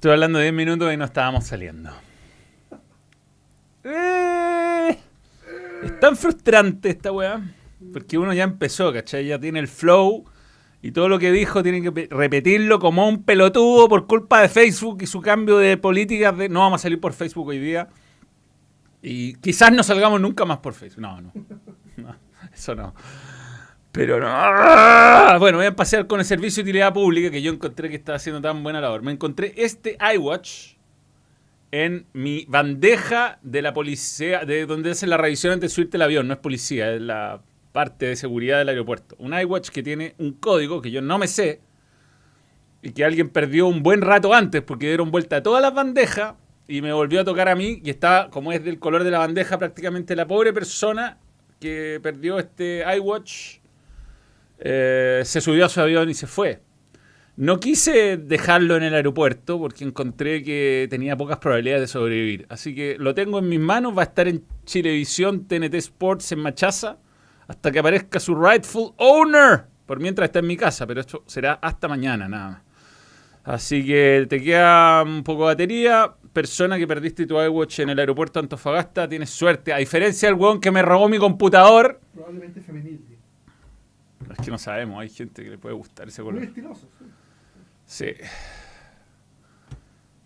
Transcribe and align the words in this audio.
Estoy 0.00 0.12
hablando 0.12 0.38
de 0.38 0.44
10 0.46 0.54
minutos 0.54 0.90
y 0.94 0.96
no 0.96 1.04
estábamos 1.04 1.44
saliendo. 1.46 1.90
Eh, 3.84 4.98
es 5.82 6.00
tan 6.00 6.16
frustrante 6.16 6.88
esta 6.88 7.12
weá. 7.12 7.38
Porque 7.92 8.16
uno 8.16 8.32
ya 8.32 8.44
empezó, 8.44 8.94
¿cachai? 8.94 9.26
Ya 9.26 9.38
tiene 9.38 9.58
el 9.58 9.68
flow 9.68 10.24
y 10.80 10.92
todo 10.92 11.10
lo 11.10 11.18
que 11.18 11.30
dijo 11.30 11.62
tiene 11.62 11.82
que 11.82 11.92
pe- 11.92 12.08
repetirlo 12.10 12.78
como 12.78 13.06
un 13.06 13.24
pelotudo 13.24 13.90
por 13.90 14.06
culpa 14.06 14.40
de 14.40 14.48
Facebook 14.48 15.02
y 15.02 15.06
su 15.06 15.20
cambio 15.20 15.58
de 15.58 15.76
políticas 15.76 16.34
de 16.38 16.48
no 16.48 16.60
vamos 16.60 16.80
a 16.80 16.82
salir 16.84 16.98
por 16.98 17.12
Facebook 17.12 17.48
hoy 17.48 17.58
día. 17.58 17.88
Y 19.02 19.34
quizás 19.34 19.70
no 19.70 19.82
salgamos 19.82 20.18
nunca 20.18 20.46
más 20.46 20.60
por 20.60 20.72
Facebook. 20.72 21.02
No. 21.02 21.20
No, 21.20 21.32
eso 22.54 22.74
no. 22.74 22.94
Pero 23.92 24.20
no. 24.20 25.38
Bueno, 25.38 25.58
voy 25.58 25.66
a 25.66 25.74
pasear 25.74 26.06
con 26.06 26.20
el 26.20 26.26
servicio 26.26 26.62
de 26.62 26.70
utilidad 26.70 26.92
pública 26.92 27.30
que 27.30 27.42
yo 27.42 27.52
encontré 27.52 27.88
que 27.88 27.96
estaba 27.96 28.16
haciendo 28.16 28.40
tan 28.40 28.62
buena 28.62 28.80
labor. 28.80 29.02
Me 29.02 29.12
encontré 29.12 29.52
este 29.56 29.98
iWatch 30.14 30.74
en 31.72 32.06
mi 32.12 32.44
bandeja 32.48 33.38
de 33.42 33.62
la 33.62 33.72
policía, 33.72 34.44
de 34.44 34.66
donde 34.66 34.92
hacen 34.92 35.10
la 35.10 35.16
revisión 35.16 35.52
antes 35.52 35.70
de 35.70 35.74
subirte 35.74 35.96
el 35.96 36.02
avión. 36.02 36.28
No 36.28 36.34
es 36.34 36.40
policía, 36.40 36.92
es 36.92 37.00
la 37.00 37.42
parte 37.72 38.06
de 38.06 38.16
seguridad 38.16 38.58
del 38.58 38.70
aeropuerto. 38.70 39.16
Un 39.18 39.38
iWatch 39.38 39.70
que 39.70 39.82
tiene 39.82 40.14
un 40.18 40.32
código 40.32 40.80
que 40.82 40.90
yo 40.90 41.02
no 41.02 41.18
me 41.18 41.26
sé 41.26 41.60
y 42.82 42.90
que 42.92 43.04
alguien 43.04 43.28
perdió 43.28 43.66
un 43.66 43.82
buen 43.82 44.00
rato 44.00 44.32
antes 44.32 44.62
porque 44.62 44.86
dieron 44.86 45.10
vuelta 45.10 45.36
a 45.36 45.42
todas 45.42 45.62
las 45.62 45.74
bandejas 45.74 46.34
y 46.66 46.82
me 46.82 46.92
volvió 46.92 47.20
a 47.20 47.24
tocar 47.24 47.48
a 47.48 47.54
mí 47.54 47.80
y 47.84 47.90
estaba, 47.90 48.30
como 48.30 48.52
es 48.52 48.64
del 48.64 48.78
color 48.78 49.04
de 49.04 49.10
la 49.10 49.18
bandeja, 49.18 49.58
prácticamente 49.58 50.16
la 50.16 50.26
pobre 50.26 50.52
persona 50.52 51.18
que 51.60 52.00
perdió 52.02 52.38
este 52.38 52.84
iWatch 52.96 53.59
eh, 54.60 55.22
se 55.24 55.40
subió 55.40 55.64
a 55.64 55.68
su 55.68 55.80
avión 55.80 56.08
y 56.10 56.14
se 56.14 56.26
fue. 56.26 56.60
No 57.36 57.58
quise 57.58 58.18
dejarlo 58.18 58.76
en 58.76 58.82
el 58.82 58.94
aeropuerto 58.94 59.58
porque 59.58 59.84
encontré 59.84 60.42
que 60.42 60.86
tenía 60.90 61.16
pocas 61.16 61.38
probabilidades 61.38 61.82
de 61.82 61.86
sobrevivir. 61.86 62.46
Así 62.50 62.74
que 62.74 62.96
lo 62.98 63.14
tengo 63.14 63.38
en 63.38 63.48
mis 63.48 63.60
manos, 63.60 63.96
va 63.96 64.02
a 64.02 64.04
estar 64.04 64.28
en 64.28 64.44
Chilevisión, 64.66 65.46
TNT 65.46 65.74
Sports, 65.76 66.32
en 66.32 66.40
Machaza, 66.40 66.98
hasta 67.48 67.70
que 67.70 67.78
aparezca 67.78 68.20
su 68.20 68.34
rightful 68.34 68.92
owner. 68.98 69.64
Por 69.86 70.00
mientras 70.00 70.26
está 70.26 70.40
en 70.40 70.46
mi 70.46 70.56
casa, 70.56 70.86
pero 70.86 71.00
esto 71.00 71.24
será 71.26 71.54
hasta 71.54 71.88
mañana 71.88 72.28
nada 72.28 72.50
más. 72.50 72.62
Así 73.42 73.86
que 73.86 74.26
te 74.28 74.42
queda 74.42 75.02
un 75.02 75.24
poco 75.24 75.48
de 75.48 75.54
batería. 75.54 76.12
Persona 76.32 76.78
que 76.78 76.86
perdiste 76.86 77.26
tu 77.26 77.40
iWatch 77.40 77.80
en 77.80 77.88
el 77.88 77.98
aeropuerto 77.98 78.38
Antofagasta, 78.38 79.08
tienes 79.08 79.30
suerte. 79.30 79.72
A 79.72 79.78
diferencia 79.78 80.28
del 80.28 80.38
weón 80.38 80.60
que 80.60 80.70
me 80.70 80.82
robó 80.82 81.08
mi 81.08 81.18
computador. 81.18 82.00
Probablemente 82.12 82.60
femenil. 82.60 83.09
Es 84.28 84.44
que 84.44 84.50
no 84.50 84.58
sabemos, 84.58 85.00
hay 85.00 85.08
gente 85.08 85.42
que 85.42 85.50
le 85.50 85.58
puede 85.58 85.74
gustar 85.74 86.08
ese 86.08 86.22
Muy 86.22 86.32
color. 86.32 86.44
estiloso. 86.48 86.88
sí. 87.86 88.06
Sí. 88.06 88.14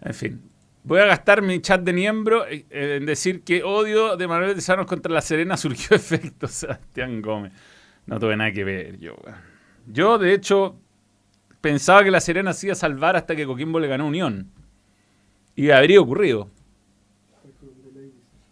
En 0.00 0.14
fin. 0.14 0.42
Voy 0.82 1.00
a 1.00 1.06
gastar 1.06 1.40
mi 1.40 1.60
chat 1.62 1.80
de 1.80 1.94
miembro 1.94 2.46
eh, 2.46 2.66
en 2.70 3.06
decir 3.06 3.42
que 3.42 3.62
odio 3.62 4.18
de 4.18 4.28
Manuel 4.28 4.54
de 4.54 4.60
Sanos 4.60 4.84
contra 4.86 5.10
La 5.12 5.22
Serena 5.22 5.56
surgió 5.56 5.96
efecto 5.96 6.46
Sebastián 6.46 7.22
Gómez. 7.22 7.52
No 8.06 8.18
tuve 8.20 8.36
nada 8.36 8.52
que 8.52 8.64
ver 8.64 8.98
yo. 8.98 9.16
Yo, 9.86 10.18
de 10.18 10.34
hecho, 10.34 10.78
pensaba 11.62 12.04
que 12.04 12.10
La 12.10 12.20
Serena 12.20 12.52
se 12.52 12.66
iba 12.66 12.72
a 12.74 12.76
salvar 12.76 13.16
hasta 13.16 13.34
que 13.34 13.46
Coquimbo 13.46 13.80
le 13.80 13.88
ganó 13.88 14.06
Unión. 14.06 14.50
Y 15.56 15.70
habría 15.70 16.00
ocurrido. 16.02 16.50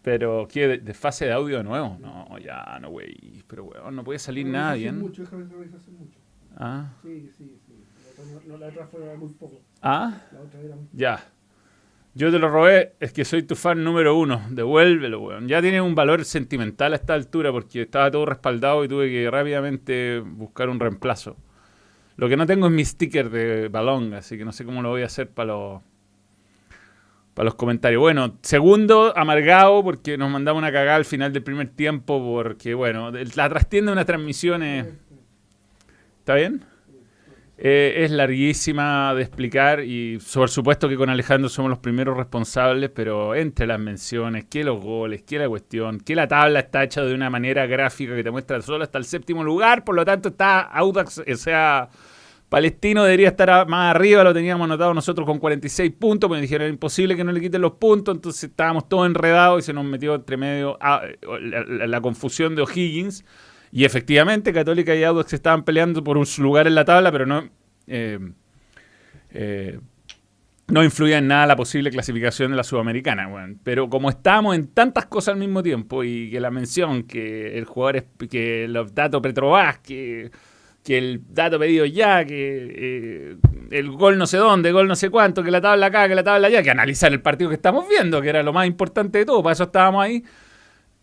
Pero, 0.02 0.48
¿qué? 0.50 0.66
¿De, 0.66 0.78
de 0.78 0.94
fase 0.94 1.26
de 1.26 1.32
audio 1.32 1.58
de 1.58 1.64
nuevo? 1.64 1.96
No, 2.00 2.38
ya, 2.38 2.78
no, 2.80 2.90
güey. 2.90 3.42
Pero, 3.46 3.64
weón, 3.64 3.94
no 3.94 4.04
puede 4.04 4.18
salir 4.18 4.46
Pero 4.46 4.58
eso 4.58 4.66
hace 4.66 4.78
bien. 4.78 4.98
Mucho, 4.98 5.22
déjame 5.22 5.44
revisarse 5.44 5.90
mucho. 5.92 6.18
Ah. 6.56 6.92
Sí, 7.02 7.30
sí, 7.38 7.58
sí. 7.66 7.84
La 8.04 8.10
otra, 8.10 8.46
no, 8.46 8.56
la 8.58 8.66
otra 8.66 8.86
fue 8.86 9.16
muy 9.16 9.28
poco. 9.30 9.60
Ah. 9.80 10.22
La 10.32 10.40
otra 10.40 10.60
era 10.60 10.74
muy 10.74 10.86
Ya. 10.92 11.24
Yo 12.14 12.30
te 12.30 12.38
lo 12.38 12.50
robé, 12.50 12.92
es 13.00 13.12
que 13.12 13.24
soy 13.24 13.44
tu 13.44 13.54
fan 13.54 13.82
número 13.82 14.18
uno. 14.18 14.42
Devuélvelo, 14.50 15.20
weón. 15.20 15.48
Ya 15.48 15.62
tiene 15.62 15.80
un 15.80 15.94
valor 15.94 16.24
sentimental 16.24 16.92
a 16.92 16.96
esta 16.96 17.14
altura 17.14 17.52
porque 17.52 17.82
estaba 17.82 18.10
todo 18.10 18.26
respaldado 18.26 18.84
y 18.84 18.88
tuve 18.88 19.08
que 19.08 19.30
rápidamente 19.30 20.20
buscar 20.20 20.68
un 20.68 20.78
reemplazo. 20.78 21.36
Lo 22.16 22.28
que 22.28 22.36
no 22.36 22.44
tengo 22.44 22.66
es 22.66 22.72
mi 22.72 22.84
sticker 22.84 23.30
de 23.30 23.68
balón, 23.68 24.12
así 24.12 24.36
que 24.36 24.44
no 24.44 24.52
sé 24.52 24.64
cómo 24.64 24.82
lo 24.82 24.90
voy 24.90 25.02
a 25.02 25.06
hacer 25.06 25.30
para 25.30 25.54
los 25.54 25.82
para 27.34 27.44
los 27.44 27.54
comentarios. 27.54 28.00
Bueno, 28.00 28.38
segundo, 28.42 29.16
amargado 29.16 29.82
porque 29.82 30.18
nos 30.18 30.30
mandamos 30.30 30.60
una 30.60 30.72
cagada 30.72 30.96
al 30.96 31.04
final 31.04 31.32
del 31.32 31.42
primer 31.42 31.68
tiempo 31.68 32.22
porque, 32.22 32.74
bueno, 32.74 33.10
la 33.10 33.48
trastienda 33.48 33.90
de 33.90 33.92
unas 33.94 34.06
transmisiones... 34.06 34.86
¿Está 36.20 36.34
bien? 36.34 36.64
Eh, 37.64 38.04
es 38.04 38.10
larguísima 38.10 39.14
de 39.14 39.22
explicar 39.22 39.84
y 39.84 40.18
por 40.34 40.50
supuesto 40.50 40.88
que 40.88 40.96
con 40.96 41.10
Alejandro 41.10 41.48
somos 41.48 41.68
los 41.68 41.78
primeros 41.78 42.16
responsables, 42.16 42.90
pero 42.90 43.36
entre 43.36 43.68
las 43.68 43.78
menciones, 43.78 44.46
que 44.46 44.64
los 44.64 44.82
goles, 44.82 45.22
que 45.22 45.38
la 45.38 45.48
cuestión, 45.48 46.00
que 46.00 46.16
la 46.16 46.26
tabla 46.26 46.58
está 46.58 46.82
hecha 46.82 47.02
de 47.04 47.14
una 47.14 47.30
manera 47.30 47.66
gráfica 47.66 48.16
que 48.16 48.24
te 48.24 48.32
muestra 48.32 48.60
solo 48.62 48.82
hasta 48.82 48.98
el 48.98 49.04
séptimo 49.04 49.44
lugar, 49.44 49.84
por 49.84 49.94
lo 49.94 50.04
tanto 50.04 50.30
está 50.30 50.62
Audax, 50.62 51.18
o 51.20 51.36
sea, 51.36 51.88
Palestino 52.52 53.04
debería 53.04 53.28
estar 53.28 53.66
más 53.66 53.96
arriba, 53.96 54.22
lo 54.22 54.34
teníamos 54.34 54.66
anotado 54.66 54.92
nosotros 54.92 55.26
con 55.26 55.38
46 55.38 55.90
puntos, 55.98 56.28
pero 56.28 56.38
dijeron 56.38 56.68
imposible 56.68 57.16
que 57.16 57.24
no 57.24 57.32
le 57.32 57.40
quiten 57.40 57.62
los 57.62 57.72
puntos, 57.72 58.14
entonces 58.14 58.44
estábamos 58.44 58.90
todos 58.90 59.06
enredados 59.06 59.64
y 59.64 59.64
se 59.64 59.72
nos 59.72 59.86
metió 59.86 60.14
entre 60.16 60.36
medio 60.36 60.76
ah, 60.82 61.00
la, 61.22 62.00
confusión 62.02 62.54
de 62.54 62.60
O'Higgins. 62.60 63.24
Y 63.70 63.86
efectivamente, 63.86 64.52
Católica 64.52 64.94
y 64.94 65.02
Audax 65.02 65.32
estaban 65.32 65.64
peleando 65.64 66.04
por 66.04 66.18
un 66.18 66.26
lugar 66.40 66.66
en 66.66 66.74
la 66.74 66.84
tabla, 66.84 67.10
pero 67.10 67.24
no, 67.24 67.48
eh, 67.86 68.18
eh, 69.30 69.80
no 70.68 70.84
influía 70.84 71.16
en 71.16 71.28
nada 71.28 71.46
la 71.46 71.56
posible 71.56 71.90
clasificación 71.90 72.50
de 72.50 72.58
la 72.58 72.64
Sudamericana. 72.64 73.28
weón. 73.28 73.60
Pero 73.64 73.88
como 73.88 74.10
estábamos 74.10 74.56
en 74.56 74.66
tantas 74.66 75.06
cosas 75.06 75.32
al 75.32 75.40
mismo 75.40 75.62
tiempo, 75.62 76.04
y 76.04 76.30
que 76.30 76.38
la 76.38 76.50
mención, 76.50 77.04
que 77.04 77.56
el 77.56 77.64
jugador, 77.64 77.96
es, 77.96 78.04
que 78.28 78.68
los 78.68 78.94
datos 78.94 79.22
Petrobras, 79.22 79.78
que, 79.78 80.30
que 80.84 80.98
el 80.98 81.20
dato 81.30 81.58
pedido 81.58 81.86
ya, 81.86 82.24
que 82.24 82.34
eh, 82.76 83.36
el 83.70 83.90
gol 83.90 84.18
no 84.18 84.26
sé 84.26 84.36
dónde, 84.36 84.72
gol 84.72 84.88
no 84.88 84.96
sé 84.96 85.10
cuánto, 85.10 85.42
que 85.42 85.50
la 85.50 85.60
tabla 85.60 85.86
acá, 85.86 86.08
que 86.08 86.14
la 86.14 86.24
tabla 86.24 86.48
allá, 86.48 86.62
que 86.62 86.70
analizar 86.70 87.12
el 87.12 87.20
partido 87.20 87.50
que 87.50 87.56
estamos 87.56 87.88
viendo, 87.88 88.20
que 88.20 88.28
era 88.28 88.42
lo 88.42 88.52
más 88.52 88.66
importante 88.66 89.18
de 89.18 89.24
todo, 89.26 89.42
para 89.42 89.52
eso 89.52 89.64
estábamos 89.64 90.04
ahí. 90.04 90.24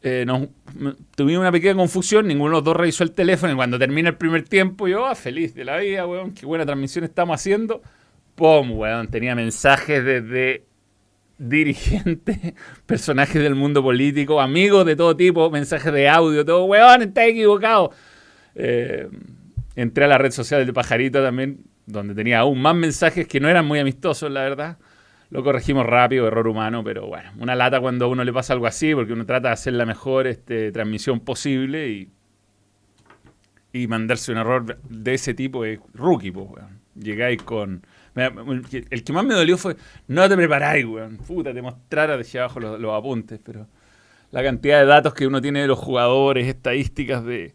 Eh, 0.01 0.23
nos- 0.25 0.47
tuvimos 1.15 1.41
una 1.41 1.51
pequeña 1.51 1.75
confusión, 1.75 2.27
ninguno 2.27 2.51
de 2.51 2.55
los 2.57 2.63
dos 2.63 2.75
revisó 2.77 3.03
el 3.03 3.11
teléfono 3.11 3.51
y 3.53 3.55
cuando 3.55 3.77
termina 3.79 4.09
el 4.09 4.15
primer 4.15 4.43
tiempo 4.43 4.87
yo, 4.87 5.05
ah, 5.05 5.15
feliz 5.15 5.53
de 5.55 5.65
la 5.65 5.77
vida, 5.77 6.05
weón, 6.07 6.33
qué 6.33 6.45
buena 6.45 6.65
transmisión 6.65 7.03
estamos 7.05 7.35
haciendo. 7.35 7.81
¡Pum! 8.35 8.71
Weón, 8.77 9.07
tenía 9.09 9.35
mensajes 9.35 10.03
desde 10.03 10.63
dirigentes, 11.37 12.37
personajes 12.85 13.41
del 13.41 13.55
mundo 13.55 13.81
político, 13.81 14.39
amigos 14.41 14.85
de 14.85 14.95
todo 14.95 15.15
tipo, 15.15 15.49
mensajes 15.49 15.91
de 15.93 16.07
audio, 16.09 16.45
todo, 16.45 16.65
weón, 16.65 17.01
está 17.01 17.25
equivocado. 17.25 17.91
Eh, 18.55 19.07
entré 19.75 20.05
a 20.05 20.07
la 20.07 20.17
red 20.17 20.31
social 20.31 20.65
de 20.65 20.73
Pajarito 20.73 21.23
también, 21.23 21.65
donde 21.85 22.13
tenía 22.15 22.39
aún 22.39 22.61
más 22.61 22.75
mensajes 22.75 23.27
que 23.27 23.39
no 23.39 23.49
eran 23.49 23.65
muy 23.65 23.79
amistosos, 23.79 24.31
la 24.31 24.41
verdad. 24.41 24.77
Lo 25.29 25.43
corregimos 25.43 25.85
rápido, 25.85 26.27
error 26.27 26.47
humano, 26.47 26.83
pero 26.83 27.05
bueno, 27.05 27.31
una 27.37 27.55
lata 27.55 27.79
cuando 27.79 28.05
a 28.05 28.07
uno 28.07 28.23
le 28.23 28.33
pasa 28.33 28.53
algo 28.53 28.65
así, 28.65 28.95
porque 28.95 29.13
uno 29.13 29.25
trata 29.25 29.49
de 29.49 29.53
hacer 29.53 29.73
la 29.73 29.85
mejor 29.85 30.25
este, 30.25 30.71
transmisión 30.71 31.19
posible 31.19 31.89
y, 31.89 33.87
mandarse 33.87 34.31
un 34.31 34.39
error 34.39 34.77
de 34.89 35.13
ese 35.13 35.33
tipo 35.33 35.63
es 35.63 35.79
rookie, 35.93 36.31
pues, 36.31 36.47
weón. 36.49 36.79
Llegáis 36.95 37.41
con... 37.43 37.85
El 38.15 39.03
que 39.03 39.13
más 39.13 39.23
me 39.23 39.35
dolió 39.35 39.57
fue, 39.57 39.77
no 40.07 40.27
te 40.27 40.35
preparáis, 40.35 40.85
weón. 40.85 41.17
Puta, 41.17 41.53
te 41.53 41.61
mostrara, 41.61 42.17
dejé 42.17 42.39
abajo 42.39 42.59
los, 42.59 42.79
los 42.79 42.93
apuntes, 42.93 43.39
pero 43.43 43.67
la 44.31 44.43
cantidad 44.43 44.79
de 44.79 44.85
datos 44.85 45.13
que 45.13 45.27
uno 45.27 45.41
tiene 45.41 45.61
de 45.61 45.67
los 45.67 45.79
jugadores, 45.79 46.47
estadísticas 46.47 47.23
de, 47.23 47.53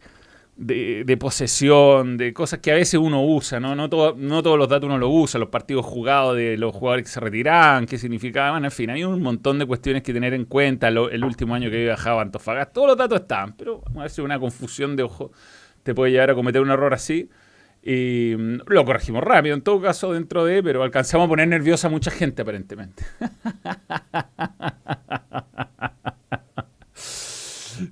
de, 0.57 1.17
posesión, 1.19 2.17
de 2.17 2.33
cosas 2.33 2.61
que 2.61 2.71
a 2.71 2.75
veces 2.75 3.01
uno 3.01 3.25
usa, 3.25 3.59
¿no? 3.61 3.75
No, 3.75 3.89
todo- 3.91 4.15
no 4.17 4.43
todos 4.43 4.59
los 4.59 4.69
datos 4.69 4.87
uno 4.87 4.99
los 4.99 5.11
usa, 5.13 5.41
los 5.41 5.49
partidos 5.49 5.85
jugados 5.85 6.37
de 6.37 6.57
los 6.57 6.75
jugadores 6.75 7.05
que 7.07 7.11
se 7.11 7.21
retiraban, 7.21 7.87
qué 7.87 7.99
significaban, 7.99 8.65
en 8.65 8.71
fin, 8.71 8.91
hay 8.91 9.05
un 9.05 9.21
montón 9.23 9.59
de 9.59 9.67
cuestiones 9.67 10.03
que 10.03 10.13
tener 10.13 10.33
en 10.35 10.45
cuenta. 10.45 10.91
Lo- 10.91 11.11
el 11.11 11.25
último 11.25 11.55
año 11.55 11.71
que 11.71 11.83
viajado 11.85 12.19
a 12.21 12.23
Antofagasta, 12.23 12.73
todos 12.73 12.89
los 12.89 12.97
datos 12.97 13.21
estaban, 13.21 13.55
pero 13.57 13.83
a 13.97 14.03
veces 14.05 14.21
una 14.21 14.39
confusión 14.39 14.97
de 14.97 15.03
ojo 15.03 15.33
te 15.83 15.95
puede 15.95 16.13
llevar 16.13 16.31
a 16.31 16.35
cometer 16.35 16.63
un 16.63 16.71
error 16.71 16.95
así. 16.95 17.29
Y 17.83 18.35
mm, 18.39 18.61
lo 18.67 18.85
corregimos 18.85 19.23
rápido, 19.23 19.55
en 19.55 19.63
todo 19.63 19.81
caso, 19.81 20.13
dentro 20.13 20.45
de, 20.45 20.63
pero 20.63 20.83
alcanzamos 20.83 21.27
a 21.27 21.29
poner 21.29 21.49
nerviosa 21.49 21.89
a 21.89 21.91
mucha 21.91 22.11
gente 22.11 22.43
aparentemente. 22.43 23.05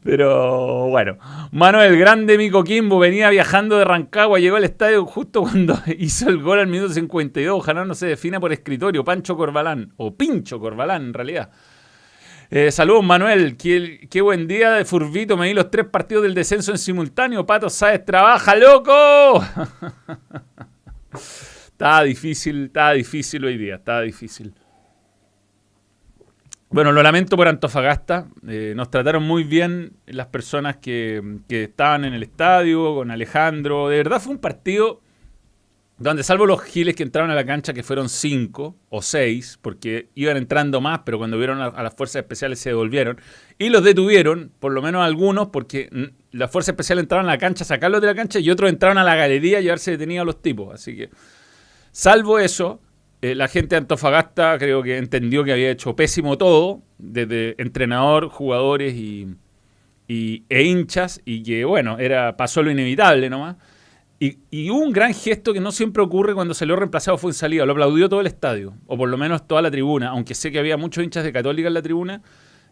Pero 0.03 0.89
bueno, 0.89 1.19
Manuel 1.51 1.99
Grande 1.99 2.39
Mico 2.39 2.65
Kimbo 2.65 2.99
venía 2.99 3.31
viajando 3.31 3.79
de 3.79 3.85
Rancagua, 3.85 4.39
llegó 4.39 4.57
al 4.57 4.65
estadio 4.65 5.05
justo 5.07 5.43
cuando 5.43 5.79
hizo 5.99 6.29
el 6.29 6.43
gol 6.43 6.61
al 6.61 6.67
minuto 6.67 6.93
52. 6.93 7.59
Ojalá 7.59 7.85
no 7.85 7.95
se 7.95 8.07
defina 8.07 8.41
por 8.41 8.53
escritorio, 8.53 9.05
Pancho 9.05 9.37
Corbalán, 9.37 9.93
o 9.97 10.15
Pincho 10.15 10.61
Corbalán 10.61 11.07
en 11.07 11.15
realidad. 11.15 11.51
Eh, 12.51 12.71
saludos 12.71 13.03
Manuel, 13.05 13.57
qué, 13.57 14.07
qué 14.11 14.21
buen 14.21 14.47
día 14.47 14.73
de 14.73 14.85
Furbito, 14.85 15.39
me 15.39 15.47
di 15.47 15.55
los 15.55 15.71
tres 15.71 15.87
partidos 15.87 16.25
del 16.25 16.35
descenso 16.35 16.73
en 16.73 16.79
simultáneo. 16.79 17.47
Pato 17.47 17.71
Sáez 17.71 18.05
trabaja, 18.05 18.55
loco. 18.57 19.43
Estaba 21.83 22.05
difícil, 22.05 22.67
estaba 22.67 22.93
difícil 22.93 23.45
hoy 23.45 23.57
día, 23.57 23.75
estaba 23.75 24.03
difícil. 24.03 24.55
Bueno, 26.73 26.91
lo 26.93 27.03
lamento 27.03 27.37
por 27.37 27.49
Antofagasta. 27.49 28.29
Eh, 28.49 28.73
nos 28.75 28.91
trataron 28.91 29.23
muy 29.25 29.45
bien 29.45 29.93
las 30.07 30.29
personas 30.29 30.79
que, 30.79 31.21
que 31.47 31.65
estaban 31.65 32.07
en 32.07 32.15
el 32.15 32.23
estadio, 32.23 32.95
con 32.95 33.11
Alejandro. 33.11 33.91
De 33.91 33.99
verdad 33.99 34.23
fue 34.23 34.33
un 34.33 34.39
partido 34.39 35.03
donde 35.99 36.23
salvo 36.23 36.47
los 36.47 36.63
giles 36.63 36.97
que 36.97 37.03
entraron 37.03 37.31
a 37.31 37.35
la 37.35 37.45
cancha, 37.45 37.75
que 37.75 37.83
fueron 37.83 38.09
cinco 38.09 38.75
o 38.89 39.03
seis, 39.03 39.59
porque 39.61 40.09
iban 40.15 40.39
entrando 40.39 40.81
más, 40.81 41.01
pero 41.05 41.19
cuando 41.19 41.37
vieron 41.37 41.61
a, 41.61 41.67
a 41.67 41.83
las 41.83 41.95
fuerzas 41.95 42.23
especiales 42.23 42.59
se 42.59 42.71
devolvieron, 42.71 43.21
y 43.59 43.69
los 43.69 43.85
detuvieron, 43.85 44.51
por 44.59 44.73
lo 44.73 44.81
menos 44.81 45.05
algunos, 45.05 45.49
porque 45.49 45.91
las 46.31 46.51
fuerzas 46.51 46.71
especiales 46.71 47.03
entraron 47.03 47.27
a 47.27 47.33
la 47.33 47.39
cancha, 47.39 47.67
sacarlos 47.67 48.01
de 48.01 48.07
la 48.07 48.15
cancha, 48.15 48.39
y 48.39 48.51
otros 48.51 48.71
entraron 48.71 48.97
a 48.97 49.05
la 49.05 49.15
galería 49.15 49.59
a 49.59 49.61
llevarse 49.61 49.91
detenidos 49.91 50.23
a 50.23 50.25
los 50.25 50.41
tipos. 50.41 50.75
Así 50.75 50.97
que, 50.97 51.11
salvo 51.93 52.39
eso, 52.39 52.81
eh, 53.23 53.35
la 53.35 53.49
gente 53.49 53.77
de 53.77 53.79
Antofagasta 53.79 54.59
creo 54.59 54.83
que 54.83 54.99
entendió 54.99 55.45
que 55.45 55.53
había 55.53 55.71
hecho 55.71 55.97
pésimo 55.97 56.37
todo, 56.37 56.83
desde 56.99 57.55
entrenador, 57.63 58.29
jugadores 58.29 58.95
y, 58.95 59.37
e 60.09 60.63
hinchas, 60.65 61.23
y 61.25 61.43
que 61.43 61.65
bueno, 61.65 61.99
era, 61.99 62.37
pasó 62.37 62.63
lo 62.63 62.71
inevitable 62.71 63.31
nomás. 63.31 63.57
Y, 64.21 64.39
y 64.51 64.71
un 64.71 64.93
gran 64.93 65.15
gesto 65.15 65.53
que 65.53 65.61
no 65.61 65.73
siempre 65.73 66.03
ocurre 66.03 66.35
cuando 66.35 66.53
salió 66.55 66.77
reemplazado 66.77 67.17
fue 67.17 67.31
en 67.31 67.35
salida. 67.35 67.65
Lo 67.65 67.73
aplaudió 67.73 68.09
todo 68.09 68.21
el 68.21 68.27
estadio, 68.27 68.75
o 68.87 68.97
por 68.97 69.09
lo 69.09 69.17
menos 69.17 69.47
toda 69.49 69.63
la 69.63 69.71
tribuna, 69.71 70.11
aunque 70.11 70.35
sé 70.35 70.53
que 70.53 70.59
había 70.59 70.77
muchos 70.77 71.03
hinchas 71.03 71.25
de 71.25 71.33
Católica 71.33 71.69
en 71.69 71.75
la 71.75 71.83
tribuna. 71.83 72.23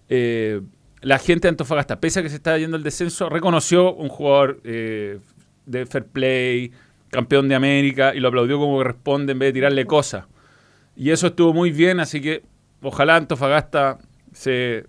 eh, 0.08 0.60
la 1.02 1.18
gente 1.18 1.42
de 1.42 1.50
Antofagasta, 1.50 2.00
pese 2.00 2.20
a 2.20 2.22
que 2.22 2.28
se 2.28 2.36
estaba 2.36 2.58
yendo 2.58 2.76
el 2.76 2.82
descenso, 2.82 3.28
reconoció 3.28 3.94
un 3.94 4.08
jugador 4.08 4.60
eh, 4.64 5.18
de 5.66 5.86
fair 5.86 6.04
play, 6.04 6.72
campeón 7.08 7.48
de 7.48 7.54
América, 7.54 8.14
y 8.14 8.20
lo 8.20 8.28
aplaudió 8.28 8.58
como 8.58 8.76
corresponde 8.76 9.32
en 9.32 9.38
vez 9.38 9.48
de 9.48 9.52
tirarle 9.54 9.86
cosas. 9.86 10.26
Y 11.00 11.12
eso 11.12 11.28
estuvo 11.28 11.54
muy 11.54 11.70
bien, 11.70 11.98
así 11.98 12.20
que 12.20 12.42
ojalá 12.82 13.16
Antofagasta 13.16 13.96
se 14.32 14.84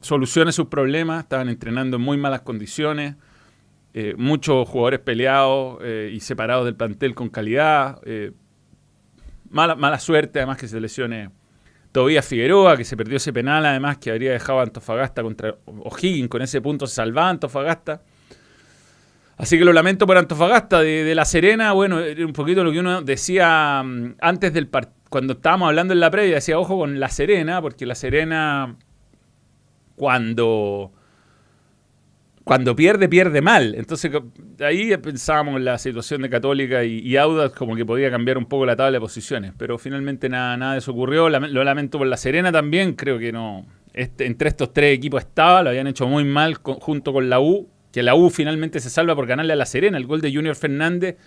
solucione 0.00 0.52
sus 0.52 0.68
problemas. 0.68 1.24
Estaban 1.24 1.50
entrenando 1.50 1.98
en 1.98 2.02
muy 2.02 2.16
malas 2.16 2.40
condiciones. 2.40 3.16
eh, 3.92 4.14
muchos 4.16 4.66
jugadores 4.66 5.00
peleados 5.00 5.80
eh, 5.82 6.10
y 6.14 6.20
separados 6.20 6.64
del 6.64 6.76
plantel 6.76 7.14
con 7.14 7.28
calidad. 7.28 8.00
eh, 8.06 8.32
mala, 9.50 9.74
mala 9.74 9.98
suerte, 9.98 10.38
además 10.38 10.56
que 10.56 10.66
se 10.66 10.80
lesione 10.80 11.28
Tobías 11.92 12.26
Figueroa, 12.26 12.78
que 12.78 12.84
se 12.84 12.96
perdió 12.96 13.18
ese 13.18 13.30
penal, 13.30 13.66
además 13.66 13.98
que 13.98 14.12
habría 14.12 14.32
dejado 14.32 14.60
Antofagasta 14.60 15.22
contra 15.22 15.56
O'Higgins. 15.66 16.30
Con 16.30 16.40
ese 16.40 16.62
punto 16.62 16.86
se 16.86 16.94
salvaba 16.94 17.28
Antofagasta. 17.28 18.00
Así 19.36 19.58
que 19.58 19.66
lo 19.66 19.74
lamento 19.74 20.06
por 20.06 20.16
Antofagasta. 20.16 20.80
De, 20.80 21.04
de 21.04 21.14
La 21.14 21.26
Serena, 21.26 21.72
bueno, 21.72 21.98
un 21.98 22.32
poquito 22.32 22.64
lo 22.64 22.72
que 22.72 22.80
uno 22.80 23.02
decía 23.02 23.82
mm, 23.84 24.14
antes 24.22 24.54
del 24.54 24.68
partido. 24.68 25.03
Cuando 25.14 25.34
estábamos 25.34 25.68
hablando 25.68 25.94
en 25.94 26.00
la 26.00 26.10
previa, 26.10 26.34
decía, 26.34 26.58
ojo 26.58 26.76
con 26.76 26.98
La 26.98 27.08
Serena, 27.08 27.62
porque 27.62 27.86
La 27.86 27.94
Serena, 27.94 28.74
cuando, 29.94 30.90
cuando 32.42 32.74
pierde, 32.74 33.08
pierde 33.08 33.40
mal. 33.40 33.76
Entonces, 33.76 34.10
ahí 34.58 34.96
pensábamos 34.96 35.58
en 35.58 35.66
la 35.66 35.78
situación 35.78 36.22
de 36.22 36.30
Católica 36.30 36.82
y, 36.82 36.98
y 37.04 37.16
como 37.54 37.76
que 37.76 37.86
podía 37.86 38.10
cambiar 38.10 38.38
un 38.38 38.46
poco 38.46 38.66
la 38.66 38.74
tabla 38.74 38.90
de 38.90 39.00
posiciones. 39.00 39.52
Pero 39.56 39.78
finalmente 39.78 40.28
nada, 40.28 40.56
nada 40.56 40.72
de 40.72 40.78
eso 40.80 40.90
ocurrió. 40.90 41.28
Lo 41.28 41.62
lamento 41.62 41.98
por 41.98 42.08
La 42.08 42.16
Serena 42.16 42.50
también. 42.50 42.94
Creo 42.94 43.16
que 43.16 43.30
no. 43.30 43.64
Este, 43.92 44.26
entre 44.26 44.48
estos 44.48 44.72
tres 44.72 44.98
equipos 44.98 45.22
estaba, 45.22 45.62
lo 45.62 45.68
habían 45.68 45.86
hecho 45.86 46.08
muy 46.08 46.24
mal 46.24 46.56
junto 46.56 47.12
con 47.12 47.30
la 47.30 47.38
U. 47.38 47.68
Que 47.92 48.02
la 48.02 48.16
U 48.16 48.30
finalmente 48.30 48.80
se 48.80 48.90
salva 48.90 49.14
por 49.14 49.28
ganarle 49.28 49.52
a 49.52 49.56
La 49.56 49.66
Serena. 49.66 49.96
El 49.96 50.08
gol 50.08 50.20
de 50.20 50.34
Junior 50.34 50.56
Fernández 50.56 51.18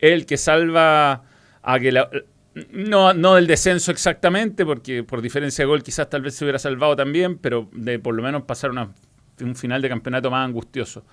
es 0.00 0.10
el 0.10 0.26
que 0.26 0.36
salva 0.36 1.22
a 1.62 1.78
que 1.78 1.92
la. 1.92 2.10
No, 2.54 3.14
no 3.14 3.34
del 3.34 3.46
descenso 3.46 3.90
exactamente, 3.90 4.66
porque 4.66 5.04
por 5.04 5.22
diferencia 5.22 5.62
de 5.62 5.66
gol 5.66 5.82
quizás 5.82 6.10
tal 6.10 6.22
vez 6.22 6.34
se 6.34 6.44
hubiera 6.44 6.58
salvado 6.58 6.96
también, 6.96 7.38
pero 7.38 7.68
de 7.72 7.98
por 7.98 8.14
lo 8.14 8.22
menos 8.22 8.42
pasar 8.42 8.70
un 8.70 9.54
final 9.54 9.80
de 9.80 9.88
campeonato 9.88 10.30
más 10.30 10.46
angustioso. 10.46 11.04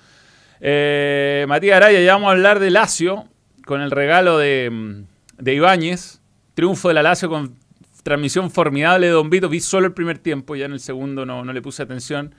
Eh, 0.60 1.46
Matías 1.48 1.78
Araya, 1.78 2.02
ya 2.02 2.14
vamos 2.14 2.30
a 2.30 2.32
hablar 2.32 2.60
de 2.60 2.72
Lazio, 2.72 3.26
con 3.66 3.82
el 3.82 3.92
regalo 3.92 4.38
de, 4.38 5.06
de 5.38 5.54
Ibáñez. 5.54 6.22
Triunfo 6.54 6.88
de 6.88 6.94
la 6.94 7.04
Lazio 7.04 7.30
con 7.30 7.56
transmisión 8.04 8.50
formidable 8.50 9.08
de 9.08 9.14
Don 9.14 9.30
Vito. 9.30 9.50
Vi 9.50 9.60
solo 9.60 9.88
el 9.88 9.94
primer 9.94 10.20
tiempo, 10.20 10.56
ya 10.56 10.66
en 10.66 10.72
el 10.74 10.80
segundo 10.80 11.26
no, 11.26 11.44
no 11.44 11.52
le 11.52 11.62
puse 11.62 11.84
atención. 11.84 12.34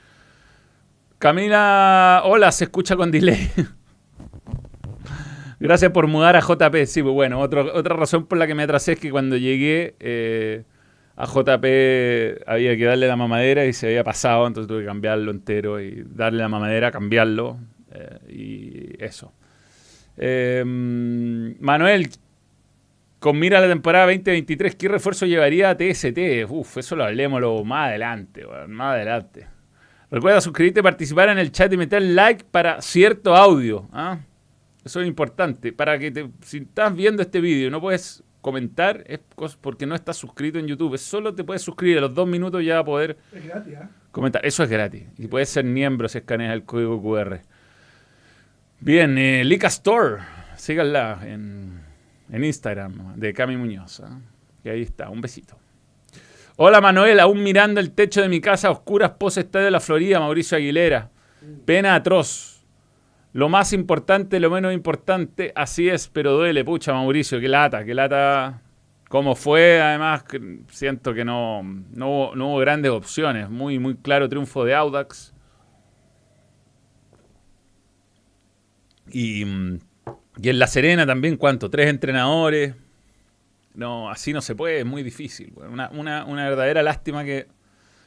Camila, 1.19 2.23
hola, 2.25 2.53
se 2.53 2.65
escucha 2.65 2.97
con 2.97 3.11
delay. 3.11 3.51
Gracias 5.59 5.91
por 5.93 6.07
mudar 6.07 6.37
a 6.37 6.41
JP. 6.41 6.87
Sí, 6.87 7.03
pues 7.03 7.15
bueno, 7.15 7.41
otro- 7.41 7.73
otra 7.75 7.97
razón 7.97 8.27
por 8.27 8.39
la 8.39 8.47
que 8.47 8.55
me 8.55 8.63
atrasé 8.65 8.93
es 8.93 9.01
que 9.01 9.11
cuando 9.11 9.37
llegué 9.37 9.95
eh, 10.01 10.65
a 11.17 11.27
JP 11.27 12.43
había 12.47 12.77
que 12.77 12.85
darle 12.85 13.07
la 13.09 13.17
mamadera 13.17 13.65
y 13.65 13.73
se 13.73 13.87
había 13.87 14.05
pasado, 14.05 14.47
entonces 14.47 14.69
tuve 14.69 14.81
que 14.81 14.87
cambiarlo 14.87 15.31
entero 15.31 15.81
y 15.81 16.05
darle 16.09 16.41
la 16.41 16.49
mamadera, 16.49 16.91
cambiarlo 16.91 17.59
eh, 17.93 18.19
y 18.29 19.03
eso. 19.05 19.33
Eh, 20.19 20.63
Manuel, 20.67 22.09
con 23.19 23.39
mira 23.39 23.61
la 23.61 23.69
temporada 23.69 24.07
2023, 24.07 24.77
¿qué 24.77 24.89
refuerzo 24.89 25.25
llevaría 25.27 25.71
a 25.71 25.77
TST? 25.77 26.19
Uf, 26.49 26.77
eso 26.79 26.97
lo 26.97 27.05
hablemoslo 27.05 27.65
más 27.65 27.89
adelante, 27.89 28.45
weón, 28.47 28.73
más 28.73 28.95
adelante. 28.95 29.47
Recuerda 30.11 30.41
suscribirte, 30.41 30.83
participar 30.83 31.31
en 31.31 31.39
el 31.39 31.51
chat 31.51 31.73
y 31.73 31.77
meter 31.77 32.01
like 32.03 32.45
para 32.51 32.81
cierto 32.83 33.35
audio. 33.35 33.89
¿ah? 33.93 34.19
Eso 34.87 35.01
es 35.01 35.09
importante. 35.09 35.73
Para 35.73 35.99
que 35.99 36.13
te, 36.13 36.31
si 36.43 36.59
estás 36.59 36.95
viendo 36.95 37.21
este 37.21 37.41
vídeo 37.41 37.67
y 37.67 37.71
no 37.73 37.81
puedes 37.81 38.23
comentar, 38.41 39.03
es 39.09 39.19
porque 39.61 39.85
no 39.85 39.97
estás 39.97 40.17
suscrito 40.17 40.61
en 40.61 40.69
YouTube. 40.69 40.97
Solo 40.97 41.35
te 41.35 41.43
puedes 41.43 41.61
suscribir. 41.63 41.99
A 41.99 42.03
los 42.03 42.15
dos 42.15 42.29
minutos 42.29 42.65
ya 42.65 42.75
va 42.75 42.81
a 42.83 42.85
poder 42.85 43.19
Es 43.33 43.45
gratis, 43.45 43.75
¿ah? 43.83 43.91
comentar. 44.13 44.47
Eso 44.47 44.63
es 44.63 44.71
gratis. 44.71 45.03
Y 45.19 45.27
puedes 45.27 45.49
ser 45.49 45.65
miembro 45.65 46.09
si 46.09 46.19
escaneas 46.19 46.55
el 46.55 46.63
código 46.63 47.03
QR. 47.03 47.41
Bien, 48.79 49.19
eh, 49.19 49.43
Lica 49.45 49.67
Store. 49.67 50.23
Síganla 50.57 51.19
en, 51.25 51.81
en 52.31 52.45
Instagram 52.45 53.17
de 53.17 53.35
Cami 53.35 53.57
Muñoz. 53.57 53.99
¿ah? 53.99 54.21
Y 54.63 54.69
ahí 54.69 54.83
está. 54.83 55.11
Un 55.11 55.21
besito. 55.21 55.59
Hola 56.55 56.81
Manuel, 56.81 57.19
aún 57.19 57.43
mirando 57.43 57.81
el 57.81 57.91
techo 57.91 58.23
de 58.23 58.29
mi 58.29 58.41
casa 58.41 58.69
a 58.69 58.71
oscuras 58.71 59.11
post 59.19 59.39
estadio 59.39 59.65
de 59.65 59.73
la 59.73 59.81
Florida, 59.81 60.21
Mauricio 60.21 60.57
Aguilera. 60.57 61.11
Pena 61.65 61.97
atroz. 61.97 62.56
Lo 63.37 63.51
más 63.51 63.75
importante, 63.75 64.41
lo 64.41 64.51
menos 64.51 64.73
importante, 64.73 65.53
así 65.55 65.91
es, 65.91 66.09
pero 66.09 66.33
duele, 66.33 66.65
pucha 66.65 66.95
Mauricio, 66.95 67.39
qué 67.39 67.49
lata, 67.49 67.85
qué 67.85 67.93
lata. 67.93 68.63
¿Cómo 69.11 69.35
fue? 69.35 69.79
Además, 69.79 70.25
siento 70.71 71.13
que 71.13 71.23
no, 71.23 71.63
no, 71.63 72.09
hubo, 72.09 72.35
no 72.35 72.49
hubo 72.49 72.59
grandes 72.61 72.91
opciones. 72.91 73.51
Muy, 73.51 73.79
muy 73.79 73.95
claro 73.97 74.27
triunfo 74.27 74.65
de 74.65 74.75
Audax. 74.75 75.35
Y, 79.11 79.45
mm, 79.45 79.81
y 80.41 80.49
en 80.49 80.59
La 80.59 80.67
Serena 80.67 81.05
también, 81.05 81.37
¿cuánto? 81.37 81.69
Tres 81.69 81.91
entrenadores. 81.91 82.75
No, 83.75 84.09
así 84.09 84.33
no 84.33 84.41
se 84.41 84.55
puede, 84.55 84.79
es 84.79 84.87
muy 84.87 85.03
difícil. 85.03 85.53
Una, 85.57 85.91
una, 85.91 86.25
una 86.25 86.49
verdadera 86.49 86.83
lástima 86.83 87.23
que 87.23 87.49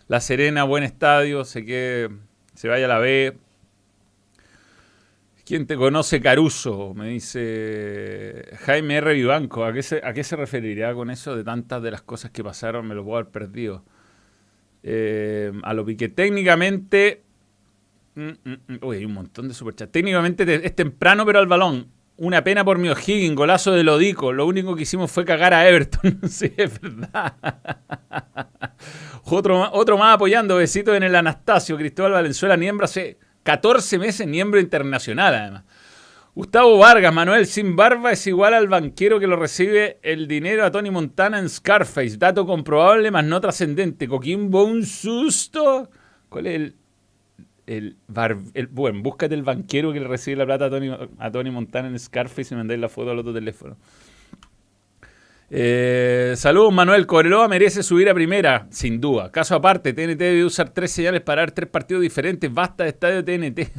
La 0.07 0.21
Serena, 0.21 0.63
buen 0.63 0.83
estadio, 0.83 1.45
se, 1.45 1.63
quede, 1.67 2.09
se 2.55 2.67
vaya 2.67 2.85
a 2.85 2.89
la 2.89 2.97
B. 2.97 3.37
¿Quién 5.49 5.65
te 5.65 5.77
conoce 5.77 6.21
Caruso? 6.21 6.93
Me 6.93 7.07
dice 7.07 8.45
Jaime 8.59 8.97
R. 8.97 9.15
Vivanco. 9.15 9.65
¿A 9.65 9.73
qué, 9.73 9.81
se, 9.81 9.99
¿A 10.03 10.13
qué 10.13 10.23
se 10.23 10.35
referiría 10.35 10.93
con 10.93 11.09
eso 11.09 11.35
de 11.35 11.43
tantas 11.43 11.81
de 11.81 11.89
las 11.89 12.03
cosas 12.03 12.29
que 12.29 12.43
pasaron? 12.43 12.87
Me 12.87 12.93
lo 12.93 13.03
puedo 13.03 13.17
haber 13.17 13.31
perdido. 13.31 13.83
Eh, 14.83 15.51
a 15.63 15.73
lo 15.73 15.83
que 15.87 16.09
técnicamente. 16.09 17.23
Mm, 18.13 18.27
mm, 18.27 18.53
mm. 18.67 18.77
Uy, 18.83 18.97
hay 18.97 19.05
un 19.05 19.13
montón 19.15 19.47
de 19.47 19.55
superchats. 19.55 19.91
Técnicamente 19.91 20.45
te- 20.45 20.63
es 20.63 20.75
temprano, 20.75 21.25
pero 21.25 21.39
al 21.39 21.47
balón. 21.47 21.87
Una 22.17 22.43
pena 22.43 22.63
por 22.63 22.77
mi 22.77 22.89
O'Higgins, 22.89 23.35
golazo 23.35 23.71
de 23.71 23.81
Lodico. 23.83 24.31
Lo 24.31 24.45
único 24.45 24.75
que 24.75 24.83
hicimos 24.83 25.11
fue 25.11 25.25
cagar 25.25 25.55
a 25.55 25.67
Everton. 25.67 26.19
sí, 26.29 26.53
es 26.57 26.79
verdad. 26.79 27.33
otro, 29.23 29.71
otro 29.71 29.97
más 29.97 30.13
apoyando. 30.13 30.57
Besitos 30.57 30.95
en 30.95 31.01
el 31.01 31.15
Anastasio. 31.15 31.75
Cristóbal 31.75 32.11
Valenzuela, 32.11 32.55
miembro 32.55 32.85
hace 32.85 33.17
14 33.43 33.97
meses, 33.97 34.27
miembro 34.27 34.59
internacional 34.59 35.35
además. 35.35 35.63
Gustavo 36.35 36.77
Vargas, 36.77 37.13
Manuel 37.13 37.47
sin 37.47 37.75
barba 37.75 38.11
es 38.11 38.25
igual 38.27 38.53
al 38.53 38.67
banquero 38.67 39.19
que 39.19 39.27
lo 39.27 39.35
recibe 39.35 39.99
el 40.03 40.27
dinero 40.27 40.63
a 40.63 40.71
Tony 40.71 40.91
Montana 40.91 41.39
en 41.39 41.49
Scarface. 41.49 42.17
Dato 42.17 42.45
comprobable, 42.45 43.11
más 43.11 43.25
no 43.25 43.41
trascendente. 43.41 44.07
Coquimbo, 44.07 44.63
un 44.63 44.85
susto. 44.85 45.89
¿Cuál 46.29 46.47
es 46.47 46.73
el, 47.65 47.97
el, 48.53 48.67
Bueno, 48.67 49.01
búscate 49.01 49.35
el 49.35 49.43
banquero 49.43 49.91
que 49.91 49.99
le 49.99 50.07
recibe 50.07 50.37
la 50.37 50.45
plata 50.45 50.65
a 50.65 50.69
Tony, 50.69 50.89
a 51.17 51.31
Tony 51.31 51.51
Montana 51.51 51.87
en 51.87 51.99
Scarface 51.99 52.53
y 52.53 52.57
mandáis 52.57 52.79
la 52.79 52.89
foto 52.89 53.11
al 53.11 53.19
otro 53.19 53.33
teléfono. 53.33 53.75
Eh, 55.51 56.33
saludos, 56.35 56.73
Manuel. 56.73 57.07
Cobreloa 57.07 57.47
merece 57.47 57.81
subir 57.81 58.09
a 58.09 58.13
primera, 58.13 58.67
sin 58.69 59.01
duda. 59.01 59.31
Caso 59.31 59.55
aparte, 59.55 59.93
TNT 59.93 60.17
debe 60.17 60.45
usar 60.45 60.69
tres 60.69 60.91
señales 60.91 61.21
para 61.21 61.41
dar 61.41 61.51
tres 61.51 61.69
partidos 61.69 62.01
diferentes. 62.01 62.53
Basta 62.53 62.83
de 62.83 62.89
estadio 62.89 63.23
TNT. 63.23 63.71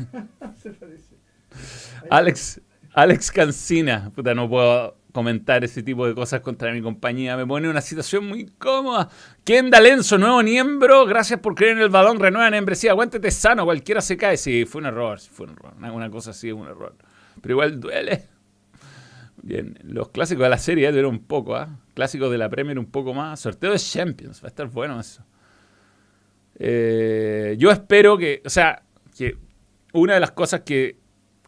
Alex, 2.10 2.60
Alex 2.94 3.30
Cancina. 3.30 4.10
Puta, 4.14 4.34
no 4.34 4.48
puedo 4.48 4.96
comentar 5.12 5.64
ese 5.64 5.82
tipo 5.82 6.06
de 6.06 6.14
cosas 6.14 6.40
contra 6.40 6.72
mi 6.72 6.82
compañía. 6.82 7.36
Me 7.36 7.46
pone 7.46 7.68
una 7.68 7.80
situación 7.80 8.26
muy 8.26 8.40
incómoda. 8.40 9.08
Kendall 9.44 9.86
Enzo, 9.86 10.18
nuevo 10.18 10.42
miembro. 10.42 11.06
Gracias 11.06 11.38
por 11.40 11.54
creer 11.54 11.76
en 11.76 11.82
el 11.84 11.88
balón. 11.88 12.18
Renueva 12.18 12.50
membresía. 12.50 12.90
Aguántate 12.90 13.30
sano. 13.30 13.64
Cualquiera 13.64 14.00
se 14.00 14.16
cae. 14.16 14.36
Sí, 14.36 14.64
fue 14.64 14.80
un 14.80 14.86
error. 14.86 15.20
Fue 15.20 15.46
un 15.46 15.52
error. 15.52 15.74
Una 15.92 16.10
cosa 16.10 16.30
así 16.30 16.48
es 16.48 16.54
un 16.54 16.66
error. 16.66 16.96
Pero 17.40 17.54
igual 17.54 17.78
duele. 17.78 18.28
Bien, 19.42 19.78
los 19.82 20.11
clásicos 20.11 20.42
de 20.42 20.50
la 20.50 20.59
serie 20.59 20.92
ya 20.92 21.06
un 21.06 21.20
poco, 21.20 21.56
¿ah? 21.56 21.80
Clásicos 21.94 22.30
de 22.30 22.38
la 22.38 22.49
Premier 22.49 22.78
un 22.78 22.90
poco 22.90 23.14
más. 23.14 23.40
Sorteo 23.40 23.73
de 23.73 23.78
Champions. 23.78 24.42
Va 24.42 24.47
a 24.47 24.49
estar 24.49 24.68
bueno 24.68 25.00
eso. 25.00 25.25
Eh, 26.59 27.56
yo 27.59 27.70
espero 27.70 28.18
que, 28.18 28.42
o 28.44 28.50
sea, 28.50 28.82
que 29.16 29.38
una 29.92 30.14
de 30.14 30.20
las 30.20 30.32
cosas 30.32 30.61
que 30.61 30.99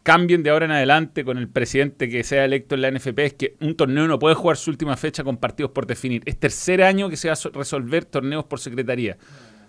cambien 0.03 0.43
de 0.43 0.49
ahora 0.49 0.65
en 0.65 0.71
adelante 0.71 1.23
con 1.23 1.37
el 1.37 1.47
presidente 1.47 2.09
que 2.09 2.23
sea 2.23 2.43
electo 2.43 2.75
en 2.75 2.81
la 2.81 2.91
NFP 2.91 3.19
es 3.19 3.33
que 3.33 3.55
un 3.61 3.75
torneo 3.75 4.05
no 4.07 4.19
puede 4.19 4.35
jugar 4.35 4.57
su 4.57 4.69
última 4.69 4.97
fecha 4.97 5.23
con 5.23 5.37
partidos 5.37 5.71
por 5.71 5.87
definir. 5.87 6.21
Es 6.25 6.37
tercer 6.37 6.83
año 6.83 7.09
que 7.09 7.15
se 7.15 7.29
va 7.29 7.35
a 7.35 7.49
resolver 7.53 8.05
torneos 8.05 8.43
por 8.43 8.59
secretaría. 8.59 9.17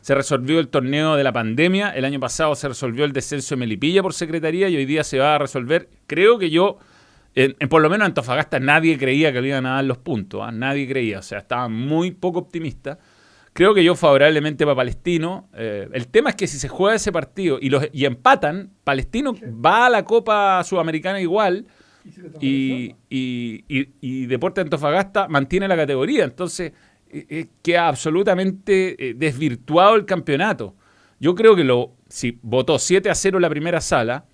Se 0.01 0.15
resolvió 0.15 0.59
el 0.59 0.69
torneo 0.69 1.17
de 1.17 1.25
la 1.25 1.33
pandemia, 1.33 1.91
el 1.91 2.05
año 2.05 2.21
pasado 2.21 2.55
se 2.57 2.69
resolvió 2.69 3.05
el 3.05 3.13
descenso 3.13 3.55
de 3.55 3.61
Melipilla 3.61 4.03
por 4.03 4.13
secretaría 4.13 4.69
y 4.69 4.77
hoy 4.77 4.85
día 4.85 5.05
se 5.05 5.19
va 5.19 5.37
a 5.37 5.39
resolver. 5.39 5.89
Creo 6.07 6.39
que 6.39 6.51
yo, 6.51 6.79
en, 7.35 7.69
por 7.69 7.83
lo 7.83 7.91
menos 7.91 8.05
en 8.05 8.11
Antofagasta, 8.11 8.61
nadie 8.61 8.97
creía 8.97 9.33
que 9.33 9.41
le 9.41 9.49
iban 9.49 9.67
a 9.67 9.75
dar 9.75 9.85
los 9.85 9.99
puntos. 9.99 10.41
¿ah? 10.43 10.53
Nadie 10.53 10.89
creía, 10.89 11.19
o 11.19 11.23
sea, 11.23 11.39
estaba 11.39 11.69
muy 11.69 12.13
poco 12.13 12.39
optimista. 12.39 12.99
Creo 13.53 13.75
que 13.75 13.85
yo 13.85 13.95
favorablemente 13.95 14.65
para 14.65 14.77
Palestino. 14.77 15.49
Eh, 15.55 15.89
el 15.93 16.09
tema 16.09 16.31
es 16.31 16.37
que 16.37 16.47
si 16.47 16.59
se 16.59 16.69
juega 16.69 16.97
ese 16.97 17.13
partido 17.13 17.59
y, 17.61 17.71
los, 17.71 17.89
y 17.93 18.05
empatan, 18.05 18.71
Palestino 18.85 19.35
va 19.65 19.87
a 19.87 19.91
la 19.91 20.05
Copa 20.05 20.63
Sudamericana 20.65 21.21
igual 21.21 21.67
y, 22.41 22.95
y, 23.09 23.65
y, 23.69 24.27
Deporte 24.27 24.61
Antofagasta 24.61 25.29
mantiene 25.29 25.69
la 25.69 25.77
categoría. 25.77 26.25
Entonces 26.25 26.73
eh, 27.11 27.27
eh, 27.29 27.47
queda 27.63 27.89
absolutamente 27.89 29.15
desvirtuado 29.17 29.97
el 29.97 30.05
campeonato. 30.05 30.75
Yo 31.21 31.35
creo 31.35 31.55
que 31.55 31.65
lo, 31.65 31.95
si 32.09 32.39
votó 32.43 32.79
7 32.79 33.09
a 33.09 33.15
0 33.15 33.39
la 33.39 33.49
primera 33.49 33.81
sala, 33.81 34.27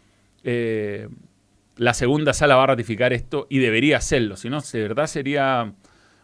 la 1.80 1.94
segunda 1.94 2.34
sala 2.34 2.56
va 2.56 2.64
a 2.64 2.66
ratificar 2.66 3.14
esto 3.14 3.46
y 3.48 3.58
debería 3.58 3.96
hacerlo. 3.96 4.36
Si 4.36 4.50
no, 4.50 4.60
de 4.60 4.82
verdad 4.82 5.06
sería 5.06 5.72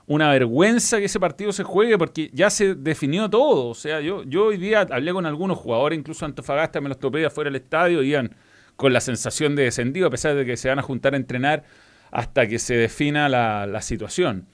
una 0.06 0.30
vergüenza 0.30 0.98
que 0.98 1.06
ese 1.06 1.18
partido 1.18 1.50
se 1.50 1.62
juegue 1.62 1.96
porque 1.96 2.28
ya 2.34 2.50
se 2.50 2.75
definió 2.75 3.30
todo. 3.30 3.68
O 3.68 3.75
sea, 3.75 4.02
yo, 4.02 4.22
yo 4.25 4.44
hoy 4.44 4.58
día 4.58 4.82
hablé 4.82 5.14
con 5.14 5.25
algunos 5.25 5.56
jugadores, 5.56 5.98
incluso 5.98 6.26
Antofagasta, 6.26 6.82
me 6.82 6.90
los 6.90 6.98
topé 6.98 7.25
afuera 7.25 7.48
del 7.48 7.56
estadio, 7.56 8.02
iban 8.02 8.36
con 8.76 8.92
la 8.92 9.00
sensación 9.00 9.56
de 9.56 9.62
descendido, 9.62 10.08
a 10.08 10.10
pesar 10.10 10.34
de 10.34 10.44
que 10.44 10.58
se 10.58 10.68
van 10.68 10.78
a 10.78 10.82
juntar 10.82 11.14
a 11.14 11.16
entrenar 11.16 11.64
hasta 12.10 12.46
que 12.46 12.58
se 12.58 12.76
defina 12.76 13.30
la, 13.30 13.66
la 13.66 13.80
situación. 13.80 14.48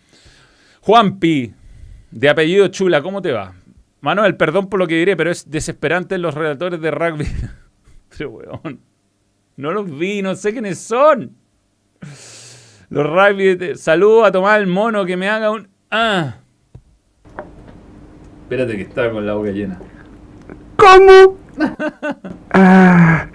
Juan 0.82 1.18
Pi, 1.18 1.52
de 2.12 2.28
apellido 2.28 2.68
Chula, 2.68 3.02
¿cómo 3.02 3.20
te 3.20 3.32
va? 3.32 3.56
Manuel, 4.02 4.36
perdón 4.36 4.68
por 4.68 4.78
lo 4.78 4.86
que 4.86 4.94
diré, 4.94 5.16
pero 5.16 5.32
es 5.32 5.50
desesperante 5.50 6.16
los 6.18 6.36
redactores 6.36 6.80
de 6.80 6.92
rugby. 6.92 7.26
pero, 8.16 8.30
weón, 8.30 8.91
no 9.56 9.72
los 9.72 9.98
vi, 9.98 10.22
no 10.22 10.34
sé 10.34 10.52
quiénes 10.52 10.78
son. 10.78 11.36
Los 12.90 13.06
rugby. 13.06 13.76
Saludo 13.76 14.24
a 14.24 14.32
tomar 14.32 14.60
el 14.60 14.66
mono 14.66 15.04
que 15.04 15.16
me 15.16 15.28
haga 15.28 15.50
un. 15.50 15.68
¡Ah! 15.90 16.36
Espérate 18.42 18.76
que 18.76 18.82
está 18.82 19.10
con 19.10 19.26
la 19.26 19.34
boca 19.34 19.50
llena. 19.50 19.80
¿Cómo? 20.76 21.38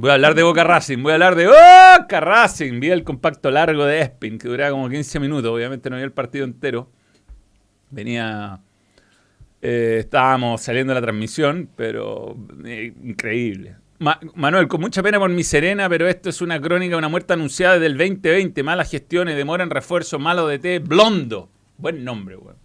Voy 0.00 0.10
a 0.10 0.14
hablar 0.14 0.36
de 0.36 0.44
Boca 0.44 0.62
Racing, 0.62 1.02
voy 1.02 1.10
a 1.10 1.14
hablar 1.14 1.34
de 1.34 1.48
Boca 1.48 2.20
Racing. 2.20 2.78
Vi 2.78 2.88
el 2.90 3.02
compacto 3.02 3.50
largo 3.50 3.84
de 3.84 4.00
Espin, 4.00 4.38
que 4.38 4.46
duraba 4.46 4.70
como 4.70 4.88
15 4.88 5.18
minutos. 5.18 5.50
Obviamente 5.50 5.90
no 5.90 5.96
vi 5.96 6.02
el 6.02 6.12
partido 6.12 6.44
entero. 6.44 6.88
Venía. 7.90 8.60
Eh, 9.60 9.96
estábamos 10.00 10.60
saliendo 10.60 10.92
de 10.94 11.00
la 11.00 11.04
transmisión, 11.04 11.68
pero 11.76 12.36
eh, 12.64 12.92
increíble. 13.02 13.76
Manuel, 14.34 14.68
con 14.68 14.80
mucha 14.80 15.02
pena 15.02 15.18
por 15.18 15.28
mi 15.30 15.42
Serena, 15.42 15.88
pero 15.88 16.06
esto 16.06 16.30
es 16.30 16.40
una 16.40 16.60
crónica 16.60 16.92
de 16.92 16.98
una 16.98 17.08
muerte 17.08 17.32
anunciada 17.32 17.74
desde 17.74 17.86
el 17.86 17.98
2020. 17.98 18.62
Malas 18.62 18.90
gestiones, 18.90 19.36
demora 19.36 19.64
en 19.64 19.70
refuerzo, 19.70 20.20
malo 20.20 20.46
de 20.46 20.60
té, 20.60 20.78
blondo. 20.78 21.50
Buen 21.78 22.04
nombre, 22.04 22.36
weón. 22.36 22.56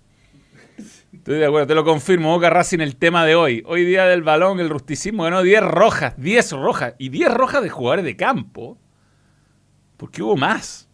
Estoy 1.14 1.40
de 1.40 1.46
acuerdo, 1.46 1.68
te 1.68 1.76
lo 1.76 1.84
confirmo. 1.84 2.32
Boca 2.34 2.50
Racing 2.50 2.80
el 2.80 2.98
tema 2.98 3.26
de 3.26 3.36
hoy. 3.36 3.64
Hoy 3.66 3.86
día 3.86 4.06
del 4.06 4.24
balón, 4.24 4.60
el 4.60 4.70
rusticismo 4.70 5.24
ganó 5.24 5.42
10 5.42 5.64
rojas, 5.64 6.14
10 6.18 6.52
rojas. 6.54 6.96
Y 6.98 7.10
10 7.10 7.34
rojas 7.34 7.64
de 7.64 7.70
jugadores 7.70 8.06
de 8.06 8.16
campo. 8.16 8.78
Porque 9.98 10.22
hubo 10.22 10.36
más. 10.36 10.90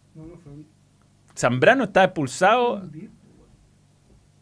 Zambrano 1.36 1.84
estaba 1.84 2.06
expulsado. 2.06 2.88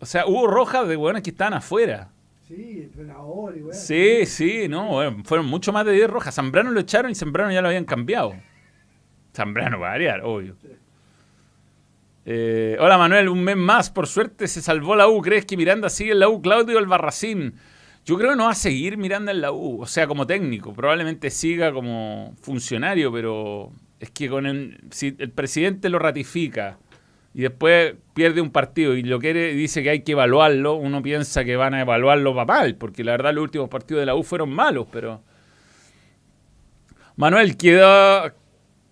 O 0.00 0.07
sea, 0.07 0.26
hubo 0.26 0.47
rojas 0.47 0.88
de 0.88 0.97
weones 0.97 1.23
que 1.23 1.31
estaban 1.31 1.55
afuera. 1.55 2.11
Sí, 2.47 2.83
entrenador 2.85 3.57
y 3.57 3.75
Sí, 3.75 4.25
sí, 4.26 4.69
no, 4.69 5.00
fueron 5.25 5.47
mucho 5.47 5.73
más 5.73 5.85
de 5.85 5.93
10 5.93 6.09
rojas. 6.09 6.35
Zambrano 6.35 6.71
lo 6.71 6.81
echaron 6.81 7.11
y 7.11 7.14
Zambrano 7.14 7.52
ya 7.52 7.61
lo 7.61 7.69
habían 7.69 7.85
cambiado. 7.85 8.35
Zambrano 9.35 9.78
va 9.78 9.88
a 9.88 9.90
variar, 9.90 10.23
obvio. 10.23 10.57
Eh, 12.25 12.76
hola 12.81 12.99
Manuel, 12.99 13.28
un 13.28 13.43
mes 13.43 13.57
más, 13.57 13.90
por 13.90 14.07
suerte 14.07 14.49
se 14.49 14.62
salvó 14.62 14.97
la 14.97 15.09
U. 15.09 15.21
¿Crees 15.21 15.47
que 15.47 15.57
Miranda 15.57 15.88
sigue 15.88 16.12
en 16.12 16.21
la 16.21 16.28
U? 16.28 16.40
Claudio 16.40 16.78
Albarracín. 16.78 17.55
Yo 18.05 18.17
creo 18.17 18.31
que 18.31 18.37
no 18.37 18.45
va 18.45 18.52
a 18.52 18.55
seguir 18.55 18.97
Miranda 18.97 19.33
en 19.33 19.43
la 19.43 19.52
U, 19.52 19.83
o 19.83 19.87
sea, 19.87 20.07
como 20.07 20.26
técnico. 20.26 20.73
Probablemente 20.73 21.31
siga 21.31 21.73
como 21.73 22.35
funcionario, 22.40 23.12
pero 23.12 23.73
es 24.00 24.11
que 24.11 24.28
con 24.28 24.47
el, 24.47 24.81
si 24.90 25.14
el 25.19 25.31
presidente 25.31 25.90
lo 25.90 25.99
ratifica 25.99 26.78
y 27.38 27.42
después 27.42 27.95
pierde 28.14 28.40
un 28.40 28.50
partido 28.50 28.97
y 28.97 29.04
lo 29.04 29.21
quiere 29.21 29.54
dice 29.54 29.80
que 29.85 29.90
hay 29.90 30.00
que 30.02 30.11
evaluarlo, 30.11 30.75
uno 30.75 31.00
piensa 31.04 31.45
que 31.45 31.54
van 31.54 31.73
a 31.73 31.83
evaluarlo 31.83 32.35
para 32.35 32.47
mal, 32.47 32.75
porque 32.75 33.04
la 33.04 33.12
verdad 33.12 33.33
los 33.33 33.45
últimos 33.45 33.68
partidos 33.68 34.00
de 34.00 34.07
la 34.07 34.16
U 34.16 34.25
fueron 34.25 34.50
malos, 34.50 34.88
pero... 34.90 35.23
Manuel, 37.14 37.57
queda... 37.57 38.35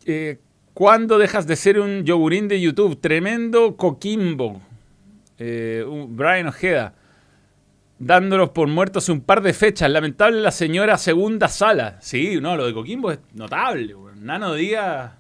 Eh, 0.05 0.39
¿Cuándo 0.75 1.19
dejas 1.19 1.49
de 1.49 1.57
ser 1.57 1.81
un 1.81 2.05
yogurín 2.05 2.47
de 2.47 2.61
YouTube? 2.61 3.01
Tremendo 3.01 3.77
Coquimbo. 3.77 4.63
Eh, 5.39 5.85
Brian 6.11 6.47
Ojeda. 6.47 6.95
Dándolos 7.99 8.51
por 8.51 8.69
muertos 8.69 9.09
un 9.09 9.23
par 9.23 9.43
de 9.43 9.55
fechas. 9.55 9.91
Lamentable 9.91 10.41
la 10.41 10.53
señora 10.53 10.99
segunda 10.99 11.49
sala. 11.49 11.99
Sí, 12.01 12.39
no, 12.41 12.57
lo 12.57 12.67
de 12.67 12.75
Coquimbo 12.75 13.11
es 13.11 13.19
notable. 13.35 13.97
Nano 14.21 14.55
Díaz... 14.55 15.15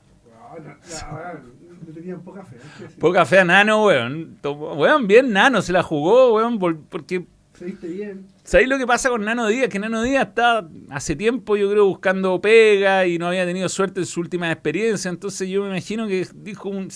tenían 1.92 2.22
poca 2.22 2.44
fe. 2.44 2.56
Poca 2.98 3.24
fe 3.24 3.40
a 3.40 3.44
Nano, 3.44 3.84
weón. 3.86 4.38
Weón, 4.42 5.06
bien 5.06 5.32
Nano 5.32 5.62
se 5.62 5.72
la 5.72 5.82
jugó, 5.82 6.34
weón, 6.34 6.58
porque... 6.58 7.26
Se 7.54 7.64
bien. 7.64 8.26
¿Sabéis 8.44 8.68
lo 8.68 8.76
que 8.76 8.86
pasa 8.86 9.08
con 9.08 9.24
Nano 9.24 9.48
Díaz? 9.48 9.68
Que 9.68 9.78
Nano 9.78 10.02
Díaz 10.02 10.28
está 10.28 10.68
hace 10.90 11.16
tiempo, 11.16 11.56
yo 11.56 11.70
creo, 11.70 11.86
buscando 11.86 12.40
pega 12.40 13.06
y 13.06 13.18
no 13.18 13.26
había 13.26 13.46
tenido 13.46 13.68
suerte 13.68 14.00
en 14.00 14.06
su 14.06 14.20
última 14.20 14.52
experiencia. 14.52 15.08
Entonces 15.08 15.48
yo 15.48 15.62
me 15.62 15.68
imagino 15.68 16.06
que 16.06 16.28
dijo, 16.34 16.68
un, 16.68 16.88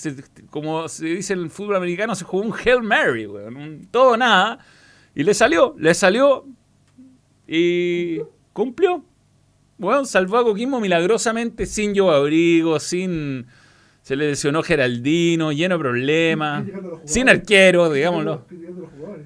como 0.50 0.86
se 0.88 1.06
dice 1.06 1.32
en 1.32 1.40
el 1.40 1.50
fútbol 1.50 1.76
americano, 1.76 2.14
se 2.14 2.24
jugó 2.24 2.44
un 2.44 2.52
Hail 2.52 2.82
Mary, 2.82 3.26
weón. 3.26 3.56
Un 3.56 3.88
todo 3.90 4.16
nada. 4.16 4.58
Y 5.14 5.24
le 5.24 5.34
salió, 5.34 5.74
le 5.78 5.94
salió 5.94 6.46
y 7.48 8.20
cumplió. 8.52 9.02
Bueno, 9.78 10.04
salvó 10.04 10.36
a 10.36 10.44
Coquimbo 10.44 10.78
milagrosamente 10.78 11.64
sin 11.64 11.94
yo 11.94 12.10
abrigo, 12.10 12.78
sin 12.78 13.46
se 14.02 14.16
le 14.16 14.28
lesionó 14.28 14.62
Geraldino, 14.62 15.52
lleno 15.52 15.76
de 15.76 15.78
problemas. 15.78 16.64
Sin 17.04 17.28
arquero, 17.28 17.92
digámoslo. 17.92 18.46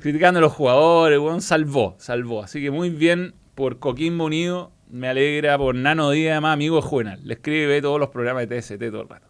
Criticando 0.00 0.38
a 0.38 0.42
los 0.42 0.52
jugadores. 0.52 1.18
Bueno, 1.18 1.40
salvó, 1.40 1.96
salvó. 1.98 2.42
Así 2.42 2.60
que 2.60 2.70
muy 2.70 2.90
bien 2.90 3.34
por 3.54 3.78
Coquimbo 3.78 4.24
Unido. 4.24 4.72
Me 4.90 5.08
alegra 5.08 5.56
por 5.58 5.74
Nano 5.74 6.10
Díaz, 6.10 6.32
además, 6.32 6.54
amigo 6.54 6.76
de 6.76 6.82
Juvenal. 6.82 7.20
Le 7.24 7.34
escribe 7.34 7.80
todos 7.80 7.98
los 7.98 8.10
programas 8.10 8.48
de 8.48 8.60
TST 8.60 8.78
todo 8.90 9.02
el 9.02 9.08
rato. 9.08 9.26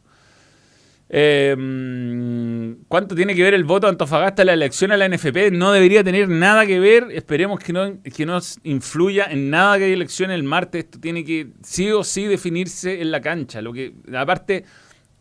Em, 1.09 2.77
¿Cuánto 2.89 3.15
tiene 3.15 3.35
que 3.35 3.43
ver 3.43 3.55
el 3.55 3.65
voto 3.65 3.87
de 3.87 3.93
Antofagasta 3.93 4.43
en 4.43 4.47
la 4.47 4.55
elección 4.55 4.91
a 4.91 4.97
la 4.97 5.07
NFP? 5.09 5.53
No 5.53 5.71
debería 5.73 6.03
tener 6.03 6.29
nada 6.29 6.67
que 6.67 6.81
ver. 6.81 7.09
Esperemos 7.13 7.61
que 7.61 7.73
no, 7.73 8.03
que 8.03 8.27
no 8.27 8.39
influya 8.63 9.27
en 9.31 9.51
nada 9.51 9.79
que 9.79 9.85
hay 9.85 9.93
elección 9.93 10.31
el 10.31 10.43
martes. 10.43 10.85
Esto 10.85 10.99
tiene 10.99 11.25
que 11.25 11.49
sí 11.63 11.91
o 11.93 12.03
sí 12.03 12.25
definirse 12.25 13.01
en 13.01 13.11
la 13.11 13.21
cancha. 13.21 13.63
Lo 13.63 13.73
que, 13.73 13.95
aparte, 14.17 14.65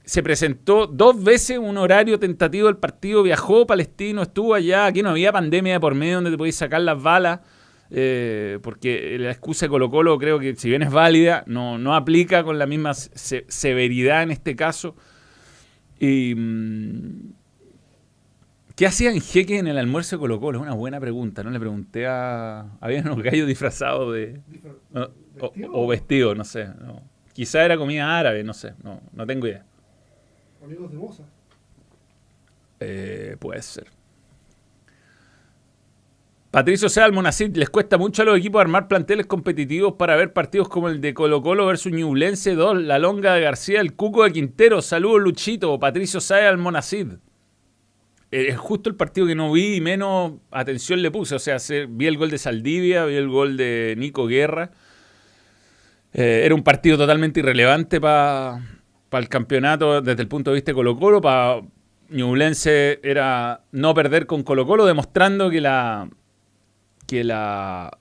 se 0.06 0.22
presentó 0.22 0.88
dos 0.88 1.24
veces 1.24 1.58
un 1.58 1.78
horario 1.78 2.20
tentativo 2.20 2.68
del 2.68 2.78
partido, 2.78 3.24
viajó 3.24 3.66
Palestino, 3.66 4.24
estuvo 4.24 4.54
allá, 4.54 4.86
aquí 4.86 5.02
no 5.02 5.10
había 5.10 5.32
pandemia 5.32 5.74
de 5.74 5.80
por 5.80 5.96
medio 5.96 6.16
donde 6.16 6.32
te 6.32 6.38
podías 6.38 6.56
sacar 6.56 6.82
las 6.82 7.02
balas, 7.02 7.40
eh, 7.90 8.60
porque 8.62 9.18
la 9.20 9.32
excusa 9.32 9.66
de 9.66 9.70
Colo 9.70 9.90
Colo 9.90 10.18
creo 10.18 10.40
que 10.40 10.56
si 10.56 10.70
bien 10.70 10.82
es 10.82 10.92
válida, 10.92 11.44
no, 11.48 11.78
no 11.78 11.96
aplica 11.96 12.44
con 12.44 12.60
la 12.60 12.66
misma 12.66 12.94
severidad 12.94 14.24
en 14.24 14.32
este 14.32 14.56
caso. 14.56 14.96
Y, 16.00 16.36
mm, 16.36 17.34
¿Qué 18.76 18.88
hacían 18.88 19.22
Jeque 19.22 19.60
en 19.60 19.68
el 19.68 19.78
almuerzo 19.78 20.16
de 20.16 20.20
Colo 20.20 20.40
Colo? 20.40 20.58
Es 20.58 20.64
una 20.64 20.74
buena 20.74 21.00
pregunta, 21.00 21.44
no 21.44 21.52
le 21.52 21.60
pregunté 21.60 22.08
a... 22.08 22.66
Había 22.82 23.02
unos 23.02 23.22
gallos 23.22 23.48
disfrazados 23.48 24.14
de... 24.14 24.42
O, 25.72 25.88
vestidos, 25.88 26.36
no 26.36 26.44
sé. 26.44 26.70
Quizá 27.34 27.64
era 27.64 27.78
comida 27.78 28.18
árabe, 28.18 28.44
no 28.44 28.54
sé, 28.54 28.74
no, 28.84 29.00
no 29.14 29.28
tengo 29.28 29.46
idea. 29.46 29.64
Amigos 30.64 30.92
de 30.92 30.98
Moza. 30.98 31.24
Eh, 32.80 33.36
puede 33.40 33.62
ser. 33.62 33.88
Patricio 36.52 36.88
Sea 36.88 37.06
Almonacid, 37.06 37.56
les 37.58 37.70
cuesta 37.70 37.98
mucho 37.98 38.22
a 38.22 38.26
los 38.26 38.38
equipos 38.38 38.62
armar 38.62 38.88
planteles 38.88 39.26
competitivos 39.26 39.94
para 39.94 40.16
ver 40.16 40.34
partidos 40.34 40.70
como 40.70 40.88
el 40.88 41.02
de 41.02 41.14
Colo 41.16 41.42
Colo 41.42 41.66
versus 41.66 41.92
Ñublense 41.92 42.54
2, 42.54 42.84
La 42.84 43.00
Longa 43.00 43.34
de 43.34 43.42
García, 43.42 43.82
el 43.82 43.94
Cuco 43.96 44.24
de 44.24 44.32
Quintero. 44.32 44.82
Saludos 44.84 45.22
Luchito, 45.22 45.80
Patricio 45.80 46.22
Sea 46.22 46.50
Almonacid. 46.50 47.14
Eh, 48.32 48.48
Es 48.50 48.58
justo 48.58 48.88
el 48.90 48.96
partido 48.96 49.26
que 49.26 49.34
no 49.36 49.52
vi 49.52 49.76
y 49.78 49.82
menos 49.82 50.34
atención 50.52 51.02
le 51.02 51.10
puse. 51.10 51.34
O 51.36 51.40
sea, 51.40 51.58
se- 51.58 51.88
vi 51.88 52.06
el 52.06 52.18
gol 52.18 52.30
de 52.30 52.38
Saldivia, 52.38 53.06
vi 53.06 53.16
el 53.16 53.30
gol 53.30 53.58
de 53.58 53.96
Nico 53.98 54.28
Guerra. 54.28 54.70
Eh, 56.14 56.44
era 56.46 56.54
un 56.54 56.64
partido 56.64 56.98
totalmente 56.98 57.40
irrelevante 57.40 58.00
para 58.00 58.62
el 59.22 59.30
campeonato 59.30 60.02
desde 60.02 60.22
el 60.22 60.28
punto 60.28 60.52
de 60.52 60.56
vista 60.56 60.72
de 60.72 60.76
Colo 60.76 60.98
Colo. 60.98 61.22
Para 61.22 61.62
Ñublense 62.10 63.00
era 63.04 63.62
no 63.72 63.94
perder 63.94 64.26
con 64.26 64.44
Colo 64.44 64.66
Colo, 64.66 64.86
demostrando 64.86 65.50
que 65.50 65.62
la 65.62 66.10
que 67.08 67.24
la 67.24 67.92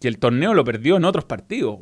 que 0.00 0.08
el 0.08 0.18
torneo 0.18 0.54
lo 0.54 0.64
perdió 0.64 0.96
en 0.96 1.04
otros 1.04 1.24
partidos. 1.24 1.78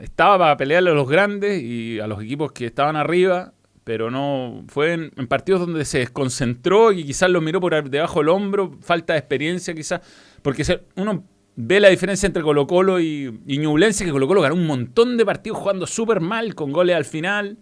Estaba 0.00 0.38
para 0.38 0.56
pelearle 0.56 0.90
a 0.90 0.94
los 0.94 1.08
grandes 1.08 1.62
y 1.62 2.00
a 2.00 2.06
los 2.06 2.22
equipos 2.22 2.52
que 2.52 2.66
estaban 2.66 2.96
arriba, 2.96 3.52
pero 3.84 4.10
no 4.10 4.64
fue 4.68 4.92
en, 4.92 5.12
en 5.16 5.26
partidos 5.28 5.60
donde 5.60 5.84
se 5.84 5.98
desconcentró 5.98 6.92
y 6.92 7.04
quizás 7.04 7.30
lo 7.30 7.40
miró 7.40 7.60
por 7.60 7.88
debajo 7.88 8.20
del 8.20 8.28
hombro, 8.28 8.76
falta 8.80 9.12
de 9.12 9.20
experiencia 9.20 9.74
quizás, 9.74 10.00
porque 10.42 10.64
uno 10.96 11.24
ve 11.56 11.80
la 11.80 11.88
diferencia 11.88 12.26
entre 12.26 12.42
Colo 12.42 12.66
Colo 12.66 13.00
y, 13.00 13.40
y 13.46 13.58
que 13.58 14.10
Colo 14.10 14.26
Colo 14.26 14.40
ganó 14.40 14.54
un 14.54 14.66
montón 14.66 15.16
de 15.16 15.24
partidos 15.24 15.58
jugando 15.58 15.86
súper 15.86 16.20
mal, 16.20 16.54
con 16.54 16.72
goles 16.72 16.96
al 16.96 17.04
final, 17.04 17.58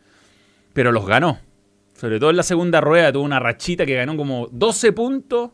pero 0.78 0.92
los 0.92 1.04
ganó. 1.04 1.40
Sobre 1.94 2.20
todo 2.20 2.30
en 2.30 2.37
la 2.37 2.44
segunda 2.44 2.80
rueda 2.80 3.11
tuvo 3.12 3.25
una 3.25 3.40
rachita 3.40 3.85
que 3.85 3.97
ganó 3.97 4.16
como 4.16 4.47
12 4.52 4.92
puntos 4.92 5.50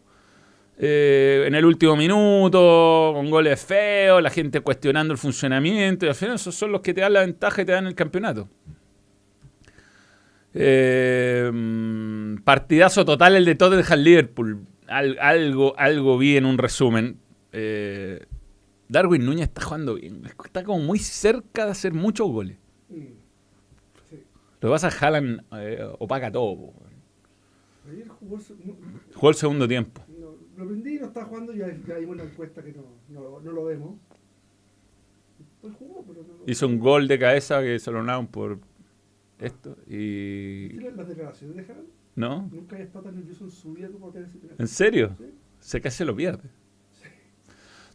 eh, 0.76 1.44
en 1.46 1.54
el 1.54 1.64
último 1.64 1.96
minuto, 1.96 3.12
con 3.14 3.30
goles 3.30 3.64
feos, 3.64 4.22
la 4.22 4.28
gente 4.28 4.60
cuestionando 4.60 5.12
el 5.14 5.18
funcionamiento, 5.18 6.04
y 6.04 6.10
al 6.10 6.14
final 6.14 6.34
esos 6.34 6.54
son 6.54 6.72
los 6.72 6.82
que 6.82 6.92
te 6.92 7.00
dan 7.00 7.14
la 7.14 7.20
ventaja 7.20 7.62
y 7.62 7.64
te 7.64 7.72
dan 7.72 7.86
el 7.86 7.94
campeonato. 7.94 8.50
Eh, 10.52 11.50
mm, 11.50 12.42
partidazo 12.44 13.02
total 13.06 13.36
el 13.36 13.46
de 13.46 13.54
Tottenham 13.54 14.00
Liverpool. 14.00 14.66
Al- 14.86 15.16
algo, 15.20 15.74
algo 15.78 16.18
vi 16.18 16.36
en 16.36 16.44
un 16.44 16.58
resumen. 16.58 17.16
Eh, 17.50 18.26
Darwin 18.88 19.24
Núñez 19.24 19.44
está 19.48 19.62
jugando 19.62 19.94
bien. 19.94 20.20
Está 20.44 20.62
como 20.64 20.80
muy 20.80 20.98
cerca 20.98 21.64
de 21.64 21.70
hacer 21.70 21.94
muchos 21.94 22.28
goles. 22.28 22.58
Lo 24.64 24.70
que 24.70 24.72
pasa 24.76 24.88
es 24.88 24.94
que 24.96 25.04
Haaland 25.04 25.42
eh, 25.58 25.86
opaca 25.98 26.32
todo. 26.32 26.56
po. 26.56 26.72
Ayer 27.86 28.08
jugó. 28.08 28.38
no- 28.38 28.76
Jugó 29.14 29.28
el 29.28 29.34
segundo 29.34 29.68
tiempo. 29.68 30.00
no, 30.18 30.36
lo 30.56 30.66
prendí 30.66 30.96
y 30.96 31.00
no 31.00 31.06
estaba 31.08 31.26
jugando. 31.26 31.52
Ya, 31.52 31.66
ya 31.86 31.98
vimos 31.98 32.16
la 32.16 32.22
encuesta 32.24 32.64
que 32.64 32.72
no, 32.72 32.82
no, 33.10 33.40
no 33.40 33.52
lo 33.52 33.64
vemos. 33.66 33.98
Pues 35.60 35.74
jugó, 35.74 36.02
pero 36.06 36.22
no 36.22 36.38
lo 36.38 36.50
Hizo 36.50 36.66
un 36.66 36.78
gol 36.78 37.06
de 37.08 37.18
cabeza 37.18 37.60
que 37.60 37.78
se 37.78 37.90
lo 37.90 38.02
por 38.28 38.58
esto. 39.38 39.76
Y. 39.86 40.68
¿Viste 40.68 40.92
las 40.92 41.08
declaraciones 41.08 41.56
de 41.58 41.62
Haaland? 41.70 41.88
¿No? 42.16 42.48
Nunca 42.50 42.76
había 42.76 42.86
estado 42.86 43.04
tan 43.04 43.16
nervioso 43.16 43.44
en 43.44 43.50
su 43.50 43.74
vida 43.74 43.88
como 43.88 44.10
para 44.10 44.24
tener 44.24 44.28
ese 44.30 44.38
penal. 44.38 44.56
¿En 44.58 44.68
serio? 44.68 45.14
Sí. 45.18 45.24
Se 45.60 45.80
casi 45.82 45.98
se 45.98 46.04
lo 46.06 46.16
pierde. 46.16 46.48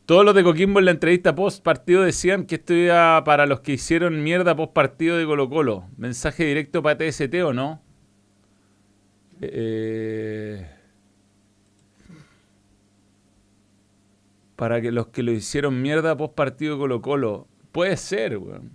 Todos 0.10 0.26
los 0.26 0.34
de 0.34 0.44
Coquimbo 0.44 0.80
en 0.80 0.86
la 0.86 0.92
entrevista 0.92 1.36
post 1.36 1.64
partido 1.64 2.02
decían 2.02 2.48
que 2.48 2.56
esto 2.56 2.74
iba 2.74 3.24
para 3.24 3.46
los 3.46 3.60
que 3.60 3.74
hicieron 3.74 4.24
mierda 4.24 4.56
post 4.56 4.74
partido 4.74 5.18
de 5.18 5.26
Colo 5.28 5.52
Colo. 5.52 5.88
¿Mensaje 5.98 6.46
directo 6.46 6.82
para 6.82 6.98
TST 6.98 7.32
o 7.46 7.54
no? 7.54 7.80
Eh, 9.40 10.68
para 14.56 14.82
que 14.82 14.92
los 14.92 15.10
que 15.10 15.22
lo 15.22 15.32
hicieron 15.32 15.80
mierda 15.80 16.18
post 16.18 16.34
partido 16.34 16.74
de 16.74 16.80
Colo 16.80 17.02
Colo. 17.04 17.48
Puede 17.72 17.96
ser, 17.96 18.40
weón. 18.40 18.72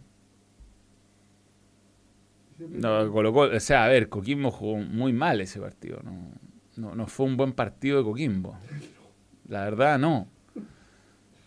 No, 2.61 3.11
Colo 3.11 3.33
Colo, 3.33 3.57
o 3.57 3.61
sea, 3.61 3.87
a 3.87 3.89
ver, 3.89 4.09
Coquimbo 4.09 4.53
jugó 4.53 4.77
muy 4.77 5.13
mal 5.13 5.41
ese 5.41 5.59
partido. 5.59 5.99
No, 6.77 6.95
no 6.95 7.07
fue 7.09 7.27
un 7.27 7.37
buen 7.37 7.55
partido 7.55 7.99
de 7.99 8.05
Coquimbo. 8.05 8.57
La 9.49 9.65
verdad, 9.65 9.99
no. 9.99 10.29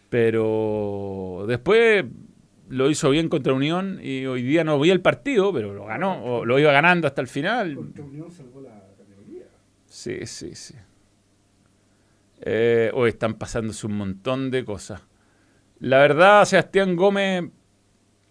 Pero 0.09 1.45
después 1.47 2.05
lo 2.69 2.89
hizo 2.89 3.09
bien 3.09 3.29
contra 3.29 3.53
Unión 3.53 3.99
y 4.01 4.25
hoy 4.25 4.41
día 4.41 4.63
no 4.63 4.79
vi 4.79 4.89
el 4.89 5.01
partido, 5.01 5.53
pero 5.53 5.73
lo 5.73 5.85
ganó, 5.85 6.23
o 6.23 6.45
lo 6.45 6.59
iba 6.59 6.71
ganando 6.71 7.07
hasta 7.07 7.21
el 7.21 7.27
final. 7.27 7.75
Contra 7.75 8.03
Unión 8.03 8.31
salvó 8.31 8.61
la 8.61 8.69
categoría. 8.97 9.43
Sí, 9.85 10.25
sí, 10.25 10.55
sí. 10.55 10.75
Eh, 12.41 12.91
hoy 12.93 13.09
están 13.09 13.33
pasándose 13.33 13.87
un 13.87 13.97
montón 13.97 14.51
de 14.51 14.63
cosas. 14.63 15.01
La 15.79 15.97
verdad, 15.99 16.45
Sebastián 16.45 16.95
Gómez, 16.95 17.45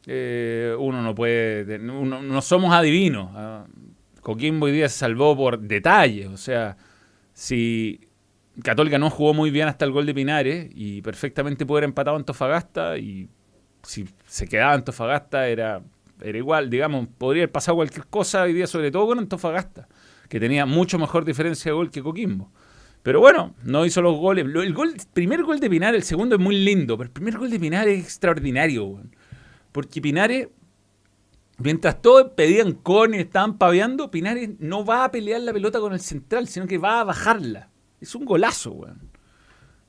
eh, 0.07 0.75
uno 0.79 1.03
no 1.03 1.15
puede, 1.15 1.79
uno- 1.79 2.23
no 2.23 2.43
somos 2.43 2.73
adivinos. 2.73 3.31
ah. 3.35 3.67
Coquimbo 4.21 4.67
hoy 4.67 4.73
día 4.73 4.89
se 4.89 4.99
salvó 4.99 5.37
por 5.37 5.61
detalles. 5.61 6.27
O 6.29 6.37
sea, 6.37 6.77
si 7.33 8.01
Católica 8.63 8.99
no 8.99 9.11
jugó 9.11 9.35
muy 9.35 9.51
bien 9.51 9.69
hasta 9.69 9.85
el 9.85 9.93
gol 9.93 10.07
de 10.07 10.15
Pinares 10.15 10.71
y 10.75 11.03
perfectamente 11.03 11.67
pudo 11.67 11.79
haber 11.79 11.89
empatado 11.89 12.17
Antofagasta 12.17 12.97
y 12.99 13.29
si 13.83 14.09
se 14.27 14.49
quedaba 14.49 14.73
Antofagasta 14.73 15.49
era, 15.49 15.83
era 16.23 16.39
igual, 16.39 16.71
digamos, 16.71 17.09
podría 17.19 17.43
haber 17.43 17.53
pasado 17.53 17.77
cualquier 17.77 18.07
cosa 18.07 18.43
hoy 18.43 18.55
día, 18.55 18.67
sobre 18.67 18.91
todo 18.91 19.07
con 19.07 19.19
Antofagasta, 19.19 19.89
que 20.29 20.41
tenía 20.41 20.65
mucho 20.67 20.99
mejor 20.99 21.25
diferencia 21.25 21.71
de 21.71 21.75
gol 21.77 21.91
que 21.91 22.03
Coquimbo. 22.03 22.51
Pero 23.03 23.21
bueno, 23.21 23.55
no 23.63 23.87
hizo 23.87 24.03
los 24.03 24.17
goles. 24.17 24.45
El, 24.45 24.75
gol, 24.75 24.89
el 24.89 25.07
primer 25.13 25.45
gol 25.45 25.61
de 25.61 25.71
Pinares, 25.71 26.01
el 26.01 26.03
segundo 26.03 26.35
es 26.35 26.41
muy 26.41 26.57
lindo, 26.57 26.97
pero 26.99 27.07
el 27.07 27.13
primer 27.13 27.39
gol 27.39 27.51
de 27.51 27.61
Pinares 27.61 27.99
es 27.99 28.05
extraordinario. 28.05 29.01
Porque 29.71 30.01
Pinares, 30.01 30.49
mientras 31.59 32.03
todos 32.03 32.33
pedían 32.35 32.73
con 32.73 33.15
y 33.15 33.19
estaban 33.19 33.59
paveando, 33.59 34.11
Pinares 34.11 34.51
no 34.59 34.85
va 34.85 35.05
a 35.05 35.13
pelear 35.13 35.41
la 35.43 35.53
pelota 35.53 35.79
con 35.79 35.93
el 35.93 36.01
central, 36.01 36.49
sino 36.49 36.67
que 36.67 36.79
va 36.79 36.99
a 36.99 37.05
bajarla. 37.05 37.71
Es 38.01 38.15
un 38.15 38.25
golazo, 38.25 38.73
weón. 38.73 39.01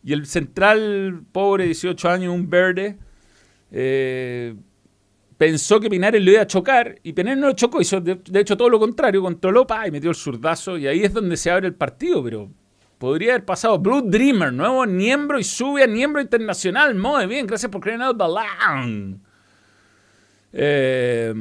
Y 0.04 0.14
el 0.14 0.26
central, 0.26 1.24
pobre, 1.32 1.66
18 1.66 2.10
años, 2.10 2.34
un 2.34 2.50
verde, 2.50 2.98
eh, 3.72 4.56
pensó 5.38 5.80
que 5.80 5.90
Pinares 5.90 6.24
lo 6.24 6.32
iba 6.32 6.42
a 6.42 6.48
chocar 6.48 7.00
y 7.04 7.14
Pinares 7.14 7.40
no 7.40 7.48
lo 7.48 7.54
chocó, 7.54 7.82
hizo 7.82 8.00
de, 8.02 8.20
hecho 8.40 8.58
todo 8.58 8.70
lo 8.70 8.80
contrario, 8.80 9.22
controló 9.22 9.68
pa, 9.68 9.88
y 9.88 9.92
metió 9.92 10.10
el 10.10 10.16
zurdazo 10.16 10.78
y 10.78 10.88
ahí 10.88 11.04
es 11.04 11.14
donde 11.14 11.38
se 11.38 11.52
abre 11.52 11.68
el 11.68 11.76
partido, 11.76 12.24
pero 12.24 12.50
podría 12.98 13.34
haber 13.34 13.46
pasado 13.46 13.78
Blue 13.78 14.02
Dreamer, 14.02 14.52
nuevo 14.54 14.86
miembro 14.86 15.40
y 15.40 15.44
sube 15.44 15.84
a 15.84 15.88
miembro 15.88 16.22
internacional, 16.22 16.96
muy 16.96 17.28
bien, 17.28 17.46
gracias 17.46 17.72
por 17.72 17.82
creer 17.82 18.00
en 18.00 18.08
el 18.08 18.14
balón. 18.14 19.22
Eh, 20.54 21.34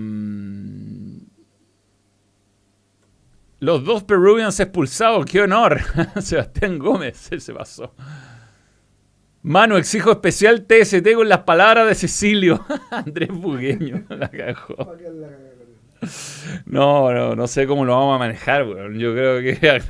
los 3.59 3.85
dos 3.85 4.05
Peruvians 4.05 4.59
expulsados, 4.61 5.25
qué 5.25 5.43
honor. 5.43 5.81
Sebastián 6.21 6.79
Gómez, 6.79 7.17
se 7.17 7.53
pasó. 7.55 7.95
Mano, 9.43 9.77
exijo 9.77 10.11
especial 10.11 10.67
TST 10.67 11.15
con 11.15 11.29
las 11.29 11.45
palabras 11.45 11.87
de 11.87 11.95
Cecilio. 11.95 12.65
Andrés 12.91 13.29
Bugueño, 13.31 14.05
la 14.09 14.29
cagó. 14.29 14.97
No, 16.67 17.13
no, 17.13 17.37
no 17.37 17.47
sé 17.47 17.67
cómo 17.67 17.85
lo 17.85 17.93
vamos 17.93 18.17
a 18.17 18.19
manejar, 18.19 18.67
weón. 18.67 18.99
Yo 18.99 19.13
creo 19.13 19.41
que 19.41 19.81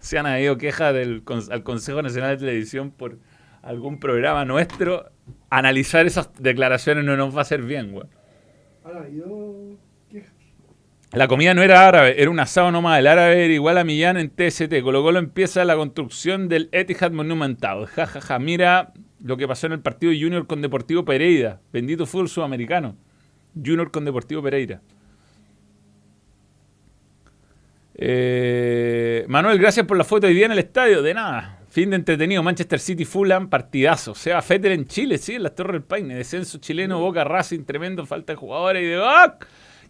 se 0.00 0.18
han 0.18 0.26
habido 0.26 0.56
quejas 0.56 0.94
del, 0.94 1.22
al 1.50 1.62
Consejo 1.62 2.00
Nacional 2.00 2.30
de 2.30 2.46
Televisión 2.46 2.90
por 2.90 3.18
algún 3.60 4.00
programa 4.00 4.46
nuestro. 4.46 5.10
Analizar 5.50 6.06
esas 6.06 6.30
declaraciones 6.38 7.04
no 7.04 7.16
nos 7.16 7.34
va 7.34 7.40
a 7.40 7.42
hacer 7.42 7.62
bien, 7.62 7.94
weón. 7.94 8.08
Ahora, 8.82 9.08
yo. 9.10 9.76
La 11.12 11.28
comida 11.28 11.54
no 11.54 11.62
era 11.62 11.86
árabe, 11.86 12.20
era 12.20 12.30
un 12.30 12.40
asado 12.40 12.70
nomás. 12.72 12.98
El 12.98 13.06
árabe 13.06 13.44
era 13.44 13.54
igual 13.54 13.78
a 13.78 13.84
Millán 13.84 14.16
en 14.16 14.28
TST. 14.30 14.82
Colo 14.82 15.02
Colo 15.02 15.18
empieza 15.18 15.64
la 15.64 15.76
construcción 15.76 16.48
del 16.48 16.68
Etihad 16.72 17.12
Monumental. 17.12 17.86
Ja, 17.86 18.06
ja, 18.06 18.20
ja. 18.20 18.38
Mira 18.38 18.92
lo 19.22 19.36
que 19.36 19.46
pasó 19.46 19.66
en 19.66 19.74
el 19.74 19.80
partido 19.80 20.12
Junior 20.12 20.46
con 20.46 20.62
Deportivo 20.62 21.04
Pereira. 21.04 21.60
Bendito 21.72 22.06
fútbol 22.06 22.28
sudamericano. 22.28 22.96
Junior 23.54 23.90
con 23.90 24.04
Deportivo 24.04 24.42
Pereira. 24.42 24.82
Eh, 27.94 29.24
Manuel, 29.28 29.58
gracias 29.58 29.86
por 29.86 29.96
la 29.96 30.04
foto 30.04 30.26
hoy 30.26 30.34
día 30.34 30.46
en 30.46 30.52
el 30.52 30.58
estadio. 30.58 31.02
De 31.02 31.14
nada. 31.14 31.60
Fin 31.70 31.90
de 31.90 31.96
entretenido. 31.96 32.42
Manchester 32.42 32.80
City 32.80 33.04
Fulham, 33.04 33.48
partidazo. 33.48 34.14
Sea 34.14 34.42
Fetter 34.42 34.72
en 34.72 34.86
Chile, 34.86 35.18
sí, 35.18 35.34
en 35.34 35.44
las 35.44 35.54
Torres 35.54 35.74
del 35.74 35.82
Paine. 35.84 36.16
Descenso 36.16 36.58
chileno, 36.58 36.98
Boca 36.98 37.22
Racing, 37.22 37.64
tremendo, 37.64 38.04
falta 38.04 38.32
de 38.32 38.36
jugadores 38.36 38.82
y 38.82 38.86
de. 38.86 39.00
¡Ah! 39.02 39.38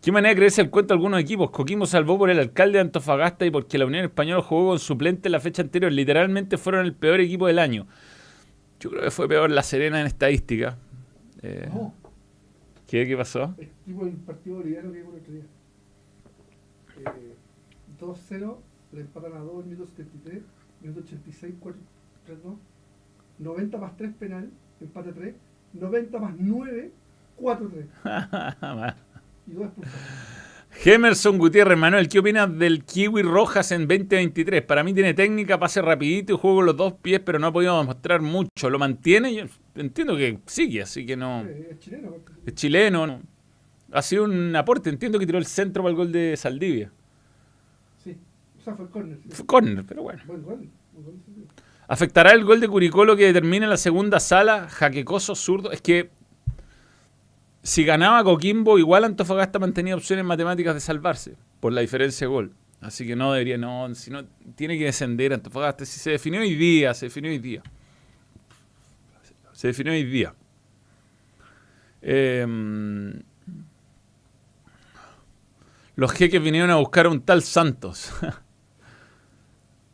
¿Qué 0.01 0.13
manera 0.13 0.31
de 0.31 0.37
creerse 0.37 0.61
el 0.63 0.71
cuento 0.71 0.95
de 0.95 0.99
algunos 0.99 1.21
equipos? 1.21 1.51
Coquimbo 1.51 1.87
salvó 1.87 2.17
por 2.19 2.31
el 2.31 2.39
alcalde 2.39 2.75
de 2.79 2.83
Antofagasta 2.83 3.45
y 3.45 3.51
porque 3.51 3.79
la 3.79 3.87
Unión 3.87 4.05
Española 4.05 4.43
jugó 4.43 4.69
con 4.71 4.79
suplente 4.79 5.29
en 5.29 5.33
la 5.33 5.41
fecha 5.41 5.63
anterior. 5.63 5.91
Literalmente 5.93 6.59
fueron 6.59 6.85
el 6.87 6.95
peor 6.95 7.21
equipo 7.21 7.47
del 7.47 7.59
año. 7.59 7.87
Yo 8.79 8.91
creo 8.91 9.03
que 9.03 9.11
fue 9.11 9.27
peor 9.29 9.51
La 9.51 9.63
Serena 9.63 10.01
en 10.01 10.07
estadística. 10.07 10.77
Eh, 11.43 11.69
No, 11.73 11.95
¿qué, 12.87 13.07
¿Qué 13.07 13.17
pasó? 13.17 13.55
es 13.59 13.69
tipo 13.85 14.05
el 14.05 14.13
partido 14.13 14.57
boliviano 14.57 14.93
que 14.93 14.99
vimos 14.99 15.15
el 15.15 15.21
otro 15.21 15.33
día. 15.33 15.45
Eh, 16.99 17.35
2-0, 18.01 18.57
le 18.93 19.01
empatan 19.01 19.33
a 19.33 19.39
2 19.41 19.65
en 19.65 19.71
minuto 19.71 19.91
73, 19.97 20.43
minuto 20.83 21.01
86, 21.01 21.55
4, 21.59 21.81
3, 22.27 22.39
2, 22.45 22.55
90 23.39 23.79
más 23.79 23.97
3 23.97 24.15
penal, 24.19 24.51
empate 24.81 25.13
3, 25.13 25.35
90 25.73 26.19
más 26.19 26.35
9, 26.39 26.91
4, 27.37 27.71
3 29.47 29.49
y 29.49 29.53
2 29.55 29.67
expulsados. 29.67 30.01
Gemerson 30.79 31.39
Gutiérrez, 31.39 31.79
Manuel, 31.79 32.07
¿qué 32.09 32.19
opinas 32.19 32.59
del 32.59 32.85
Kiwi 32.85 33.23
Rojas 33.23 33.73
en 33.73 33.89
2023? 33.89 34.61
Para 34.63 34.85
mí 34.85 34.93
tiene 34.93 35.15
técnica, 35.15 35.59
pase 35.59 35.81
rapidito 35.81 36.35
y 36.35 36.37
juego 36.37 36.61
los 36.61 36.77
dos 36.77 36.93
pies, 36.95 37.21
pero 37.25 37.39
no 37.39 37.47
ha 37.47 37.53
podido 37.53 37.79
demostrar 37.79 38.21
mucho. 38.21 38.69
¿Lo 38.69 38.79
mantiene? 38.79 39.35
Yo 39.35 39.45
entiendo 39.75 40.17
que 40.17 40.39
sigue, 40.45 40.83
así 40.83 41.07
que 41.07 41.17
no... 41.17 41.45
Es 41.47 41.79
chileno. 41.79 42.17
Es 42.45 42.55
chileno, 42.55 43.07
no. 43.07 43.21
Ha 43.93 44.03
sido 44.03 44.25
un 44.25 44.55
aporte. 44.55 44.91
Entiendo 44.91 45.19
que 45.19 45.27
tiró 45.27 45.39
el 45.39 45.47
centro 45.47 45.83
para 45.83 45.91
el 45.93 45.97
gol 45.97 46.13
de 46.13 46.37
Saldivia. 46.37 46.93
sí. 48.05 48.17
O 48.59 48.63
sea, 48.63 48.75
fue 48.75 48.85
el 48.85 48.91
córner. 48.91 49.19
sí. 49.23 49.29
Fue 49.31 49.47
córner, 49.47 49.85
pero 49.87 50.03
bueno. 50.03 50.23
Buen 50.27 50.43
gol. 50.43 50.69
buen 50.93 51.05
gol, 51.07 51.15
sí, 51.25 51.33
sí. 51.35 51.47
¿Afectará 51.89 52.33
el 52.33 52.45
gol 52.45 52.61
de 52.61 52.69
Curicolo 52.69 53.17
que 53.17 53.27
determina 53.27 53.67
la 53.67 53.77
segunda 53.77 54.21
sala? 54.21 54.69
Jaquecoso, 54.69 55.35
zurdo. 55.35 55.71
Es 55.71 55.81
que 55.81 56.11
si 57.66 57.85
ganaba 57.85 58.22
Coquimbo, 58.22 58.79
igual 58.79 59.02
Antofagasta 59.02 59.59
mantenía 59.59 59.96
opciones 59.96 60.24
matemáticas 60.24 60.72
de 60.72 60.81
salvarse 60.81 61.35
por 61.59 61.72
la 61.72 61.81
diferencia 61.81 62.29
de 62.29 62.33
gol. 62.33 62.52
Así 62.81 63.05
que 63.05 63.16
no 63.16 63.33
debería, 63.33 63.59
no, 63.59 63.92
si 63.96 64.09
no, 64.12 64.24
tiene 64.55 64.79
que 64.79 64.85
descender 64.85 65.33
Antofagasta. 65.33 65.85
Si 65.85 65.98
se 65.98 66.11
definió 66.11 66.42
hoy 66.42 66.55
día, 66.55 66.94
se 66.94 67.07
definió 67.07 67.29
hoy 67.29 67.38
día. 67.38 67.64
Se 69.52 69.66
definió 69.66 69.92
hoy 69.92 70.05
día. 70.05 70.33
Em, 72.02 73.20
los 75.96 76.12
jeques 76.12 76.40
vinieron 76.40 76.70
a 76.70 76.76
buscar 76.76 77.07
a 77.07 77.09
un 77.09 77.20
tal 77.20 77.42
Santos. 77.42 78.12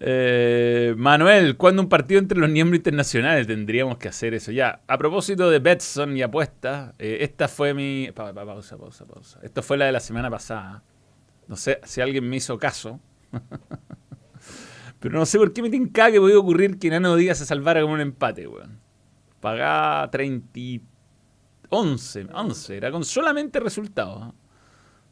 Eh, 0.04 0.94
Manuel, 0.96 1.56
¿cuándo 1.56 1.80
un 1.80 1.88
partido 1.88 2.18
entre 2.18 2.36
los 2.36 2.50
miembros 2.50 2.76
internacionales 2.76 3.46
tendríamos 3.46 3.98
que 3.98 4.08
hacer 4.08 4.34
eso? 4.34 4.50
Ya, 4.50 4.80
a 4.88 4.98
propósito 4.98 5.48
de 5.48 5.60
Betson 5.60 6.16
y 6.16 6.22
apuestas, 6.22 6.92
eh, 6.98 7.18
esta 7.20 7.46
fue 7.46 7.72
mi... 7.72 8.10
pa- 8.12 8.34
pa- 8.34 8.44
pausa, 8.44 8.76
pausa, 8.76 9.04
pausa. 9.06 9.38
Esta 9.44 9.62
fue 9.62 9.78
la 9.78 9.86
de 9.86 9.92
la 9.92 10.00
semana 10.00 10.28
pasada. 10.28 10.82
No 11.46 11.54
sé 11.54 11.80
si 11.84 12.00
alguien 12.00 12.28
me 12.28 12.34
hizo 12.36 12.58
caso. 12.58 12.98
Pero 14.98 15.18
no 15.18 15.24
sé 15.26 15.38
por 15.38 15.52
qué 15.52 15.62
me 15.62 15.70
tinca 15.70 16.10
que 16.10 16.18
podía 16.20 16.38
ocurrir 16.38 16.78
que 16.80 16.90
Nano 16.90 17.14
Díaz 17.14 17.38
se 17.38 17.46
salvara 17.46 17.80
con 17.82 17.90
un 17.92 18.00
empate, 18.00 18.46
weón. 18.48 18.80
Pagaba 19.40 20.10
30... 20.10 20.58
y- 20.58 20.82
11, 21.68 22.26
11, 22.34 22.76
era 22.76 22.90
con 22.90 23.04
solamente 23.04 23.58
resultados. 23.60 24.28
¿eh? 24.28 24.36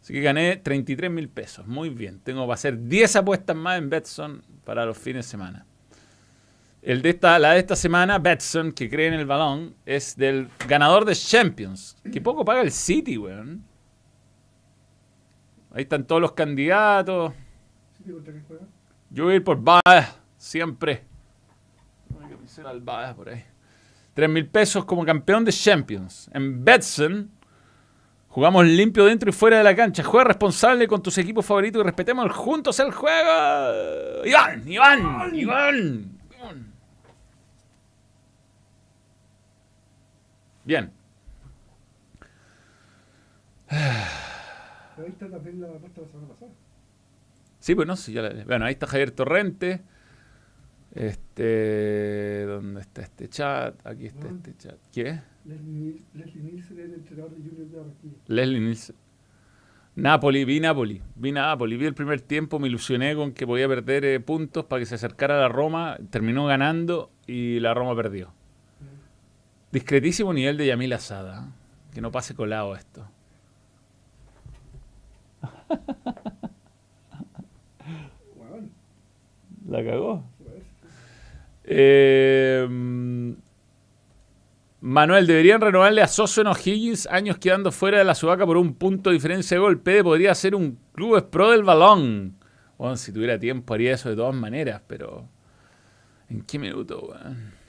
Así 0.03 0.13
que 0.13 0.21
gané 0.21 0.57
33 0.57 1.11
mil 1.11 1.29
pesos. 1.29 1.67
Muy 1.67 1.91
bien. 1.91 2.21
Tengo 2.21 2.43
para 2.43 2.55
hacer 2.55 2.83
10 2.89 3.17
apuestas 3.17 3.57
más 3.57 3.79
en 3.79 3.89
Betson 3.89 4.43
para 4.71 4.87
los 4.87 4.97
fines 4.97 5.27
de 5.27 5.31
semana. 5.33 5.67
El 6.81 7.03
de 7.03 7.11
esta, 7.11 7.41
la 7.41 7.55
de 7.55 7.59
esta 7.59 7.75
semana, 7.75 8.21
Betson, 8.21 8.71
que 8.71 8.89
cree 8.89 9.09
en 9.09 9.15
el 9.15 9.27
balón, 9.27 9.75
es 9.85 10.17
del 10.17 10.49
ganador 10.69 11.05
de 11.05 11.17
Champions. 11.17 11.97
Que 12.13 12.21
poco 12.21 12.45
paga 12.45 12.61
el 12.61 12.71
City, 12.71 13.19
weón. 13.19 13.65
Ahí 15.73 15.83
están 15.83 16.05
todos 16.05 16.23
los 16.23 16.31
candidatos. 16.31 17.33
Yo 19.11 19.25
voy 19.25 19.33
a 19.33 19.37
ir 19.39 19.43
por 19.43 19.61
Baez, 19.61 20.07
siempre. 20.37 21.03
Hay 22.23 22.29
que 22.29 22.37
pisar 22.37 22.69
al 22.69 22.81
Baez 22.81 23.13
por 23.17 23.29
ahí. 23.29 23.43
3 24.15 24.31
mil 24.31 24.47
pesos 24.47 24.85
como 24.85 25.05
campeón 25.05 25.45
de 25.45 25.51
Champions. 25.51 26.31
En 26.33 26.65
Betson 26.65 27.29
jugamos 28.31 28.65
limpio 28.65 29.05
dentro 29.05 29.29
y 29.29 29.33
fuera 29.33 29.59
de 29.59 29.65
la 29.65 29.77
cancha. 29.77 30.03
Juega 30.03 30.25
responsable 30.29 30.89
con 30.89 31.03
tus 31.03 31.19
equipos 31.19 31.45
favoritos 31.45 31.81
y 31.81 31.85
respetemos 31.85 32.33
juntos 32.33 32.79
el 32.81 32.91
juego. 32.93 34.25
Iván, 34.25 34.67
Iván, 34.67 35.35
Iván. 35.35 36.17
Bien. 40.65 40.93
Pero 43.69 45.07
ahí 45.07 45.09
está 45.09 45.29
también 45.29 45.61
la 45.61 45.69
apuesta 45.69 46.01
de 46.01 46.07
la 46.07 46.13
semana 46.13 46.29
pasada. 46.35 46.51
Sí, 47.61 47.75
pues 47.75 47.87
no, 47.87 47.97
sí, 47.97 48.13
ya 48.13 48.23
la- 48.23 48.45
Bueno, 48.45 48.65
ahí 48.65 48.73
está 48.73 48.87
Javier 48.87 49.11
Torrente. 49.11 49.83
Este. 50.95 52.45
¿Dónde 52.47 52.81
está 52.81 53.03
este 53.03 53.29
chat? 53.29 53.87
Aquí 53.87 54.07
está 54.07 54.27
Ah. 54.29 54.33
este 54.35 54.57
chat. 54.57 54.79
¿Qué? 54.93 55.21
Leslie, 55.45 56.03
Leslie 56.15 56.43
Nielsen 56.43 56.79
el 56.81 56.95
entrenador 56.95 57.31
de 57.31 57.37
Junior 57.49 57.67
de 57.69 57.77
Barranquilla. 57.77 58.17
Leslie 58.27 58.61
Nielsen. 58.61 58.97
Napoli, 59.97 60.45
vi 60.45 60.61
Napoli. 60.61 61.03
Vi 61.17 61.33
Napoli. 61.33 61.77
Vi 61.77 61.87
el 61.87 61.95
primer 61.95 62.21
tiempo, 62.21 62.59
me 62.59 62.69
ilusioné 62.69 63.15
con 63.15 63.33
que 63.33 63.47
podía 63.47 63.69
perder 63.69 64.05
eh, 64.05 64.21
puntos 64.21 64.65
para 64.65 64.81
que 64.81 64.87
se 64.87 64.95
acercara 64.97 65.37
a 65.37 65.41
la 65.41 65.49
Roma. 65.49 65.99
Terminó 66.11 66.47
ganando 66.47 67.11
y 67.27 67.61
la 67.61 67.75
Roma 67.75 67.95
perdió. 67.95 68.33
Discretísimo 69.73 70.33
nivel 70.33 70.57
de 70.57 70.67
Yamil 70.67 70.93
Asada. 70.93 71.45
¿eh? 71.47 71.51
Que 71.95 72.01
no 72.01 72.11
pase 72.11 72.35
colado 72.35 72.75
esto. 72.75 73.09
La 79.69 79.85
cagó. 79.85 80.25
Mm, 81.71 83.33
Manuel, 84.81 85.27
deberían 85.27 85.61
renovarle 85.61 86.03
a 86.03 86.09
Soso 86.09 86.41
en 86.41 86.47
O'Higgins, 86.47 87.07
años 87.07 87.39
quedando 87.39 87.71
fuera 87.71 87.99
de 87.99 88.05
la 88.05 88.15
subaca 88.15 88.47
por 88.47 88.57
un 88.57 88.75
punto 88.75 89.11
de 89.11 89.15
diferencia 89.15 89.57
de 89.57 89.61
gol. 89.61 89.81
Podría 89.81 90.35
ser 90.35 90.55
un 90.55 90.79
club 90.93 91.29
pro 91.31 91.51
del 91.51 91.63
balón. 91.63 92.37
Si 92.97 93.13
tuviera 93.13 93.39
tiempo 93.39 93.75
haría 93.75 93.95
eso 93.95 94.09
de 94.09 94.17
todas 94.17 94.35
maneras, 94.35 94.83
pero... 94.87 95.29
¿En 96.31 96.43
qué 96.43 96.59
minuto, 96.59 97.01
weón? 97.01 97.61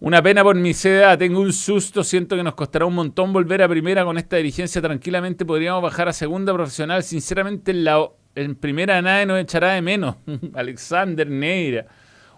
Una 0.00 0.20
pena 0.20 0.42
por 0.42 0.56
mi 0.56 0.74
CDA, 0.74 1.16
tengo 1.16 1.40
un 1.40 1.52
susto, 1.52 2.02
siento 2.02 2.36
que 2.36 2.42
nos 2.42 2.54
costará 2.54 2.84
un 2.84 2.94
montón 2.94 3.32
volver 3.32 3.62
a 3.62 3.68
primera 3.68 4.04
con 4.04 4.18
esta 4.18 4.36
dirigencia. 4.36 4.82
Tranquilamente 4.82 5.46
podríamos 5.46 5.80
bajar 5.80 6.08
a 6.08 6.12
segunda 6.12 6.52
profesional. 6.52 7.04
Sinceramente, 7.04 7.70
en, 7.70 7.84
la, 7.84 8.10
en 8.34 8.56
primera 8.56 9.00
nadie 9.00 9.26
nos 9.26 9.40
echará 9.40 9.74
de 9.74 9.82
menos. 9.82 10.16
Alexander 10.54 11.30
Neira. 11.30 11.86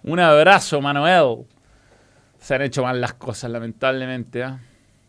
Un 0.05 0.21
abrazo, 0.21 0.81
Manuel. 0.81 1.47
Se 2.39 2.55
han 2.55 2.63
hecho 2.63 2.83
mal 2.83 3.01
las 3.01 3.15
cosas, 3.15 3.51
lamentablemente, 3.51 4.43
¿ah? 4.45 4.61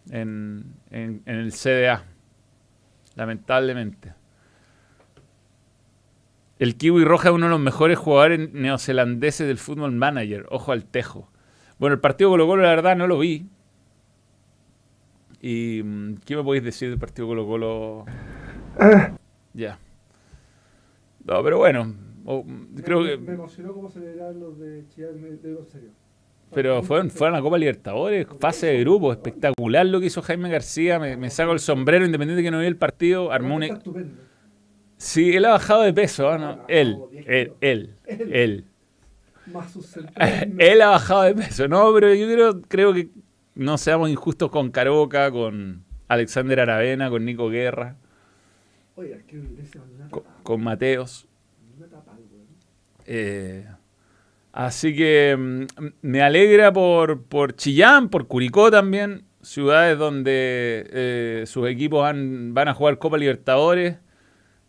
en, 0.10 0.74
en- 0.90 1.22
en 1.26 1.36
el 1.36 1.52
CDA. 1.52 2.04
Lamentablemente. 3.16 4.14
El 6.60 6.78
Kiwi 6.78 7.04
Roja 7.04 7.30
es 7.30 7.36
uno 7.36 7.48
de 7.48 7.50
los 7.52 7.60
mejores 7.60 7.98
jugadores 7.98 8.54
neozelandeses 8.54 9.46
del 9.48 9.58
fútbol 9.58 9.92
manager. 9.92 10.46
Ojo 10.50 10.72
al 10.72 10.86
tejo. 10.86 11.30
Bueno, 11.78 11.96
el 11.96 12.00
partido 12.00 12.30
Colo 12.30 12.48
Colo, 12.48 12.64
la 12.64 12.70
verdad, 12.70 12.96
no 12.96 13.08
lo 13.08 13.20
vi. 13.20 13.50
¿Y 15.42 15.82
mm, 15.84 16.16
qué 16.26 16.38
me 16.38 16.44
podéis 16.44 16.64
decir 16.64 16.90
del 16.90 17.00
partido 17.00 17.28
Colo 17.28 17.46
Colo? 17.46 18.06
Ya. 19.54 19.78
No, 21.26 21.44
pero 21.44 21.58
bueno. 21.58 21.94
Creo 22.84 23.02
me, 23.02 23.10
que... 23.10 23.18
me 23.18 23.34
emocionó 23.34 23.74
cómo 23.74 23.90
celebraron 23.90 24.40
los 24.40 24.60
de 24.60 24.88
Chillán, 24.90 25.22
me 25.22 25.30
digo 25.32 25.60
en 25.60 25.68
serio. 25.68 25.90
Pero 26.54 26.84
fueron, 26.84 27.10
fueron 27.10 27.36
a 27.36 27.40
la 27.40 27.44
Copa 27.44 27.58
Libertadores, 27.58 28.28
fase 28.40 28.68
de 28.68 28.80
grupo, 28.80 29.12
espectacular 29.12 29.86
lo 29.86 30.00
que 30.00 30.06
hizo 30.06 30.22
Jaime 30.22 30.50
García. 30.50 31.00
Me, 31.00 31.18
me 31.18 31.30
saco 31.30 31.52
el 31.52 31.60
sombrero, 31.60 32.06
independiente 32.06 32.44
que 32.44 32.52
no 32.52 32.60
vi 32.60 32.66
el 32.66 32.78
partido. 32.78 33.32
Armó 33.32 33.56
un. 33.56 33.64
E-. 33.64 33.78
Sí, 34.98 35.36
él 35.36 35.46
ha 35.46 35.50
bajado 35.50 35.82
de 35.82 35.94
peso, 35.94 36.32
Él, 36.68 36.98
él, 37.28 37.54
él, 37.60 37.96
Él. 40.60 40.82
ha 40.82 40.88
bajado 40.88 41.24
de 41.24 41.36
peso, 41.36 41.68
no, 41.68 41.94
pero 41.94 42.14
yo 42.14 42.28
creo, 42.28 42.62
creo 42.62 42.94
que 42.94 43.10
no 43.56 43.78
seamos 43.78 44.10
injustos 44.10 44.50
con 44.50 44.72
Caroca, 44.72 45.30
con 45.32 45.84
Alexander 46.08 46.62
Aravena, 46.62 47.10
con 47.10 47.26
Nico 47.26 47.50
Guerra, 47.50 47.98
con, 50.10 50.24
con 50.44 50.64
Mateos. 50.64 51.28
Eh, 53.06 53.66
así 54.52 54.96
que 54.96 55.36
mm, 55.38 55.86
me 56.02 56.22
alegra 56.22 56.74
por, 56.74 57.24
por 57.24 57.56
Chillán, 57.56 58.10
por 58.10 58.28
Curicó 58.28 58.72
también, 58.72 59.26
ciudades 59.42 59.98
donde 59.98 60.88
eh, 60.92 61.44
sus 61.46 61.68
equipos 61.70 62.04
van 62.04 62.68
a 62.68 62.74
jugar 62.74 62.98
Copa 62.98 63.18
Libertadores. 63.18 63.98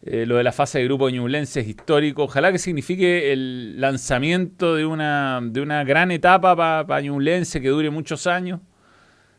Eh, 0.02 0.24
lo 0.24 0.36
de 0.36 0.44
la 0.44 0.52
fase 0.52 0.78
de 0.78 0.84
grupo 0.84 1.06
de 1.06 1.14
Ñublense 1.14 1.60
es 1.60 1.68
histórico. 1.68 2.24
Ojalá 2.24 2.52
que 2.52 2.58
signifique 2.58 3.32
el 3.32 3.80
lanzamiento 3.80 4.76
de 4.76 4.86
una, 4.86 5.40
de 5.42 5.60
una 5.60 5.82
gran 5.82 6.12
etapa 6.12 6.54
para 6.54 7.00
Ñublense 7.00 7.60
que 7.60 7.68
dure 7.70 7.90
muchos 7.90 8.26
años. 8.26 8.60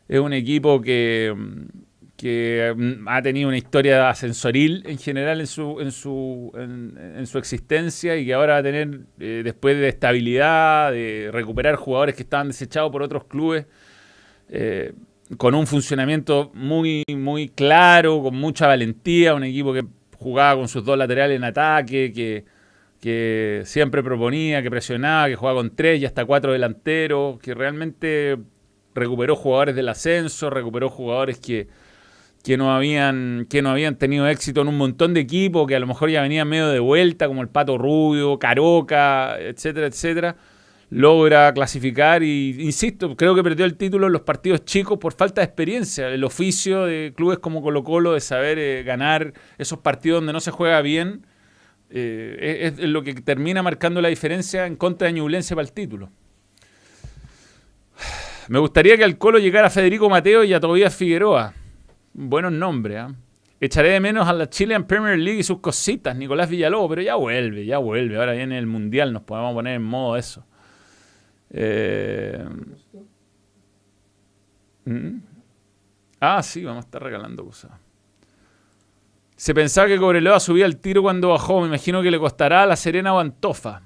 Es 0.08 0.20
un 0.20 0.32
equipo 0.32 0.80
que, 0.80 1.34
mm, 1.34 1.87
que 2.18 2.74
mm, 2.76 3.06
ha 3.06 3.22
tenido 3.22 3.46
una 3.48 3.56
historia 3.56 4.10
ascensoril 4.10 4.82
en 4.86 4.98
general 4.98 5.38
en 5.40 5.46
su, 5.46 5.80
en 5.80 5.92
su, 5.92 6.50
en, 6.56 7.26
su 7.28 7.38
existencia 7.38 8.16
y 8.16 8.26
que 8.26 8.34
ahora 8.34 8.54
va 8.54 8.58
a 8.58 8.62
tener, 8.64 9.02
eh, 9.20 9.42
después 9.44 9.78
de 9.78 9.88
estabilidad, 9.88 10.90
de 10.90 11.30
recuperar 11.32 11.76
jugadores 11.76 12.16
que 12.16 12.24
estaban 12.24 12.48
desechados 12.48 12.90
por 12.90 13.02
otros 13.02 13.24
clubes, 13.24 13.66
eh, 14.48 14.92
con 15.36 15.54
un 15.54 15.68
funcionamiento 15.68 16.50
muy, 16.54 17.04
muy 17.08 17.50
claro, 17.50 18.20
con 18.20 18.34
mucha 18.34 18.66
valentía, 18.66 19.34
un 19.34 19.44
equipo 19.44 19.72
que 19.72 19.84
jugaba 20.16 20.58
con 20.58 20.66
sus 20.66 20.84
dos 20.84 20.98
laterales 20.98 21.36
en 21.36 21.44
ataque, 21.44 22.12
que 22.12 22.44
que 23.00 23.62
siempre 23.64 24.02
proponía, 24.02 24.60
que 24.60 24.70
presionaba, 24.70 25.28
que 25.28 25.36
jugaba 25.36 25.60
con 25.60 25.76
tres 25.76 26.00
y 26.02 26.04
hasta 26.04 26.24
cuatro 26.24 26.52
delanteros, 26.52 27.38
que 27.38 27.54
realmente 27.54 28.36
recuperó 28.92 29.36
jugadores 29.36 29.76
del 29.76 29.88
ascenso, 29.88 30.50
recuperó 30.50 30.88
jugadores 30.88 31.38
que, 31.38 31.68
que, 32.48 32.56
no 32.56 32.74
habían, 32.74 33.46
que 33.50 33.60
no 33.60 33.68
habían 33.68 33.96
tenido 33.96 34.26
éxito 34.26 34.62
en 34.62 34.68
un 34.68 34.78
montón 34.78 35.12
de 35.12 35.20
equipos, 35.20 35.66
que 35.66 35.76
a 35.76 35.80
lo 35.80 35.86
mejor 35.86 36.08
ya 36.08 36.22
venían 36.22 36.48
medio 36.48 36.68
de 36.68 36.78
vuelta, 36.78 37.28
como 37.28 37.42
el 37.42 37.48
Pato 37.50 37.76
Rubio, 37.76 38.38
Caroca, 38.38 39.38
etcétera, 39.38 39.86
etcétera. 39.86 40.34
Logra 40.88 41.52
clasificar 41.52 42.22
y, 42.22 42.56
insisto, 42.58 43.14
creo 43.16 43.34
que 43.34 43.42
perdió 43.42 43.66
el 43.66 43.76
título 43.76 44.06
en 44.06 44.14
los 44.14 44.22
partidos 44.22 44.64
chicos 44.64 44.96
por 44.96 45.12
falta 45.12 45.42
de 45.42 45.44
experiencia. 45.44 46.08
El 46.08 46.24
oficio 46.24 46.86
de 46.86 47.12
clubes 47.14 47.38
como 47.38 47.60
Colo 47.60 47.84
Colo 47.84 48.14
de 48.14 48.20
saber 48.20 48.58
eh, 48.58 48.82
ganar 48.82 49.34
esos 49.58 49.80
partidos 49.80 50.22
donde 50.22 50.32
no 50.32 50.40
se 50.40 50.50
juega 50.50 50.80
bien 50.80 51.26
eh, 51.90 52.72
es, 52.78 52.78
lo 52.78 53.02
que 53.02 53.12
termina 53.12 53.62
marcando 53.62 54.00
la 54.00 54.08
diferencia 54.08 54.64
en 54.64 54.76
contra 54.76 55.08
de 55.08 55.12
Ñublense 55.12 55.54
para 55.54 55.66
el 55.66 55.74
título. 55.74 56.08
Me 58.48 58.58
gustaría 58.58 58.96
que 58.96 59.04
al 59.04 59.18
Colo 59.18 59.38
llegara 59.38 59.68
Federico 59.68 60.08
Mateo 60.08 60.44
y 60.44 60.54
a 60.54 60.60
Tobías 60.60 60.96
Figueroa. 60.96 61.52
Buenos 62.12 62.52
nombres. 62.52 63.10
¿eh? 63.10 63.14
Echaré 63.60 63.90
de 63.90 64.00
menos 64.00 64.28
a 64.28 64.32
la 64.32 64.48
Chilean 64.48 64.86
Premier 64.86 65.18
League 65.18 65.40
y 65.40 65.42
sus 65.42 65.58
cositas, 65.58 66.14
Nicolás 66.14 66.48
Villalobos, 66.48 66.88
pero 66.90 67.02
ya 67.02 67.16
vuelve, 67.16 67.66
ya 67.66 67.78
vuelve. 67.78 68.16
Ahora 68.16 68.32
viene 68.32 68.56
el 68.58 68.66
Mundial, 68.66 69.12
nos 69.12 69.22
podemos 69.22 69.52
poner 69.52 69.74
en 69.74 69.82
modo 69.82 70.16
eso. 70.16 70.44
Eh... 71.50 72.44
¿Mm? 74.84 75.18
Ah, 76.20 76.42
sí, 76.42 76.64
vamos 76.64 76.84
a 76.84 76.86
estar 76.86 77.02
regalando 77.02 77.44
cosas. 77.44 77.72
Se 79.36 79.54
pensaba 79.54 79.86
que 79.86 79.98
Cobreloa 79.98 80.40
subía 80.40 80.66
el 80.66 80.78
tiro 80.78 81.02
cuando 81.02 81.28
bajó. 81.28 81.60
Me 81.60 81.68
imagino 81.68 82.02
que 82.02 82.10
le 82.10 82.18
costará 82.18 82.62
a 82.62 82.66
La 82.66 82.74
Serena 82.76 83.14
o 83.14 83.20
Antofa. 83.20 83.82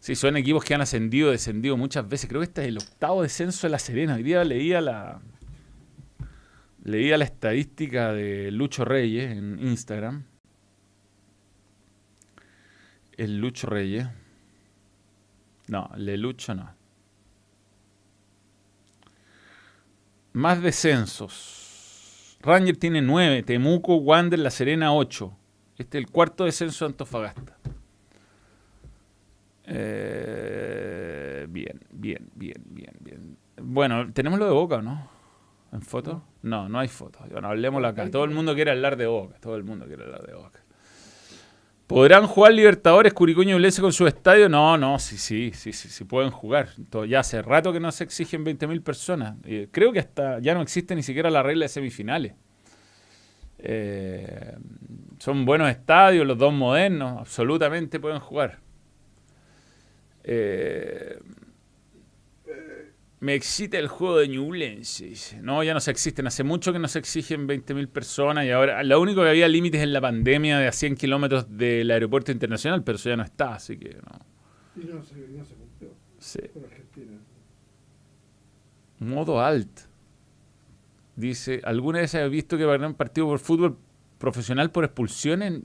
Sí, 0.00 0.14
son 0.14 0.36
equipos 0.36 0.64
que 0.64 0.74
han 0.74 0.80
ascendido, 0.80 1.30
descendido 1.30 1.76
muchas 1.76 2.08
veces. 2.08 2.28
Creo 2.28 2.40
que 2.40 2.46
este 2.46 2.62
es 2.62 2.68
el 2.68 2.78
octavo 2.78 3.22
descenso 3.22 3.66
de 3.66 3.70
La 3.70 3.78
Serena. 3.78 4.16
Hoy 4.16 4.22
día 4.22 4.44
leía 4.44 4.80
la, 4.80 5.20
leía 6.84 7.18
la 7.18 7.24
estadística 7.24 8.12
de 8.12 8.50
Lucho 8.50 8.84
Reyes 8.84 9.30
en 9.30 9.58
Instagram. 9.60 10.24
El 13.16 13.38
Lucho 13.38 13.66
Reyes. 13.66 14.06
No, 15.68 15.90
el 15.94 16.06
de 16.06 16.16
Lucho 16.16 16.54
no. 16.54 16.74
Más 20.32 20.62
descensos. 20.62 22.38
Ranger 22.42 22.76
tiene 22.76 23.02
9, 23.02 23.42
Temuco, 23.42 23.96
Wander, 23.96 24.38
La 24.38 24.50
Serena 24.50 24.94
8. 24.94 25.36
Este 25.76 25.98
es 25.98 26.04
el 26.04 26.10
cuarto 26.10 26.44
descenso 26.44 26.84
de 26.84 26.90
Antofagasta. 26.90 27.58
Eh, 29.64 31.46
bien, 31.48 31.80
bien, 31.90 32.30
bien, 32.34 32.62
bien, 32.66 32.96
bien. 33.00 33.36
Bueno, 33.62 34.12
¿tenemos 34.12 34.38
lo 34.38 34.46
de 34.46 34.52
Boca 34.52 34.80
no? 34.82 35.19
¿En 35.72 35.82
foto? 35.82 36.24
No, 36.42 36.68
no 36.68 36.78
hay 36.78 36.88
foto. 36.88 37.20
Bueno, 37.30 37.48
hablemoslo 37.48 37.88
acá. 37.88 38.10
Todo 38.10 38.24
el 38.24 38.30
mundo 38.30 38.54
quiere 38.54 38.72
hablar 38.72 38.96
de 38.96 39.06
Boca. 39.06 39.36
Todo 39.40 39.56
el 39.56 39.64
mundo 39.64 39.86
quiere 39.86 40.04
hablar 40.04 40.26
de 40.26 40.34
Boca. 40.34 40.60
¿Podrán 41.86 42.28
jugar 42.28 42.52
Libertadores 42.52 43.12
Curicuño 43.12 43.58
y 43.58 43.72
con 43.80 43.92
su 43.92 44.06
estadio? 44.06 44.48
No, 44.48 44.78
no, 44.78 45.00
sí, 45.00 45.18
sí, 45.18 45.50
sí, 45.52 45.72
sí, 45.72 45.88
sí 45.88 46.04
pueden 46.04 46.30
jugar. 46.30 46.68
ya 47.08 47.18
hace 47.18 47.42
rato 47.42 47.72
que 47.72 47.80
no 47.80 47.90
se 47.90 48.04
exigen 48.04 48.44
20.000 48.44 48.80
personas. 48.80 49.36
Eh, 49.44 49.66
creo 49.72 49.92
que 49.92 49.98
hasta 49.98 50.38
ya 50.38 50.54
no 50.54 50.62
existe 50.62 50.94
ni 50.94 51.02
siquiera 51.02 51.30
la 51.30 51.42
regla 51.42 51.64
de 51.64 51.68
semifinales. 51.68 52.34
Eh, 53.58 54.56
son 55.18 55.44
buenos 55.44 55.68
estadios, 55.68 56.24
los 56.24 56.38
dos 56.38 56.52
modernos, 56.52 57.18
absolutamente 57.18 57.98
pueden 57.98 58.20
jugar. 58.20 58.60
Eh, 60.22 61.18
me 63.20 63.34
excita 63.34 63.78
el 63.78 63.86
juego 63.86 64.16
de 64.18 64.28
Ñublense. 64.28 65.12
No, 65.42 65.62
ya 65.62 65.74
no 65.74 65.80
se 65.80 65.90
existen. 65.90 66.26
Hace 66.26 66.42
mucho 66.42 66.72
que 66.72 66.78
no 66.78 66.88
se 66.88 66.98
exigen 66.98 67.46
20.000 67.46 67.88
personas 67.88 68.46
y 68.46 68.50
ahora 68.50 68.82
lo 68.82 68.98
único 69.00 69.22
que 69.22 69.28
había 69.28 69.46
límites 69.46 69.82
en 69.82 69.92
la 69.92 70.00
pandemia 70.00 70.58
de 70.58 70.66
a 70.66 70.72
100 70.72 70.96
kilómetros 70.96 71.46
del 71.56 71.90
aeropuerto 71.90 72.32
internacional, 72.32 72.82
pero 72.82 72.96
eso 72.96 73.10
ya 73.10 73.16
no 73.16 73.22
está, 73.22 73.54
así 73.54 73.76
que 73.76 73.90
no. 73.90 74.82
Y 74.82 74.86
no 74.86 75.02
se, 75.02 75.16
no 75.16 75.44
se 75.44 75.54
cumplió. 75.54 75.90
Sí. 76.18 76.40
Con 76.52 76.64
Argentina. 76.64 77.18
Modo 79.00 79.40
alt. 79.42 79.80
Dice, 81.14 81.60
¿alguna 81.64 82.00
vez 82.00 82.14
has 82.14 82.30
visto 82.30 82.56
que 82.56 82.64
un 82.64 82.94
partido 82.94 83.26
por 83.26 83.38
fútbol 83.38 83.76
profesional 84.16 84.70
por 84.70 84.84
expulsiones? 84.84 85.60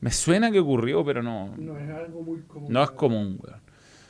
Me 0.00 0.10
suena 0.12 0.52
que 0.52 0.60
ocurrió, 0.60 1.04
pero 1.04 1.20
no. 1.20 1.56
No 1.56 1.76
es 1.76 1.90
algo 1.90 2.22
muy 2.22 2.42
común. 2.42 2.72
No 2.72 2.82
es 2.84 2.90
común, 2.92 3.40
weón. 3.42 3.63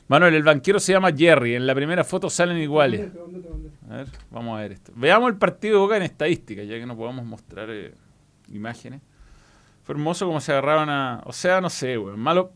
Manuel, 0.07 0.35
el 0.35 0.43
banquero 0.43 0.79
se 0.79 0.93
llama 0.93 1.11
Jerry. 1.11 1.55
En 1.55 1.65
la 1.65 1.73
primera 1.73 2.03
foto 2.03 2.29
salen 2.29 2.57
iguales. 2.57 3.11
A 3.89 3.97
ver, 3.97 4.07
vamos 4.29 4.57
a 4.57 4.61
ver 4.61 4.73
esto. 4.73 4.91
Veamos 4.95 5.29
el 5.29 5.37
partido 5.37 5.75
de 5.75 5.79
Boca 5.79 5.97
en 5.97 6.03
estadística, 6.03 6.63
ya 6.63 6.77
que 6.77 6.85
no 6.85 6.95
podemos 6.95 7.25
mostrar 7.25 7.69
eh, 7.71 7.93
imágenes. 8.49 9.01
Fue 9.83 9.93
hermoso 9.93 10.27
como 10.27 10.41
se 10.41 10.51
agarraban 10.51 10.89
a. 10.89 11.21
O 11.25 11.33
sea, 11.33 11.59
no 11.59 11.69
sé, 11.69 11.97
weón. 11.97 12.19
Malo. 12.19 12.51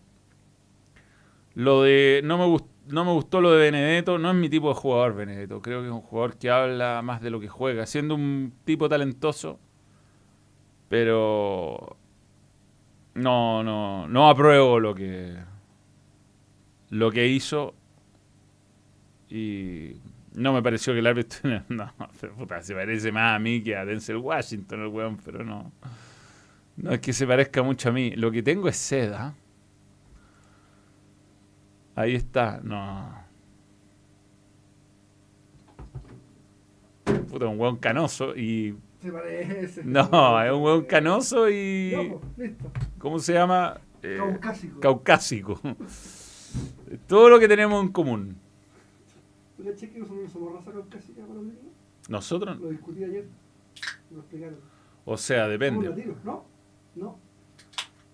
Lo 1.56 1.84
de. 1.84 2.22
No 2.24 2.38
me, 2.38 2.46
gustó, 2.46 2.70
no 2.88 3.04
me 3.04 3.12
gustó 3.12 3.42
lo 3.42 3.52
de 3.52 3.60
Benedetto. 3.60 4.20
No 4.20 4.30
es 4.30 4.36
mi 4.36 4.50
tipo 4.50 4.70
de 4.70 4.76
jugador, 4.76 5.16
Benedetto. 5.16 5.62
Creo 5.62 5.82
que 5.82 5.88
es 5.88 5.94
un 5.94 6.02
jugador 6.02 6.38
que 6.38 6.52
habla 6.52 7.02
más 7.04 7.22
de 7.22 7.32
lo 7.32 7.40
que 7.40 7.48
juega. 7.48 7.86
Siendo 7.88 8.14
un 8.14 8.54
tipo 8.64 8.88
talentoso. 8.90 9.60
Pero. 10.88 11.98
No, 13.16 13.64
no. 13.64 14.08
No 14.08 14.30
apruebo 14.30 14.80
lo 14.80 14.94
que 14.94 15.49
lo 16.90 17.12
que 17.12 17.28
hizo 17.28 17.76
y 19.30 20.02
no 20.34 20.54
me 20.54 20.62
pareció 20.62 20.94
que 20.94 21.00
el 21.00 21.08
árbitro... 21.08 21.64
No, 21.70 21.94
puta, 22.38 22.62
se 22.62 22.74
parece 22.74 23.12
más 23.12 23.36
a 23.36 23.40
mí 23.40 23.62
que 23.62 23.76
a 23.76 23.86
Denzel 23.86 24.18
Washington 24.18 24.82
el 24.82 24.88
weón, 24.88 25.18
pero 25.24 25.44
no. 25.44 25.72
No 26.78 26.92
es 26.92 27.00
que 27.00 27.14
se 27.14 27.28
parezca 27.28 27.62
mucho 27.62 27.90
a 27.90 27.92
mí. 27.92 28.12
Lo 28.12 28.32
que 28.32 28.42
tengo 28.42 28.68
es 28.70 28.78
seda. 28.78 29.36
Ahí 31.96 32.16
está, 32.16 32.62
no. 32.64 33.28
Puta, 37.30 37.48
un 37.48 37.60
weón 37.60 37.78
canoso 37.78 38.36
y... 38.36 38.78
Se 39.02 39.12
parece. 39.12 39.84
No, 39.84 40.42
es 40.42 40.52
un 40.52 40.64
weón 40.64 40.86
canoso 40.86 41.50
y... 41.50 42.14
¿Cómo 42.98 43.20
se 43.20 43.34
llama? 43.34 43.80
Eh, 44.02 44.16
caucásico. 44.18 44.80
Caucásico. 44.80 45.62
Todo 47.08 47.30
lo 47.30 47.40
que 47.40 47.48
tenemos 47.48 47.84
en 47.84 47.92
común. 47.92 48.36
¿Tú 49.58 49.64
caché 49.64 49.90
que 49.90 50.00
nosotros. 52.10 52.60
Lo 52.60 52.70
discutí 52.70 53.04
ayer. 53.04 53.26
Lo 54.12 54.20
explicaron. 54.20 54.58
O 55.06 55.18
sea, 55.18 55.48
depende. 55.48 55.90
¿no? 56.24 56.46
No. 56.96 57.20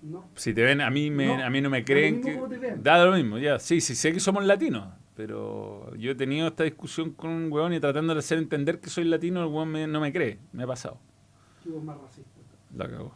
No. 0.02 0.26
Si 0.36 0.54
te 0.54 0.62
ven, 0.63 0.82
a 0.82 0.89
mí, 0.91 1.10
me, 1.10 1.26
No. 1.38 1.45
a 1.45 1.50
mí 1.50 1.62
no 1.62 1.69
me 1.69 1.84
creen 1.84 2.21
que... 2.21 2.39
Da 2.82 3.04
lo 3.06 3.13
mismo, 3.13 3.38
ya. 3.39 3.58
Sí, 3.58 3.82
sí, 3.82 3.95
sé 3.95 4.12
que 4.13 4.19
somos 4.19 4.45
latinos. 4.45 4.88
Pero 5.15 5.95
yo 5.95 6.12
he 6.12 6.15
tenido 6.15 6.48
esta 6.50 6.63
discusión 6.65 7.12
con 7.12 7.32
un 7.32 7.52
weón 7.52 7.74
y 7.74 7.80
tratando 7.80 8.13
de 8.13 8.19
hacer 8.19 8.38
entender 8.38 8.80
que 8.82 8.89
soy 8.89 9.06
latino, 9.06 9.41
el 9.41 9.48
weón 9.48 9.69
me- 9.69 9.88
no 9.88 10.02
me 10.02 10.12
cree. 10.12 10.39
Me 10.52 10.63
ha 10.63 10.67
pasado. 10.67 11.00
Tú 11.63 11.71
eres 11.71 11.84
más 11.84 11.98
racista. 12.00 12.30
La 12.76 12.89
cagó. 12.89 13.15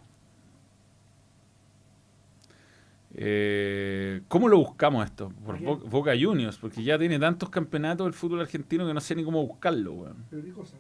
Eh, 3.21 4.21
¿Cómo 4.29 4.47
lo 4.47 4.57
buscamos 4.59 5.03
esto? 5.03 5.29
Por 5.45 5.59
Boca 5.89 6.13
Juniors, 6.17 6.57
porque 6.57 6.81
ya 6.83 6.97
tiene 6.97 7.19
tantos 7.19 7.49
campeonatos 7.49 8.07
el 8.07 8.13
fútbol 8.13 8.39
argentino 8.39 8.87
que 8.87 8.93
no 8.93 9.01
sé 9.01 9.13
ni 9.13 9.25
cómo 9.25 9.45
buscarlo, 9.45 9.91
weón. 9.91 10.23
Pero 10.29 10.41
qué 10.41 10.51
cosa. 10.53 10.77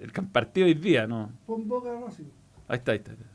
El 0.00 0.10
partido 0.10 0.66
hoy 0.66 0.74
día, 0.74 1.06
¿no? 1.06 1.30
Pon 1.46 1.68
boca 1.68 1.90
Racing. 2.04 2.24
Ahí 2.66 2.78
está, 2.78 2.90
ahí 2.90 2.98
está. 2.98 3.12
ahí 3.12 3.18
está. 3.20 3.30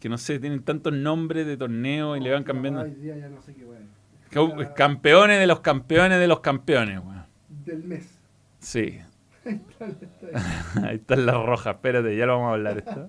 Que 0.00 0.08
no 0.08 0.16
sé, 0.16 0.38
tienen 0.38 0.62
tantos 0.62 0.94
nombres 0.94 1.46
de 1.46 1.58
torneos 1.58 2.16
y 2.16 2.22
le 2.22 2.32
van 2.32 2.44
cambiando. 2.44 2.80
Hoy 2.80 2.92
día 2.94 3.18
ya 3.18 3.28
no 3.28 3.42
sé 3.42 3.54
qué 3.54 3.64
weón. 3.66 4.72
Campeones 4.74 5.38
de 5.38 5.46
los 5.46 5.60
campeones 5.60 6.18
de 6.18 6.28
los 6.28 6.40
campeones, 6.40 6.98
weón. 7.00 7.24
Del 7.66 7.84
mes. 7.84 8.18
Sí. 8.58 9.00
Está- 9.44 9.86
está- 9.86 10.86
Ahí 10.88 10.96
están 10.96 11.26
las 11.26 11.34
rojas, 11.46 11.74
espérate, 11.74 12.16
ya 12.16 12.24
lo 12.24 12.36
vamos 12.38 12.48
a 12.50 12.54
hablar 12.54 12.78
esto. 12.78 13.06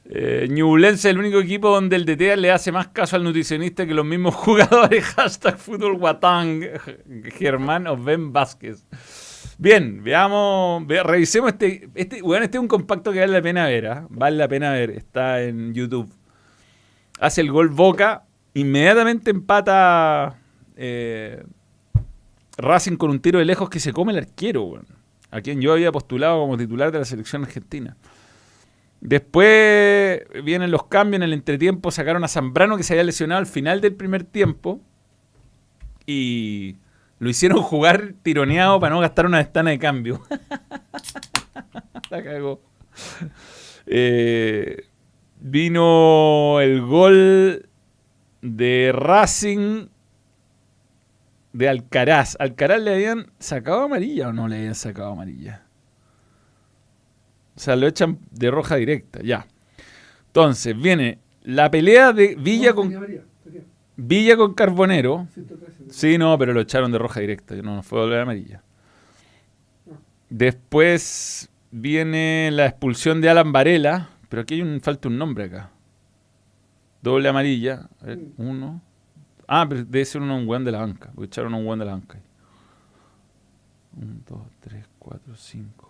Eh, 0.10 0.48
Ñublense 0.50 1.10
es 1.10 1.14
el 1.14 1.20
único 1.20 1.40
equipo 1.40 1.70
donde 1.70 1.98
el 1.98 2.06
DT 2.06 2.38
le 2.38 2.52
hace 2.52 2.72
más 2.72 2.88
caso 2.88 3.18
al 3.18 3.24
nutricionista 3.26 3.86
que 3.86 3.94
los 3.94 4.06
mismos 4.06 4.36
jugadores. 4.36 5.04
Hashtag 5.04 5.58
fútbol. 5.58 6.00
Germán 7.38 7.88
o 7.88 7.98
Ben 7.98 8.32
Vázquez. 8.32 8.86
Bien, 9.58 10.04
veamos, 10.04 10.86
ve- 10.88 11.04
revisemos 11.04 11.52
este, 11.52 11.90
este, 11.96 12.22
bueno, 12.22 12.46
este 12.46 12.58
es 12.58 12.62
un 12.62 12.68
compacto 12.68 13.12
que 13.12 13.20
vale 13.20 13.34
la 13.34 13.42
pena 13.42 13.66
ver, 13.66 13.88
¿ah? 13.88 14.08
vale 14.10 14.38
la 14.38 14.48
pena 14.48 14.72
ver, 14.72 14.92
está 14.92 15.42
en 15.42 15.74
YouTube. 15.74 16.10
Hace 17.20 17.42
el 17.42 17.52
gol 17.52 17.70
Boca, 17.70 18.26
inmediatamente 18.54 19.32
empata 19.32 20.40
eh, 20.76 21.44
Racing 22.58 22.98
con 22.98 23.10
un 23.10 23.20
tiro 23.20 23.40
de 23.40 23.46
lejos 23.46 23.70
que 23.70 23.80
se 23.80 23.92
come 23.92 24.12
el 24.12 24.20
arquero. 24.20 24.80
A 25.32 25.42
quien 25.42 25.60
yo 25.60 25.74
había 25.74 25.92
postulado 25.92 26.40
como 26.40 26.56
titular 26.56 26.92
de 26.92 27.00
la 27.00 27.06
selección 27.06 27.44
argentina. 27.44 27.98
Después 29.02 30.22
vienen 30.44 30.72
los 30.72 30.86
cambios 30.86 31.18
en 31.18 31.24
el 31.24 31.34
entretiempo. 31.34 31.92
Sacaron 31.92 32.24
a 32.24 32.28
Zambrano 32.28 32.78
que 32.78 32.84
se 32.84 32.94
había 32.94 33.04
lesionado 33.04 33.40
al 33.40 33.46
final 33.46 33.82
del 33.82 33.96
primer 33.96 34.24
tiempo. 34.24 34.82
Y 36.06 36.78
lo 37.20 37.30
hicieron 37.30 37.62
jugar 37.62 38.14
tironeado 38.24 38.80
para 38.80 38.96
no 38.96 39.02
gastar 39.02 39.26
una 39.26 39.38
ventana 39.38 39.72
de 39.72 39.80
cambio. 39.80 40.22
La 42.10 42.24
cagó. 42.24 42.62
Eh, 43.86 44.86
vino 45.40 46.60
el 46.62 46.82
gol 46.82 47.70
de 48.42 48.92
Racing 48.94 49.88
de 51.54 51.70
Alcaraz. 51.70 52.36
¿Alcaraz 52.40 52.82
le 52.82 52.94
habían 52.94 53.32
sacado 53.40 53.84
amarilla 53.84 54.30
o 54.30 54.34
no 54.34 54.48
le 54.48 54.58
habían 54.58 54.76
sacado 54.76 55.12
amarilla? 55.12 55.67
O 57.58 57.60
sea, 57.60 57.76
lo 57.76 57.88
echan 57.88 58.20
de 58.30 58.52
roja 58.52 58.76
directa, 58.76 59.20
ya. 59.24 59.48
Entonces, 60.28 60.80
viene 60.80 61.18
la 61.42 61.72
pelea 61.72 62.14
de 62.14 62.36
Villa 62.36 62.74
con 62.74 62.94
Villa 63.96 64.38
con 64.38 64.54
Carbonero. 64.54 65.28
Sí, 65.90 66.20
no, 66.20 66.38
pero 66.38 66.54
lo 66.54 66.62
echaron 66.62 66.92
de 66.92 67.00
roja 67.00 67.20
directa, 67.20 67.56
no, 67.56 67.82
fue 67.82 68.00
doble 68.00 68.22
amarilla. 68.22 68.62
Después 70.30 71.50
viene 71.72 72.52
la 72.52 72.68
expulsión 72.68 73.22
de 73.22 73.30
Alan 73.30 73.52
Varela, 73.52 74.10
pero 74.30 74.44
aquí 74.44 74.56
hay 74.56 74.62
un, 74.62 74.80
falta 74.80 75.08
un 75.08 75.18
nombre 75.18 75.46
acá. 75.46 75.72
Doble 77.02 77.28
amarilla, 77.28 77.90
a 78.02 78.06
ver, 78.06 78.20
uno. 78.38 78.82
Ah, 79.48 79.66
pero 79.68 79.84
debe 79.84 80.06
ser 80.06 80.22
uno 80.22 80.38
un 80.38 80.48
weón 80.48 80.64
de 80.64 80.74
la 80.74 80.80
banca, 80.82 81.12
porque 81.16 81.26
echaron 81.26 81.56
a 81.56 81.58
un 81.58 81.66
weón 81.66 81.80
de 81.80 81.86
la 81.86 81.94
banca. 81.94 82.20
Uno, 84.00 84.14
dos, 84.28 84.42
tres, 84.60 84.86
cuatro, 85.00 85.36
cinco. 85.36 85.87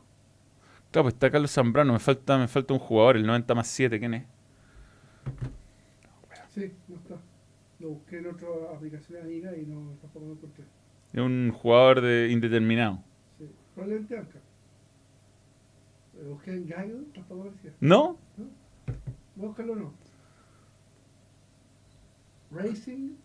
Claro, 0.91 1.03
pues 1.03 1.15
está 1.15 1.29
Carlos 1.29 1.51
Zambrano, 1.51 1.93
me 1.93 1.99
falta, 1.99 2.37
me 2.37 2.47
falta 2.47 2.73
un 2.73 2.79
jugador, 2.79 3.17
el 3.17 3.25
90 3.25 3.55
más 3.55 3.67
7, 3.67 3.99
¿quién 3.99 4.13
es? 4.13 4.23
Sí, 6.49 6.71
no 6.87 6.95
está. 6.95 7.15
Lo 7.79 7.89
busqué 7.89 8.17
en 8.17 8.27
otra 8.27 8.47
aplicación 8.73 9.21
amiga 9.21 9.55
y 9.55 9.65
no, 9.65 9.95
tampoco 10.01 10.25
lo 10.25 10.31
encontré. 10.33 10.63
Es 11.13 11.21
un 11.21 11.51
jugador 11.51 12.01
de 12.01 12.29
indeterminado. 12.31 13.03
Sí, 13.37 13.45
probablemente 13.75 14.17
Anca. 14.17 14.39
Lo 16.23 16.29
busqué 16.31 16.51
en 16.51 16.67
Gallo, 16.67 16.95
tampoco 17.13 17.41
aparecía. 17.41 17.73
¿No? 17.79 18.17
¿No? 18.37 18.45
Voy 19.35 19.45
a 19.45 19.47
buscarlo 19.49 19.73
o 19.73 19.75
no. 19.75 19.93
Racing. 22.49 23.17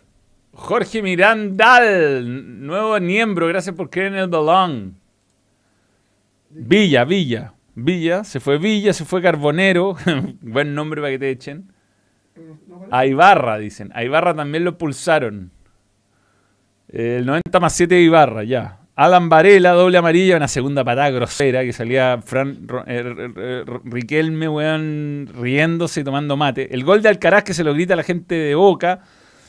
Jorge 0.52 1.00
Mirandal, 1.00 2.66
nuevo 2.66 3.00
miembro, 3.00 3.46
gracias 3.46 3.74
por 3.74 3.88
creer 3.88 4.08
en 4.08 4.18
el 4.18 4.28
balón. 4.28 5.01
Villa, 6.54 7.04
Villa. 7.04 7.54
Villa, 7.74 8.24
se 8.24 8.40
fue 8.40 8.58
Villa, 8.58 8.92
se 8.92 9.04
fue 9.04 9.22
Carbonero. 9.22 9.96
Buen 10.40 10.74
nombre 10.74 11.00
para 11.00 11.12
que 11.12 11.18
te 11.18 11.30
echen. 11.30 11.72
A 12.90 13.06
Ibarra, 13.06 13.58
dicen. 13.58 13.90
A 13.94 14.04
Ibarra 14.04 14.34
también 14.34 14.64
lo 14.64 14.76
pulsaron. 14.76 15.50
El 16.88 17.24
90 17.24 17.60
más 17.60 17.72
7 17.72 17.94
de 17.94 18.02
Ibarra, 18.02 18.44
ya. 18.44 18.78
Alan 18.94 19.30
Varela, 19.30 19.70
doble 19.70 19.96
amarilla, 19.96 20.36
una 20.36 20.48
segunda 20.48 20.84
patada 20.84 21.08
grosera 21.10 21.62
que 21.62 21.72
salía 21.72 22.20
Fran 22.22 22.66
eh, 22.86 23.64
Riquelme, 23.84 24.48
weón, 24.48 25.30
riéndose 25.34 26.02
y 26.02 26.04
tomando 26.04 26.36
mate. 26.36 26.74
El 26.74 26.84
gol 26.84 27.00
de 27.00 27.08
Alcaraz 27.08 27.44
que 27.44 27.54
se 27.54 27.64
lo 27.64 27.72
grita 27.72 27.94
a 27.94 27.96
la 27.96 28.02
gente 28.02 28.34
de 28.34 28.54
Boca. 28.54 29.00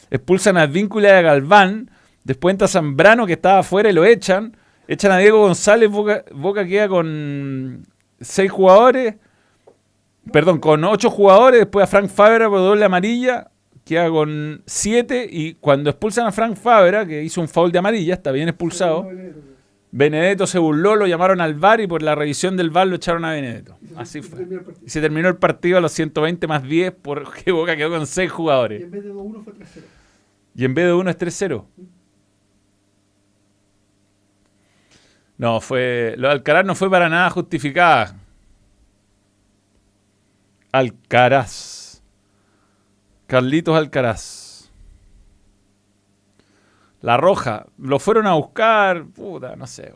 Expulsan 0.09 0.55
a 0.57 0.65
Víncula 0.65 1.09
y 1.09 1.11
a 1.11 1.21
Galván. 1.21 1.91
Después 2.23 2.53
entra 2.53 2.69
Zambrano 2.69 3.27
que 3.27 3.33
estaba 3.33 3.59
afuera 3.59 3.89
y 3.89 3.93
lo 3.93 4.05
echan. 4.05 4.55
Echan 4.87 5.11
a 5.11 5.17
Diego 5.17 5.39
González. 5.39 5.89
Boca, 5.89 6.23
Boca 6.33 6.65
queda 6.65 6.87
con 6.87 7.85
seis 8.19 8.51
jugadores. 8.51 9.15
Perdón, 10.31 10.59
con 10.59 10.83
ocho 10.83 11.09
jugadores. 11.09 11.59
Después 11.61 11.83
a 11.83 11.87
Frank 11.87 12.09
Fabra 12.09 12.49
por 12.49 12.59
doble 12.59 12.85
amarilla. 12.85 13.49
Queda 13.85 14.09
con 14.09 14.61
siete. 14.65 15.27
Y 15.29 15.55
cuando 15.55 15.89
expulsan 15.89 16.25
a 16.27 16.31
Frank 16.31 16.55
Fabra, 16.55 17.05
que 17.05 17.23
hizo 17.23 17.41
un 17.41 17.47
foul 17.47 17.71
de 17.71 17.79
amarilla, 17.79 18.13
está 18.13 18.31
bien 18.31 18.49
expulsado. 18.49 19.07
Benedetto 19.95 20.47
se 20.47 20.57
burló, 20.57 20.95
lo 20.95 21.05
llamaron 21.05 21.39
al 21.39 21.53
VAR 21.53 21.79
y 21.79 21.85
por 21.85 22.01
la 22.01 22.15
revisión 22.15 22.57
del 22.57 22.71
VAR 22.71 22.87
lo 22.87 22.95
echaron 22.95 23.25
a 23.25 23.31
Benedetto. 23.33 23.77
Y 23.79 23.93
Así 23.95 24.19
y 24.19 24.21
fue. 24.23 24.47
Y 24.83 24.89
se 24.89 25.01
terminó 25.01 25.27
el 25.29 25.35
partido 25.35 25.77
a 25.77 25.81
los 25.81 25.91
120 25.91 26.47
más 26.47 26.63
10 26.63 26.93
porque 26.99 27.51
Boca 27.51 27.75
quedó 27.77 27.91
con 27.91 28.07
6 28.07 28.25
Y 28.25 28.29
jugadores. 28.29 28.81
en 28.81 28.89
vez 28.89 29.03
de 29.03 29.13
2-1 29.13 29.43
fue 29.43 29.53
3-0. 29.53 29.83
Y 30.55 30.65
en 30.65 30.73
vez 30.73 30.85
de 30.85 30.93
1 30.93 31.09
es 31.11 31.17
3-0. 31.19 31.65
No, 35.37 35.59
fue. 35.61 36.15
Lo 36.17 36.27
de 36.27 36.33
Alcaraz 36.33 36.65
no 36.65 36.75
fue 36.75 36.89
para 36.89 37.09
nada 37.09 37.29
justificada. 37.29 38.15
Alcaraz. 40.71 42.01
Carlitos 43.27 43.75
Alcaraz. 43.75 44.71
La 47.01 47.17
roja. 47.17 47.65
Lo 47.77 47.99
fueron 47.99 48.27
a 48.27 48.33
buscar. 48.33 49.05
Puta, 49.05 49.55
no 49.55 49.67
sé. 49.67 49.93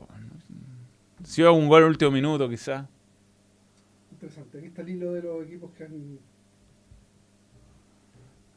Si 1.24 1.42
iba 1.42 1.52
un 1.52 1.68
gol 1.68 1.84
último 1.84 2.12
minuto, 2.12 2.50
quizá. 2.50 2.88
Interesante. 4.12 4.58
Aquí 4.58 4.68
está 4.68 4.82
el 4.82 4.90
hilo 4.90 5.14
de 5.14 5.22
los 5.22 5.46
equipos 5.46 5.72
que 5.72 5.84
han. 5.86 6.20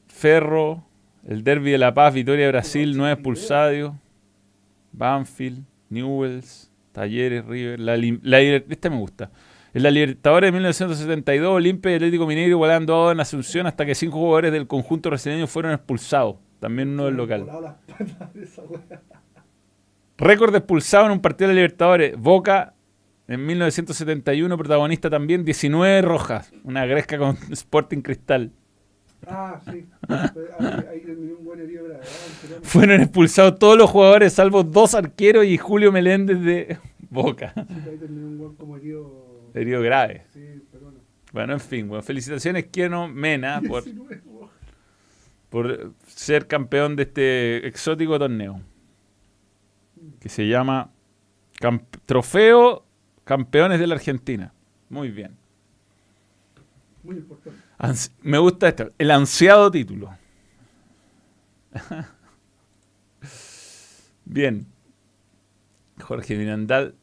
Ferro. 0.08 0.84
El 1.26 1.44
Derby 1.44 1.72
de 1.72 1.78
La 1.78 1.92
Paz, 1.92 2.14
Vitoria 2.14 2.46
de 2.46 2.52
Brasil, 2.52 2.96
nueve 2.96 3.12
expulsados. 3.12 3.94
Banfield, 4.92 5.64
Newells, 5.90 6.69
Talleres, 6.92 7.44
River. 7.44 7.80
La, 7.80 7.96
la 7.96 8.40
esta 8.40 8.90
me 8.90 8.96
gusta. 8.96 9.30
En 9.72 9.84
la 9.84 9.90
Libertadores 9.90 10.48
de 10.48 10.52
1972, 10.52 11.52
Olimpia 11.52 11.92
y 11.92 11.94
Atlético 11.94 12.26
Mineiro 12.26 12.50
igualaban 12.50 12.86
2 12.86 13.12
en 13.12 13.20
Asunción 13.20 13.66
hasta 13.66 13.86
que 13.86 13.94
cinco 13.94 14.18
jugadores 14.18 14.52
del 14.52 14.66
conjunto 14.66 15.10
brasileño 15.10 15.46
fueron 15.46 15.72
expulsados. 15.72 16.36
También 16.58 16.88
uno 16.88 17.06
del 17.06 17.14
local. 17.14 17.46
Récord 20.18 20.52
de 20.52 20.58
expulsado 20.58 21.06
en 21.06 21.12
un 21.12 21.20
partido 21.20 21.48
de 21.48 21.54
la 21.54 21.60
Libertadores. 21.60 22.16
Boca 22.18 22.74
en 23.28 23.46
1971, 23.46 24.58
protagonista 24.58 25.08
también, 25.08 25.44
19 25.44 26.02
rojas. 26.02 26.52
Una 26.64 26.84
gresca 26.84 27.16
con 27.16 27.38
Sporting 27.52 28.02
Cristal. 28.02 28.50
Ah, 29.30 29.60
sí. 29.70 29.86
Ahí, 30.08 31.04
un 31.38 31.44
buen 31.44 31.60
herido 31.60 31.84
grave. 31.84 32.02
Fueron 32.62 33.00
expulsados 33.00 33.58
todos 33.58 33.78
los 33.78 33.88
jugadores, 33.90 34.32
salvo 34.32 34.62
dos 34.64 34.94
arqueros 34.94 35.44
y 35.44 35.56
Julio 35.56 35.92
Meléndez 35.92 36.40
de 36.40 36.78
Boca. 37.08 37.52
Sí, 37.54 37.60
ahí 37.90 37.96
terminó 37.98 38.26
un 38.26 38.38
buen 38.38 38.54
como 38.56 38.76
herido. 38.76 39.50
Herido 39.54 39.80
grave. 39.82 40.24
Sí. 40.32 40.62
Bueno, 41.32 41.52
en 41.52 41.60
fin, 41.60 41.86
bueno, 41.88 42.02
felicitaciones 42.02 42.66
Kieno 42.66 43.06
Mena 43.06 43.60
por, 43.66 43.84
19, 43.84 44.20
weón. 44.26 44.48
por 45.48 45.92
ser 46.08 46.46
campeón 46.48 46.96
de 46.96 47.04
este 47.04 47.66
exótico 47.68 48.18
torneo. 48.18 48.60
Que 50.18 50.28
se 50.28 50.48
llama 50.48 50.90
Camp- 51.60 51.96
Trofeo 52.04 52.84
Campeones 53.24 53.78
de 53.78 53.86
la 53.86 53.94
Argentina. 53.94 54.52
Muy 54.88 55.10
bien. 55.10 55.36
Muy 57.04 57.16
importante. 57.16 57.58
Me 58.22 58.38
gusta 58.38 58.68
esto. 58.68 58.92
El 58.98 59.10
ansiado 59.10 59.70
título. 59.70 60.10
Bien. 64.24 64.66
Jorge 66.00 66.36
Mirandal. 66.36 66.94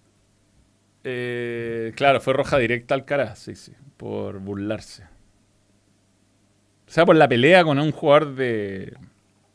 Eh, 1.03 1.93
claro, 1.95 2.19
fue 2.19 2.33
roja 2.33 2.57
directa 2.57 2.93
al 2.93 3.05
cara, 3.05 3.35
sí, 3.35 3.55
sí, 3.55 3.71
por 3.95 4.39
burlarse. 4.39 5.03
O 6.87 6.91
sea, 6.91 7.05
por 7.05 7.15
la 7.15 7.27
pelea 7.27 7.63
con 7.63 7.79
un 7.79 7.91
jugador 7.91 8.35
de, 8.35 8.93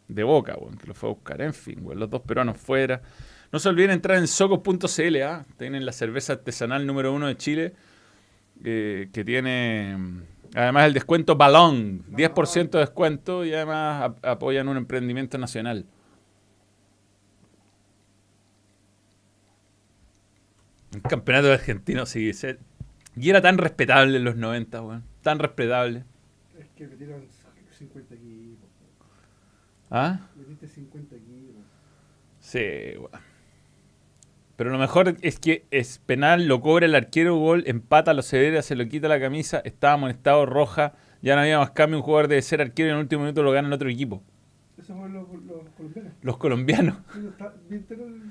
de 0.08 0.22
Boca, 0.22 0.56
weón, 0.56 0.78
que 0.78 0.86
lo 0.86 0.94
fue 0.94 1.10
a 1.10 1.12
buscar. 1.12 1.42
En 1.42 1.54
fin, 1.54 1.80
weón, 1.82 2.00
los 2.00 2.08
dos 2.08 2.22
peruanos 2.22 2.56
fuera. 2.58 3.02
No 3.50 3.58
se 3.58 3.68
olviden 3.68 3.90
entrar 3.90 4.16
en 4.18 4.26
socos.cl, 4.26 5.22
¿ah? 5.22 5.44
tienen 5.58 5.84
la 5.84 5.92
cerveza 5.92 6.34
artesanal 6.34 6.86
número 6.86 7.12
uno 7.12 7.26
de 7.26 7.36
Chile, 7.36 7.74
eh, 8.64 9.10
que 9.12 9.24
tiene 9.24 10.24
además 10.54 10.86
el 10.86 10.92
descuento 10.94 11.36
balón, 11.36 12.04
10% 12.10 12.70
de 12.78 12.78
descuento 12.84 13.44
y 13.44 13.52
además 13.54 14.02
ap- 14.02 14.24
apoyan 14.24 14.68
un 14.68 14.76
emprendimiento 14.76 15.38
nacional. 15.38 15.86
El 20.94 21.02
campeonato 21.02 21.50
argentino, 21.52 22.04
sí. 22.06 22.32
se- 22.32 22.58
Y 23.16 23.30
era 23.30 23.40
tan 23.40 23.58
respetable 23.58 24.16
en 24.18 24.24
los 24.24 24.36
90, 24.36 24.82
weón. 24.82 25.04
Tan 25.22 25.38
respetable. 25.38 26.04
Es 26.58 26.66
que 26.76 26.86
metieron 26.86 27.24
50 27.78 28.14
equipos. 28.14 28.68
¿Ah? 29.90 30.20
Metiste 30.36 30.68
50 30.68 31.16
equipos. 31.16 31.62
Sí, 32.40 32.58
weón. 32.98 33.31
Pero 34.56 34.70
lo 34.70 34.78
mejor 34.78 35.16
es 35.22 35.38
que 35.38 35.64
es 35.70 35.98
penal, 36.04 36.46
lo 36.46 36.60
cobra 36.60 36.86
el 36.86 36.94
arquero, 36.94 37.36
gol, 37.36 37.64
empata, 37.66 38.12
lo 38.14 38.22
celebra, 38.22 38.62
se 38.62 38.76
lo 38.76 38.86
quita 38.88 39.08
la 39.08 39.18
camisa, 39.18 39.60
estaba 39.64 39.94
amonestado 39.94 40.44
roja, 40.46 40.92
ya 41.22 41.34
no 41.34 41.40
había 41.42 41.58
más 41.58 41.70
cambio, 41.70 41.98
un 41.98 42.04
jugador 42.04 42.28
debe 42.28 42.42
ser 42.42 42.60
arquero 42.60 42.88
y 42.88 42.90
en 42.90 42.96
el 42.96 43.02
último 43.02 43.22
minuto 43.22 43.42
lo 43.42 43.50
gana 43.52 43.68
el 43.68 43.74
otro 43.74 43.88
equipo. 43.88 44.22
Esos 44.78 44.96
fueron 44.96 45.14
los, 45.14 45.26
los 45.32 45.68
colombianos. 45.76 46.12
Los 46.22 46.36
colombianos. 46.36 46.96
Sí, 47.14 47.26
está- 47.28 47.54
¿viste 47.68 47.94
el- 47.94 48.22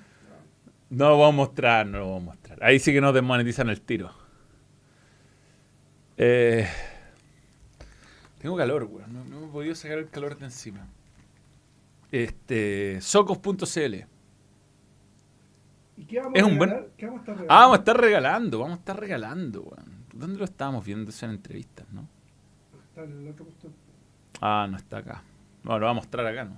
No 0.89 1.09
lo 1.09 1.17
vamos 1.17 1.33
a 1.33 1.37
mostrar, 1.37 1.85
no 1.87 1.99
lo 1.99 2.05
vamos 2.11 2.21
a 2.21 2.25
mostrar. 2.25 2.63
Ahí 2.63 2.79
sí 2.79 2.91
que 2.93 3.01
nos 3.01 3.13
desmonetizan 3.13 3.69
el 3.69 3.81
tiro. 3.81 4.11
Eh, 6.17 6.67
Tengo 8.39 8.57
calor, 8.57 8.83
weón. 8.83 9.13
No, 9.13 9.23
no 9.25 9.45
he 9.47 9.49
podido 9.51 9.75
sacar 9.75 9.97
el 9.99 10.09
calor 10.09 10.37
de 10.37 10.45
encima. 10.45 10.85
Este. 12.11 12.99
Socos.cl. 13.01 14.05
¿Y 16.01 16.05
qué 16.05 16.19
vamos 16.19 16.33
Es 16.35 16.41
a 16.43 16.45
un 16.47 16.57
buen- 16.57 16.69
vamos 16.71 16.87
a 16.97 17.19
estar 17.19 17.37
regalando? 17.37 17.53
Ah, 17.53 17.59
vamos 17.61 17.77
a 17.77 17.79
estar 17.79 17.97
regalando, 18.01 18.59
vamos 18.59 18.73
a 18.73 18.79
estar 18.79 18.99
regalando, 18.99 19.61
weón. 19.61 20.05
¿Dónde 20.13 20.39
lo 20.39 20.45
estábamos 20.45 20.83
viendo 20.83 21.11
eso 21.11 21.25
en 21.27 21.31
entrevistas, 21.33 21.85
no? 21.91 22.07
Está 22.89 23.03
en 23.03 23.21
el 23.21 23.27
otro 23.27 23.45
puesto. 23.45 23.69
Ah, 24.41 24.67
no 24.69 24.77
está 24.77 24.97
acá. 24.97 25.23
No, 25.63 25.77
lo 25.77 25.85
va 25.85 25.91
a 25.91 25.93
mostrar 25.93 26.25
acá, 26.25 26.43
¿no? 26.45 26.57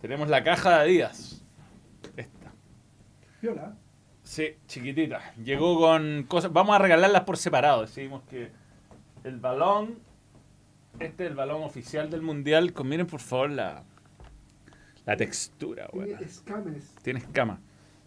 Tenemos 0.00 0.28
la 0.28 0.42
caja 0.42 0.70
de 0.70 0.80
Adidas. 0.80 1.44
Esta. 2.16 2.52
Viola. 3.40 3.76
Sí, 4.24 4.56
chiquitita. 4.66 5.34
Llegó 5.36 5.78
con 5.78 6.24
cosas. 6.24 6.52
Vamos 6.52 6.74
a 6.74 6.80
regalarlas 6.80 7.22
por 7.22 7.36
separado. 7.36 7.82
Decidimos 7.82 8.22
que 8.24 8.50
el 9.22 9.38
balón. 9.38 10.00
Este 10.98 11.24
es 11.26 11.30
el 11.30 11.36
balón 11.36 11.62
oficial 11.62 12.10
del 12.10 12.22
mundial. 12.22 12.72
Con, 12.72 12.88
miren 12.88 13.06
por 13.06 13.20
favor 13.20 13.50
la, 13.50 13.84
la 15.04 15.16
textura. 15.16 15.86
Tiene 15.92 16.14
escames. 16.24 16.94
Tiene 17.02 17.20
escama. 17.20 17.60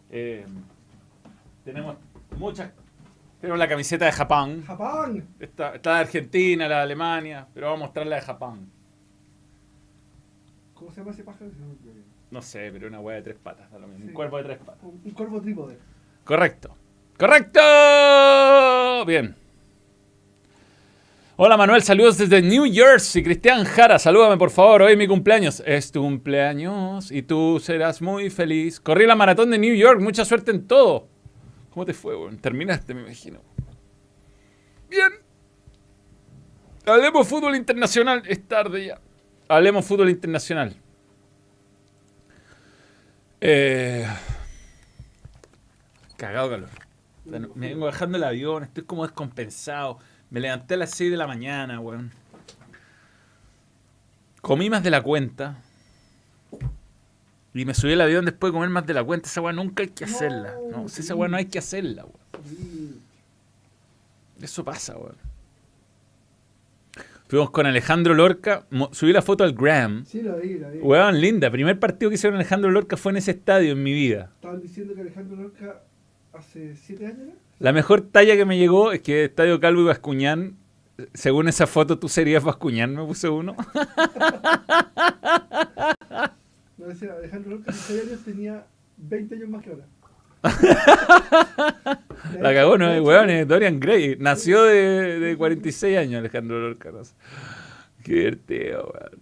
Eh, 0.10 0.46
tenemos 1.64 1.98
muchas. 2.38 2.72
Tenemos 3.40 3.60
la 3.60 3.68
camiseta 3.70 4.06
de 4.06 4.12
Japón. 4.12 4.64
¡Japón! 4.66 5.28
Está, 5.40 5.76
está 5.76 5.94
de 5.96 6.00
Argentina, 6.02 6.68
la 6.68 6.78
de 6.78 6.82
Alemania. 6.82 7.48
Pero 7.54 7.68
vamos 7.68 7.82
a 7.82 7.86
mostrar 7.86 8.08
la 8.08 8.18
de 8.18 8.22
Japón. 8.22 8.70
¿Cómo 10.74 10.92
se 10.92 11.02
llama 11.02 11.12
ese 11.12 11.24
pájaro? 11.24 11.52
No, 12.32 12.42
sé, 12.42 12.70
pero 12.72 12.88
una 12.88 13.00
hueá 13.00 13.18
de 13.18 13.22
tres 13.24 13.38
patas. 13.42 13.72
da 13.72 13.80
lo 13.80 13.88
mismo. 13.88 14.04
Sí. 14.04 14.08
Un 14.10 14.14
cuerpo 14.14 14.38
de 14.38 14.44
tres 14.44 14.58
patas. 14.60 14.84
Un, 14.84 15.02
un 15.04 15.12
corvo 15.12 15.42
trípode. 15.42 15.78
Correcto. 16.24 16.76
¡Correcto! 17.18 17.60
Bien. 19.06 19.36
Hola 21.42 21.56
Manuel, 21.56 21.82
saludos 21.82 22.18
desde 22.18 22.42
New 22.42 22.66
Jersey. 22.70 23.24
Cristian 23.24 23.64
Jara, 23.64 23.98
salúdame 23.98 24.36
por 24.36 24.50
favor. 24.50 24.82
Hoy 24.82 24.92
es 24.92 24.98
mi 24.98 25.08
cumpleaños. 25.08 25.64
Es 25.66 25.90
tu 25.90 26.02
cumpleaños 26.02 27.14
y 27.14 27.22
tú 27.22 27.62
serás 27.62 28.02
muy 28.02 28.30
feliz. 28.30 28.82
Corrí 28.82 29.08
la 29.08 29.16
maratón 29.16 29.50
de 29.50 29.58
New 29.58 29.74
York. 29.74 30.02
Mucha 30.02 30.26
suerte 30.26 30.52
en 30.52 30.68
todo. 30.68 31.08
¿Cómo 31.70 31.86
te 31.86 31.94
fue, 31.94 32.14
weón? 32.14 32.40
Terminaste, 32.40 32.94
me 32.94 33.04
imagino. 33.04 33.40
Bien. 34.90 35.14
Hablemos 36.86 37.26
fútbol 37.26 37.56
internacional. 37.56 38.22
Es 38.28 38.46
tarde 38.46 38.88
ya. 38.88 39.00
Hablemos 39.48 39.86
fútbol 39.86 40.10
internacional. 40.10 40.76
Eh, 43.40 44.06
Cagado 46.18 46.50
calor. 46.50 46.70
Me 47.24 47.70
vengo 47.70 47.86
bajando 47.86 48.18
el 48.18 48.26
avión, 48.26 48.64
estoy 48.64 48.84
como 48.84 49.04
descompensado. 49.04 50.00
Me 50.30 50.40
levanté 50.40 50.76
a 50.76 50.78
las 50.78 50.92
6 50.92 51.12
de 51.12 51.18
la 51.18 51.28
mañana, 51.28 51.80
weón. 51.80 52.12
Comí 54.42 54.70
más 54.70 54.84
de 54.84 54.92
la 54.92 55.02
cuenta. 55.02 55.58
Y 57.54 57.66
me 57.66 57.74
subí 57.74 57.94
al 57.94 58.02
avión 58.02 58.26
después 58.26 58.52
de 58.52 58.54
comer 58.54 58.70
más 58.70 58.86
de 58.86 58.94
la 58.94 59.04
cuenta. 59.04 59.28
Esa 59.28 59.42
weá 59.42 59.54
nunca 59.54 59.84
hay 59.84 59.90
que 59.90 60.06
hacerla. 60.06 60.54
No, 60.72 60.88
si 60.88 61.02
esa 61.02 61.16
weá 61.16 61.28
no 61.28 61.38
hay 61.38 61.46
que 61.46 61.60
hacerla, 61.60 62.06
weón. 62.06 63.02
Eso 64.42 64.64
pasa, 64.64 64.98
weón. 64.98 65.16
Fuimos 67.28 67.50
con 67.52 67.66
Alejandro 67.66 68.14
Lorca. 68.14 68.66
Subí 68.92 69.14
la 69.14 69.22
foto 69.22 69.44
al 69.44 69.54
Gram. 69.54 70.06
Sí, 70.06 70.22
la 70.22 70.36
vi, 70.36 70.58
la 70.58 70.70
vi. 70.70 70.80
Weón, 70.80 71.20
linda. 71.20 71.52
Primer 71.52 71.80
partido 71.80 72.10
que 72.10 72.16
hicieron 72.16 72.36
Alejandro 72.36 72.72
Lorca 72.72 72.98
fue 72.98 73.12
en 73.12 73.18
ese 73.18 73.32
estadio 73.32 73.74
en 73.74 73.84
mi 73.84 73.94
vida. 73.94 74.32
Estaban 74.36 74.62
diciendo 74.62 74.94
que 74.94 75.02
Alejandro 75.02 75.36
Lorca 75.36 75.82
hace 76.34 76.76
siete 76.76 77.08
años, 77.08 77.28
¿no? 77.28 77.49
La 77.60 77.74
mejor 77.74 78.02
talla 78.02 78.36
que 78.38 78.46
me 78.46 78.58
llegó 78.58 78.92
es 78.94 79.02
que 79.02 79.26
Estadio 79.26 79.60
Calvo 79.60 79.82
y 79.82 79.86
Bascuñán, 79.86 80.56
según 81.14 81.50
esa 81.50 81.68
foto, 81.68 82.00
tú 82.00 82.08
serías 82.08 82.44
Bascuñán, 82.44 82.96
me 82.96 83.04
puse 83.06 83.28
uno. 83.28 83.56
No 86.78 86.88
decía, 86.88 87.14
Alejandro 87.18 87.60
seis 87.72 88.04
años 88.08 88.20
tenía 88.24 88.66
20 88.98 89.36
años 89.36 89.50
más 89.50 89.64
que 89.64 89.72
ahora. 89.72 89.86
La 92.40 92.54
cagó, 92.54 92.78
¿no? 92.78 92.90
Weón, 93.04 93.30
es 93.30 93.46
Dorian 93.46 93.80
Gray. 93.80 94.16
Nació 94.18 94.64
de, 94.64 95.20
de 95.20 95.38
46 95.38 95.98
años 95.98 96.20
Alejandro 96.20 96.60
Lorca. 96.60 96.92
Qué 98.04 98.14
divertido, 98.14 98.94
weón. 98.94 99.20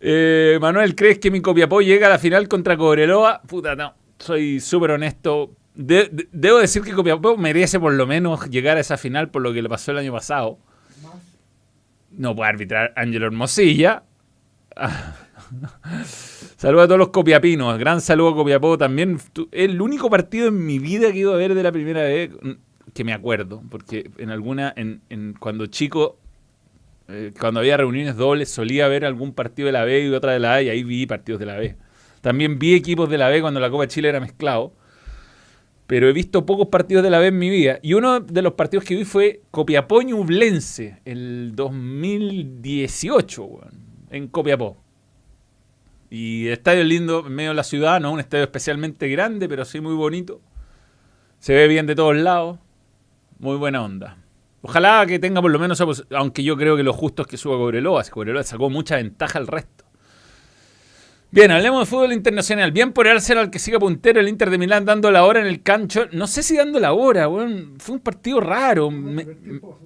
Eh, 0.00 0.58
Manuel, 0.60 0.94
¿crees 0.94 1.18
que 1.18 1.30
mi 1.30 1.40
Copiapó 1.40 1.80
llega 1.80 2.06
a 2.06 2.10
la 2.10 2.18
final 2.18 2.46
contra 2.46 2.76
Cobreloa? 2.76 3.40
Puta, 3.42 3.74
no. 3.74 3.94
Soy 4.18 4.60
súper 4.60 4.92
honesto. 4.92 5.56
De- 5.78 6.08
de- 6.10 6.28
debo 6.32 6.58
decir 6.58 6.82
que 6.82 6.90
Copiapó 6.92 7.36
merece 7.36 7.78
por 7.78 7.92
lo 7.92 8.04
menos 8.04 8.50
llegar 8.50 8.76
a 8.76 8.80
esa 8.80 8.96
final 8.96 9.30
por 9.30 9.42
lo 9.42 9.52
que 9.52 9.62
le 9.62 9.68
pasó 9.68 9.92
el 9.92 9.98
año 9.98 10.12
pasado. 10.12 10.58
No 12.10 12.34
puede 12.34 12.50
arbitrar 12.50 12.92
Ángelo 12.96 13.26
Hermosilla. 13.26 14.02
Saludos 16.56 16.84
a 16.84 16.88
todos 16.88 16.98
los 16.98 17.08
copiapinos. 17.10 17.78
Gran 17.78 18.00
saludo 18.00 18.30
a 18.30 18.34
Copiapó 18.34 18.76
también. 18.76 19.18
El 19.52 19.80
único 19.80 20.10
partido 20.10 20.48
en 20.48 20.66
mi 20.66 20.80
vida 20.80 21.12
que 21.12 21.18
iba 21.18 21.32
a 21.32 21.36
ver 21.36 21.54
de 21.54 21.62
la 21.62 21.70
primera 21.70 22.02
vez 22.02 22.30
que 22.92 23.04
me 23.04 23.12
acuerdo. 23.12 23.62
Porque 23.70 24.10
en 24.18 24.30
alguna, 24.30 24.72
en, 24.76 25.00
en- 25.10 25.34
cuando 25.38 25.66
chico, 25.66 26.18
eh, 27.06 27.32
cuando 27.38 27.60
había 27.60 27.76
reuniones 27.76 28.16
dobles, 28.16 28.50
solía 28.50 28.88
ver 28.88 29.04
algún 29.04 29.32
partido 29.32 29.66
de 29.66 29.72
la 29.72 29.84
B 29.84 30.00
y 30.06 30.08
otra 30.08 30.32
de 30.32 30.40
la 30.40 30.54
A 30.54 30.62
y 30.62 30.70
ahí 30.70 30.82
vi 30.82 31.06
partidos 31.06 31.38
de 31.38 31.46
la 31.46 31.56
B. 31.56 31.76
También 32.20 32.58
vi 32.58 32.74
equipos 32.74 33.08
de 33.08 33.18
la 33.18 33.28
B 33.28 33.40
cuando 33.40 33.60
la 33.60 33.70
Copa 33.70 33.84
de 33.84 33.88
Chile 33.88 34.08
era 34.08 34.18
mezclado. 34.20 34.72
Pero 35.88 36.06
he 36.06 36.12
visto 36.12 36.44
pocos 36.44 36.68
partidos 36.68 37.02
de 37.02 37.08
la 37.08 37.18
B 37.18 37.28
en 37.28 37.38
mi 37.38 37.48
vida. 37.48 37.78
Y 37.80 37.94
uno 37.94 38.20
de 38.20 38.42
los 38.42 38.52
partidos 38.52 38.84
que 38.84 38.94
vi 38.94 39.06
fue 39.06 39.40
Copiapó 39.50 40.02
Ñublense, 40.02 41.00
el 41.06 41.56
2018, 41.56 43.42
weón, 43.42 43.70
en 44.10 44.28
Copiapó. 44.28 44.76
Y 46.10 46.48
estadio 46.48 46.82
es 46.82 46.86
lindo 46.86 47.24
en 47.26 47.32
medio 47.32 47.50
de 47.50 47.56
la 47.56 47.64
ciudad, 47.64 48.00
no 48.02 48.12
un 48.12 48.20
estadio 48.20 48.44
especialmente 48.44 49.08
grande, 49.08 49.48
pero 49.48 49.64
sí 49.64 49.80
muy 49.80 49.94
bonito. 49.94 50.42
Se 51.38 51.54
ve 51.54 51.66
bien 51.68 51.86
de 51.86 51.94
todos 51.94 52.16
lados. 52.16 52.58
Muy 53.38 53.56
buena 53.56 53.82
onda. 53.82 54.18
Ojalá 54.60 55.06
que 55.06 55.18
tenga 55.18 55.40
por 55.40 55.50
lo 55.50 55.58
menos, 55.58 55.82
aunque 56.10 56.42
yo 56.42 56.58
creo 56.58 56.76
que 56.76 56.82
lo 56.82 56.92
justo 56.92 57.22
es 57.22 57.28
que 57.28 57.38
suba 57.38 57.56
Cobreloa. 57.56 58.04
Cobreloa 58.04 58.42
sacó 58.42 58.68
mucha 58.68 58.96
ventaja 58.96 59.38
al 59.38 59.46
resto. 59.46 59.86
Bien, 61.30 61.50
hablemos 61.50 61.80
de 61.80 61.86
fútbol 61.86 62.12
internacional. 62.14 62.72
Bien 62.72 62.92
por 62.92 63.06
Arsenal 63.06 63.50
que 63.50 63.58
sigue 63.58 63.78
puntero, 63.78 64.18
el 64.18 64.28
Inter 64.28 64.48
de 64.48 64.56
Milán 64.56 64.86
dando 64.86 65.10
la 65.10 65.24
hora 65.24 65.40
en 65.40 65.46
el 65.46 65.62
cancho. 65.62 66.06
No 66.12 66.26
sé 66.26 66.42
si 66.42 66.56
dando 66.56 66.80
la 66.80 66.94
hora, 66.94 67.28
weón. 67.28 67.74
Fue 67.78 67.96
un 67.96 68.00
partido 68.00 68.40
raro. 68.40 68.90
Me- 68.90 69.26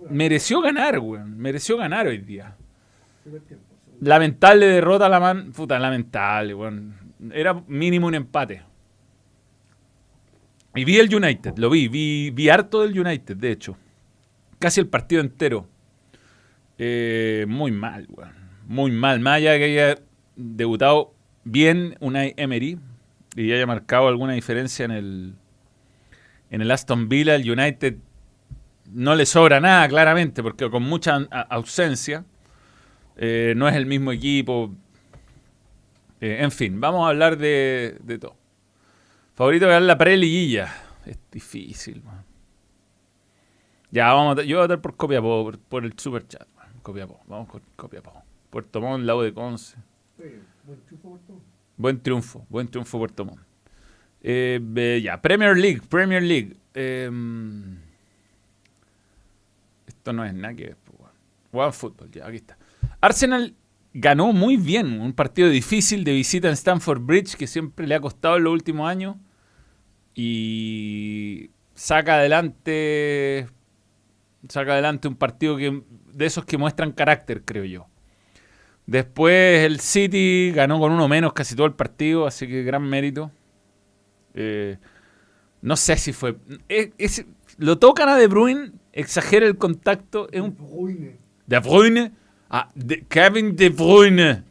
mereció 0.09 0.61
ganar, 0.61 1.01
weón. 1.01 1.36
Mereció 1.36 1.76
ganar 1.76 2.07
hoy 2.07 2.18
día. 2.18 2.55
Lamentable 4.01 4.66
derrota 4.66 5.07
a 5.07 5.09
la 5.09 5.18
man. 5.18 5.53
Puta, 5.53 5.78
lamentable, 5.80 6.55
weón. 6.55 6.95
Era 7.32 7.55
mínimo 7.66 8.07
un 8.07 8.14
empate. 8.14 8.62
Y 10.76 10.84
vi 10.84 10.99
el 10.99 11.12
United, 11.12 11.55
lo 11.57 11.70
vi. 11.70 11.88
Vi, 11.88 12.30
vi 12.30 12.49
harto 12.51 12.82
del 12.82 12.99
United, 12.99 13.36
de 13.36 13.51
hecho. 13.51 13.76
Casi 14.61 14.78
el 14.78 14.86
partido 14.86 15.20
entero. 15.20 15.66
Eh, 16.78 17.47
muy 17.49 17.72
mal, 17.72 18.07
weón. 18.11 18.32
Muy 18.68 18.93
mal. 18.93 19.18
Más 19.18 19.38
allá 19.38 19.53
de 19.53 19.59
que 19.59 19.64
haya 19.64 19.99
debutado 20.36 21.14
bien 21.45 21.97
Unai 22.01 22.34
Emery 22.36 22.78
y 23.36 23.53
haya 23.53 23.66
marcado 23.66 24.09
alguna 24.09 24.34
diferencia 24.34 24.84
en 24.84 24.90
el, 24.90 25.34
en 26.51 26.61
el 26.61 26.70
Aston 26.70 27.09
Villa, 27.09 27.34
el 27.34 27.51
United 27.51 27.97
no 28.93 29.14
le 29.14 29.26
sobra 29.26 29.61
nada, 29.61 29.88
claramente, 29.88 30.43
porque 30.43 30.70
con 30.70 30.82
mucha 30.82 31.16
ausencia. 31.49 32.24
Eh, 33.16 33.55
no 33.57 33.68
es 33.68 33.74
el 33.76 33.86
mismo 33.86 34.12
equipo. 34.12 34.74
Eh, 36.20 36.38
en 36.40 36.51
fin, 36.51 36.80
vamos 36.80 37.05
a 37.07 37.09
hablar 37.09 37.36
de, 37.36 37.97
de 38.03 38.18
todo. 38.18 38.36
Favorito 39.34 39.66
ganar 39.66 39.82
la 39.82 39.99
pre-liguilla. 39.99 40.72
Es 41.07 41.18
difícil, 41.30 42.03
man. 42.03 42.24
Ya, 43.90 44.12
vamos 44.12 44.38
a, 44.38 44.43
yo 44.43 44.57
voy 44.57 44.64
a 44.64 44.66
votar 44.66 44.80
por 44.80 44.97
Copiapó, 44.97 45.45
por, 45.45 45.59
por 45.59 45.84
el 45.84 45.99
super 45.99 46.26
chat. 46.26 46.47
man. 46.57 46.68
Copiapó, 46.82 47.20
vamos 47.26 47.49
con 47.49 47.62
Copiapó. 47.76 48.22
Puerto 48.51 48.80
Montt, 48.80 49.05
Lago 49.05 49.22
de 49.22 49.32
Conce. 49.32 49.76
Sí, 50.18 50.24
buen 50.64 50.80
triunfo 50.86 51.08
por 51.10 51.18
todo. 51.20 51.40
Buen 51.76 52.00
triunfo, 52.00 52.46
buen 52.48 52.68
triunfo 52.68 52.98
Puerto 52.98 53.24
Montt. 53.24 53.40
Eh, 54.22 54.60
ve- 54.62 55.00
ya, 55.02 55.20
Premier 55.20 55.56
League, 55.56 55.80
Premier 55.88 56.22
League. 56.22 56.56
Em, 56.74 57.78
esto 59.86 60.12
no 60.12 60.24
es 60.24 60.34
nada 60.34 60.54
que 60.54 60.64
ver. 60.66 60.76
One 61.54 61.72
Football, 61.72 62.10
ya, 62.10 62.26
aquí 62.26 62.36
está. 62.36 62.56
Arsenal 63.00 63.54
ganó 63.92 64.32
muy 64.32 64.56
bien, 64.56 65.00
un 65.00 65.12
partido 65.12 65.50
difícil 65.50 66.02
de 66.04 66.12
visita 66.12 66.48
en 66.48 66.54
Stamford 66.54 67.00
Bridge 67.00 67.36
que 67.36 67.46
siempre 67.46 67.86
le 67.86 67.94
ha 67.94 68.00
costado 68.00 68.36
en 68.38 68.44
los 68.44 68.52
últimos 68.54 68.88
años 68.88 69.16
y 70.14 71.50
saca 71.74 72.14
adelante 72.16 73.48
saca 74.48 74.72
adelante 74.72 75.08
un 75.08 75.16
partido 75.16 75.56
que 75.56 75.82
de 76.12 76.26
esos 76.26 76.44
que 76.44 76.56
muestran 76.58 76.92
carácter, 76.92 77.42
creo 77.44 77.64
yo. 77.64 77.86
Después 78.87 79.64
el 79.64 79.80
City 79.80 80.53
ganó 80.55 80.78
con 80.80 80.93
uno 80.93 81.09
menos 81.09 81.33
casi 81.33 81.55
todo 81.55 81.66
el 81.66 81.74
partido, 81.74 82.26
así 82.26 82.47
que 82.49 82.62
gran 82.62 82.83
mérito. 82.83 83.30
Eh, 84.35 84.76
no 85.61 85.76
sé 85.76 85.97
si 85.97 86.12
fue. 86.12 86.37
es- 86.68 86.91
es- 86.99 87.26
lo 87.59 87.78
tocan 87.78 88.09
a 88.09 88.16
De 88.16 88.26
Bruyne, 88.26 88.72
exagera 88.93 89.47
el 89.47 89.57
contacto. 89.57 90.28
Es 90.33 90.41
un, 90.41 90.57
Ruine. 90.57 91.16
de 91.47 91.59
Bruyne. 91.61 92.12
Ah, 92.51 92.68
de- 92.74 93.03
Kevin 93.05 93.55
De 93.57 93.68
Bruyne, 93.70 94.43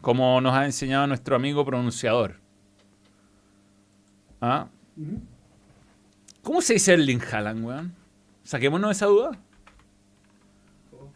como 0.00 0.40
nos 0.40 0.54
ha 0.54 0.64
enseñado 0.64 1.06
nuestro 1.06 1.36
amigo 1.36 1.64
pronunciador. 1.64 2.40
¿Ah? 4.40 4.68
¿Cómo 6.42 6.60
se 6.62 6.74
dice 6.74 6.92
Erling 6.94 7.20
Haaland, 7.30 7.64
weón? 7.64 7.94
Saquémonos 8.44 8.90
esa 8.90 9.06
duda. 9.06 9.30
Oh, 10.92 11.10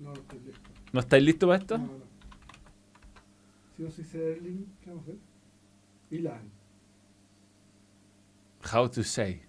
No, 0.00 0.08
no 0.10 0.14
estoy 0.14 0.40
listo. 0.40 0.60
¿No 0.94 1.00
estáis 1.00 1.24
listos 1.24 1.48
para 1.48 1.58
esto? 1.60 1.76
No, 1.76 1.86
no. 1.86 2.04
Si 3.76 3.82
no 3.82 3.90
se 3.90 4.02
dice 4.02 4.32
Erling, 4.32 4.64
¿qué 4.80 4.90
vamos 4.90 5.00
a 5.00 5.10
hacer? 5.10 5.18
Ilan. 6.10 6.50
How 8.72 8.88
to 8.88 9.02
say. 9.02 9.42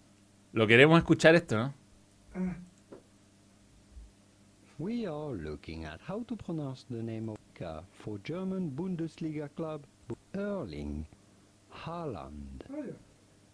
Lo 0.53 0.65
queremos 0.65 0.97
escuchar 0.97 1.35
esto, 1.35 1.55
¿no? 1.55 1.73
Ah, 2.33 2.55
We 4.79 5.05
are 5.05 5.35
looking 5.37 5.85
at 5.85 6.01
how 6.09 6.23
to 6.23 6.35
pronounce 6.35 6.83
the 6.89 7.03
name 7.03 7.29
of 7.29 7.37
Ka 7.53 7.83
for 8.03 8.19
German 8.23 8.71
Bundesliga 8.75 9.47
club 9.55 9.83
Erling 10.33 11.05
Haaland. 11.85 12.63
ah, 12.71 12.81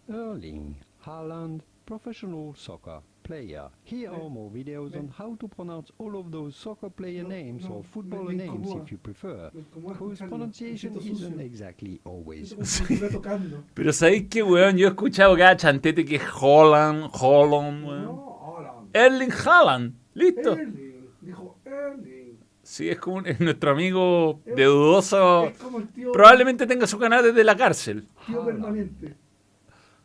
ya. 0.08 0.14
Erling 0.16 0.76
Haaland, 1.04 1.60
professional 1.84 2.54
soccer 2.56 3.02
player. 3.22 3.68
Here 3.84 4.08
are 4.10 4.28
more 4.28 4.50
videos 4.50 4.94
on 4.96 5.08
how 5.18 5.36
to 5.36 5.48
pronounce 5.48 5.92
all 5.98 6.16
of 6.16 6.30
those 6.30 6.54
soccer 6.56 6.90
player 6.90 7.22
names 7.24 7.64
or 7.66 7.82
footballer 7.84 8.30
me 8.30 8.36
names 8.36 8.68
if 8.82 8.90
you 8.90 8.98
prefer. 8.98 9.50
Whose 9.98 10.18
pronunciation 10.18 10.96
isn't 11.00 11.40
exactly 11.40 12.00
always. 12.04 12.54
Pero 13.74 13.92
¿sabéis 13.92 14.28
qué, 14.28 14.42
weón? 14.42 14.76
Yo 14.76 14.86
he 14.86 14.90
escuchado 14.90 15.36
cada 15.36 15.56
chantete 15.56 16.04
que 16.04 16.16
es 16.16 16.22
Holland, 16.40 17.08
Holland, 17.12 17.84
weón. 17.86 18.04
No. 18.04 18.88
Erling 18.92 19.30
Haaland. 19.32 19.94
¿Listo? 20.14 20.52
Erling. 20.52 21.08
Dijo 21.20 21.56
Erling. 21.64 22.38
Sí, 22.62 22.88
es 22.88 22.98
como 22.98 23.16
un- 23.16 23.26
es 23.26 23.40
nuestro 23.40 23.70
amigo 23.70 24.40
de 24.44 24.64
dudoso. 24.64 25.46
Es 25.46 25.58
como 25.58 25.78
el 25.78 25.88
tío, 25.88 26.12
Probablemente 26.12 26.66
tenga 26.66 26.86
su 26.86 26.98
canal 26.98 27.22
desde 27.24 27.42
la 27.44 27.56
cárcel. 27.56 28.06
tío 28.26 28.44
permanente. 28.44 29.14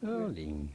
Erling 0.02 0.70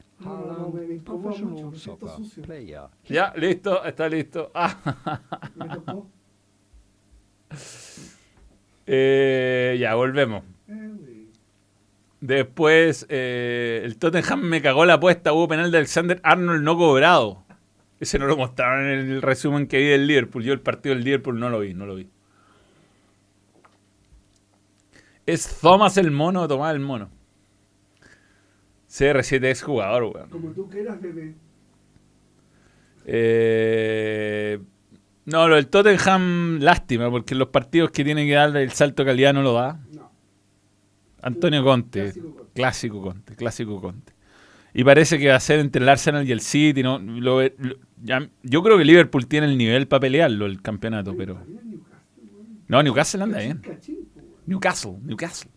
Professional 1.04 1.76
soccer 1.76 2.42
player. 2.42 2.82
Ya, 3.08 3.32
listo, 3.36 3.84
está 3.84 4.08
listo. 4.08 4.50
Ah, 4.54 5.20
Me 5.54 5.68
tocó. 5.68 6.06
eh, 8.86 9.76
ya, 9.80 9.94
volvemos. 9.94 10.44
Después, 12.20 13.04
eh, 13.08 13.82
el 13.84 13.98
Tottenham 13.98 14.42
me 14.42 14.62
cagó 14.62 14.84
la 14.84 14.94
apuesta. 14.94 15.32
Hubo 15.32 15.48
penal 15.48 15.70
de 15.72 15.78
Alexander 15.78 16.20
Arnold 16.22 16.62
no 16.62 16.76
cobrado. 16.76 17.42
Ese 17.98 18.18
no 18.18 18.26
lo 18.26 18.36
mostraron 18.36 18.86
en 18.86 19.10
el 19.10 19.22
resumen 19.22 19.66
que 19.66 19.78
vi 19.78 19.86
del 19.86 20.06
Liverpool. 20.06 20.44
Yo 20.44 20.52
el 20.52 20.60
partido 20.60 20.94
del 20.94 21.04
Liverpool 21.04 21.38
no 21.38 21.50
lo 21.50 21.60
vi, 21.60 21.74
no 21.74 21.86
lo 21.86 21.96
vi. 21.96 22.08
Es 25.26 25.58
Thomas 25.60 25.96
el 25.96 26.10
mono 26.10 26.42
o 26.42 26.48
Tomás 26.48 26.74
el 26.74 26.80
mono. 26.80 27.10
CR7 28.92 29.44
es 29.44 29.62
jugador, 29.62 30.04
weón. 30.14 30.28
Como 30.28 30.50
tú 30.50 30.68
que 30.68 30.80
eras 30.80 31.00
bebé. 31.00 31.34
Eh, 33.06 34.58
no, 35.24 35.48
lo 35.48 35.56
del 35.56 35.68
Tottenham, 35.68 36.58
lástima, 36.60 37.10
porque 37.10 37.34
en 37.34 37.38
los 37.38 37.48
partidos 37.48 37.90
que 37.90 38.04
tiene 38.04 38.26
que 38.26 38.32
dar 38.32 38.56
el 38.56 38.70
salto 38.72 39.02
de 39.02 39.10
calidad 39.10 39.32
no 39.32 39.42
lo 39.42 39.54
da. 39.54 39.80
No. 39.92 40.10
Antonio 41.22 41.62
Conte, 41.64 42.12
Clásico 42.12 42.32
Conte. 42.34 42.52
clásico 42.54 43.00
Conte, 43.02 43.36
clásico 43.36 43.80
Conte. 43.80 44.12
Y 44.74 44.84
parece 44.84 45.18
que 45.18 45.28
va 45.28 45.36
a 45.36 45.40
ser 45.40 45.60
entre 45.60 45.82
el 45.82 45.88
Arsenal 45.88 46.26
y 46.26 46.32
el 46.32 46.40
City. 46.40 46.82
¿no? 46.82 46.98
Lo- 46.98 47.42
lo- 47.42 47.76
ya- 48.02 48.28
yo 48.42 48.62
creo 48.62 48.78
que 48.78 48.84
Liverpool 48.84 49.26
tiene 49.26 49.46
el 49.46 49.56
nivel 49.58 49.86
para 49.86 50.00
pelearlo, 50.00 50.46
el 50.46 50.60
campeonato, 50.62 51.14
pero... 51.16 51.38
No, 52.68 52.82
Newcastle 52.82 53.22
anda 53.22 53.38
bien. 53.38 53.60
Newcastle, 54.46 54.94
Newcastle. 55.04 55.50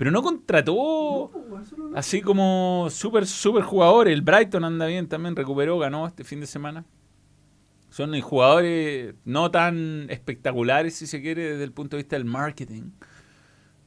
Pero 0.00 0.10
no 0.12 0.22
contrató 0.22 1.30
No, 1.76 1.94
así 1.94 2.22
como 2.22 2.88
súper, 2.88 3.26
súper 3.26 3.64
jugadores. 3.64 4.14
El 4.14 4.22
Brighton 4.22 4.64
anda 4.64 4.86
bien 4.86 5.06
también, 5.08 5.36
recuperó, 5.36 5.78
ganó 5.78 6.06
este 6.06 6.24
fin 6.24 6.40
de 6.40 6.46
semana. 6.46 6.86
Son 7.90 8.18
jugadores 8.22 9.14
no 9.26 9.50
tan 9.50 10.06
espectaculares, 10.08 10.94
si 10.94 11.06
se 11.06 11.20
quiere, 11.20 11.50
desde 11.50 11.64
el 11.64 11.72
punto 11.72 11.98
de 11.98 12.02
vista 12.02 12.16
del 12.16 12.24
marketing. 12.24 12.92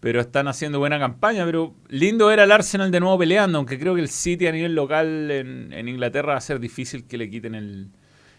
Pero 0.02 0.22
están 0.22 0.48
haciendo 0.48 0.78
buena 0.78 1.00
campaña. 1.00 1.46
Pero 1.46 1.74
lindo 1.88 2.28
ver 2.28 2.42
al 2.42 2.52
Arsenal 2.52 2.92
de 2.92 3.00
nuevo 3.00 3.18
peleando, 3.18 3.58
aunque 3.58 3.80
creo 3.80 3.96
que 3.96 4.02
el 4.02 4.10
City 4.10 4.46
a 4.46 4.52
nivel 4.52 4.76
local 4.76 5.32
en, 5.32 5.74
en 5.74 5.88
Inglaterra 5.88 6.34
va 6.34 6.38
a 6.38 6.42
ser 6.42 6.60
difícil 6.60 7.08
que 7.08 7.18
le 7.18 7.28
quiten 7.28 7.56
el, 7.56 7.90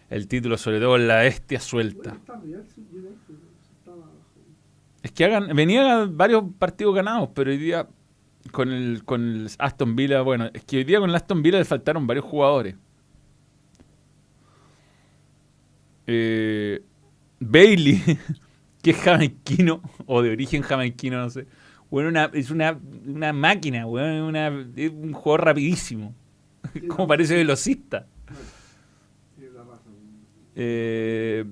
el 0.09 0.29
título, 0.29 0.57
sobre 0.57 0.79
todo 0.79 0.95
en 0.95 1.09
la 1.09 1.17
bestia 1.17 1.59
suelta 1.59 2.11
está 2.11 2.39
Real, 2.39 2.63
sí, 2.73 2.85
yo 2.93 3.01
creo 3.01 3.11
que 3.27 3.33
estaba 3.79 3.97
abajo. 3.97 4.13
Es 5.05 5.11
que 5.11 5.23
hagan, 5.23 5.55
venían 5.55 6.17
varios 6.17 6.45
partidos 6.57 6.95
ganados, 6.95 7.29
pero 7.35 7.51
hoy 7.51 7.59
día 7.59 7.87
con 8.51 8.71
el, 8.71 9.03
con 9.05 9.21
el 9.21 9.51
Aston 9.59 9.95
Villa, 9.95 10.21
bueno, 10.21 10.49
es 10.51 10.63
que 10.63 10.77
hoy 10.77 10.83
día 10.83 10.99
con 10.99 11.11
el 11.11 11.15
Aston 11.15 11.43
Villa 11.43 11.59
le 11.59 11.65
faltaron 11.65 12.07
varios 12.07 12.25
jugadores. 12.25 12.75
Eh, 16.07 16.81
Bailey, 17.39 18.01
que 18.81 18.89
es 18.89 18.97
jamaiquino, 18.97 19.79
o 20.07 20.23
de 20.23 20.31
origen 20.31 20.63
jamaiquino, 20.63 21.19
no 21.19 21.29
sé. 21.29 21.45
Bueno, 21.91 22.09
una, 22.09 22.31
es 22.33 22.49
una, 22.49 22.75
una 23.05 23.31
máquina, 23.31 23.85
una, 23.85 24.47
es 24.75 24.89
un 24.89 25.13
jugador 25.13 25.45
rapidísimo. 25.45 26.15
Como 26.87 27.07
parece 27.07 27.35
velocista. 27.35 28.07
Eh, 30.55 31.45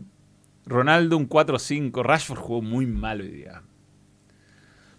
Ronaldo 0.66 1.18
un 1.18 1.28
4-5. 1.28 2.04
Rashford 2.04 2.40
jugó 2.40 2.62
muy 2.62 2.86
mal 2.86 3.22
hoy 3.22 3.30
día. 3.30 3.62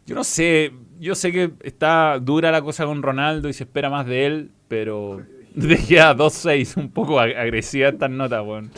Yo 0.06 0.14
no 0.14 0.24
sé, 0.24 0.72
yo 1.00 1.14
sé 1.14 1.32
que 1.32 1.52
está 1.62 2.18
dura 2.18 2.50
la 2.52 2.60
cosa 2.60 2.84
con 2.84 3.02
Ronaldo 3.02 3.48
y 3.48 3.54
se 3.54 3.64
espera 3.64 3.88
más 3.88 4.06
de 4.06 4.26
él, 4.26 4.50
pero 4.68 5.22
dejé 5.54 6.00
a 6.00 6.14
2-6, 6.14 6.76
un 6.76 6.90
poco 6.90 7.18
ag- 7.18 7.36
agresiva 7.36 7.88
estas 7.88 8.10
notas, 8.10 8.44
weón. 8.44 8.70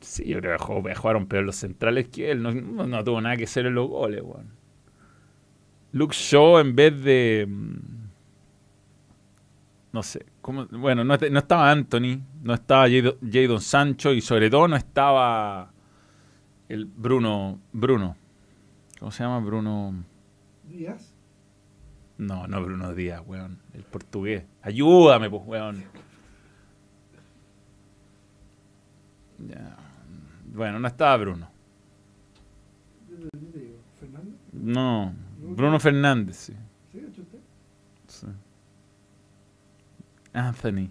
Sí, 0.00 0.24
yo 0.26 0.40
creo 0.40 0.56
que 0.58 0.94
jugaron 0.94 1.26
peor 1.26 1.44
los 1.44 1.56
centrales 1.56 2.08
que 2.08 2.30
él, 2.30 2.42
no, 2.42 2.52
no- 2.52 2.86
no 2.86 3.04
tuvo 3.04 3.20
nada 3.20 3.36
que 3.36 3.44
hacer 3.44 3.66
en 3.66 3.74
los 3.74 3.88
goles, 3.88 4.22
weón. 4.22 4.50
Luke 5.92 6.14
Shaw 6.16 6.58
en 6.60 6.74
vez 6.76 7.02
de... 7.04 7.48
No 9.92 10.02
sé, 10.02 10.24
¿cómo? 10.40 10.66
bueno, 10.68 11.04
no, 11.04 11.16
no 11.16 11.38
estaba 11.38 11.70
Anthony, 11.70 12.22
no 12.42 12.54
estaba 12.54 12.86
Jadon 12.88 13.60
Sancho 13.60 14.12
y 14.12 14.22
sobre 14.22 14.48
todo 14.48 14.66
no 14.66 14.76
estaba 14.76 15.70
el 16.70 16.86
Bruno, 16.86 17.60
Bruno, 17.72 18.16
¿cómo 18.98 19.12
se 19.12 19.22
llama? 19.22 19.40
Bruno... 19.40 20.02
Díaz. 20.64 21.12
No, 22.16 22.46
no 22.46 22.62
Bruno 22.62 22.94
Díaz, 22.94 23.22
weón, 23.26 23.58
el 23.74 23.82
portugués. 23.82 24.44
Ayúdame, 24.62 25.28
pues, 25.28 25.42
weón. 25.44 25.84
Ya. 29.46 29.76
Bueno, 30.46 30.78
no 30.78 30.88
estaba 30.88 31.16
Bruno. 31.18 31.50
No, 34.52 35.14
Bruno 35.38 35.78
Fernández, 35.78 36.36
sí. 36.36 36.54
¿Sí, 36.90 37.00
ha 37.00 37.08
hecho 37.08 37.20
usted? 37.22 37.38
sí. 38.06 38.26
Anthony, 40.32 40.90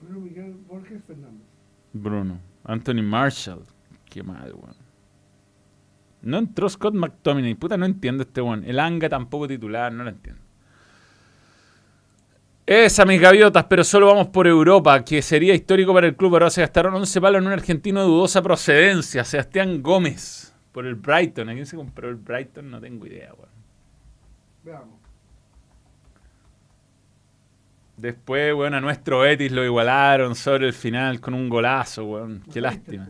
Bruno 0.00 0.20
Miguel 0.20 0.54
Borges 0.68 1.02
Fernández. 1.04 1.46
Bruno. 1.92 2.40
Anthony 2.64 3.02
Marshall. 3.02 3.64
Qué 4.08 4.22
mal, 4.22 4.52
weón. 4.54 4.76
No 6.22 6.38
entró 6.38 6.68
Scott 6.68 6.94
McTominay. 6.94 7.54
Puta, 7.54 7.76
no 7.76 7.86
entiendo 7.86 8.22
este 8.22 8.40
weón. 8.40 8.64
El 8.64 8.78
Anga 8.78 9.08
tampoco 9.08 9.48
titular, 9.48 9.92
no 9.92 10.04
lo 10.04 10.10
entiendo. 10.10 10.40
Esa, 12.64 13.04
mis 13.04 13.20
gaviotas, 13.20 13.64
pero 13.64 13.82
solo 13.82 14.06
vamos 14.06 14.28
por 14.28 14.46
Europa, 14.46 15.04
que 15.04 15.20
sería 15.20 15.52
histórico 15.54 15.92
para 15.92 16.06
el 16.06 16.16
club. 16.16 16.34
Ahora 16.34 16.50
se 16.50 16.60
gastaron 16.60 16.94
11 16.94 17.20
palos 17.20 17.40
en 17.40 17.46
un 17.48 17.52
argentino 17.52 18.00
de 18.00 18.06
dudosa 18.06 18.40
procedencia, 18.40 19.24
Sebastián 19.24 19.82
Gómez, 19.82 20.54
por 20.70 20.86
el 20.86 20.94
Brighton. 20.94 21.48
¿A 21.48 21.54
quién 21.54 21.66
se 21.66 21.76
compró 21.76 22.08
el 22.08 22.16
Brighton? 22.16 22.70
No 22.70 22.80
tengo 22.80 23.06
idea, 23.06 23.34
weón. 23.34 23.50
Veamos. 24.62 25.01
Después, 27.96 28.54
weón, 28.54 28.74
a 28.74 28.80
nuestro 28.80 29.20
Betis 29.20 29.52
lo 29.52 29.64
igualaron 29.64 30.34
sobre 30.34 30.66
el 30.66 30.72
final 30.72 31.20
con 31.20 31.34
un 31.34 31.48
golazo, 31.48 32.04
weón. 32.04 32.42
Qué 32.52 32.60
lástima. 32.60 33.08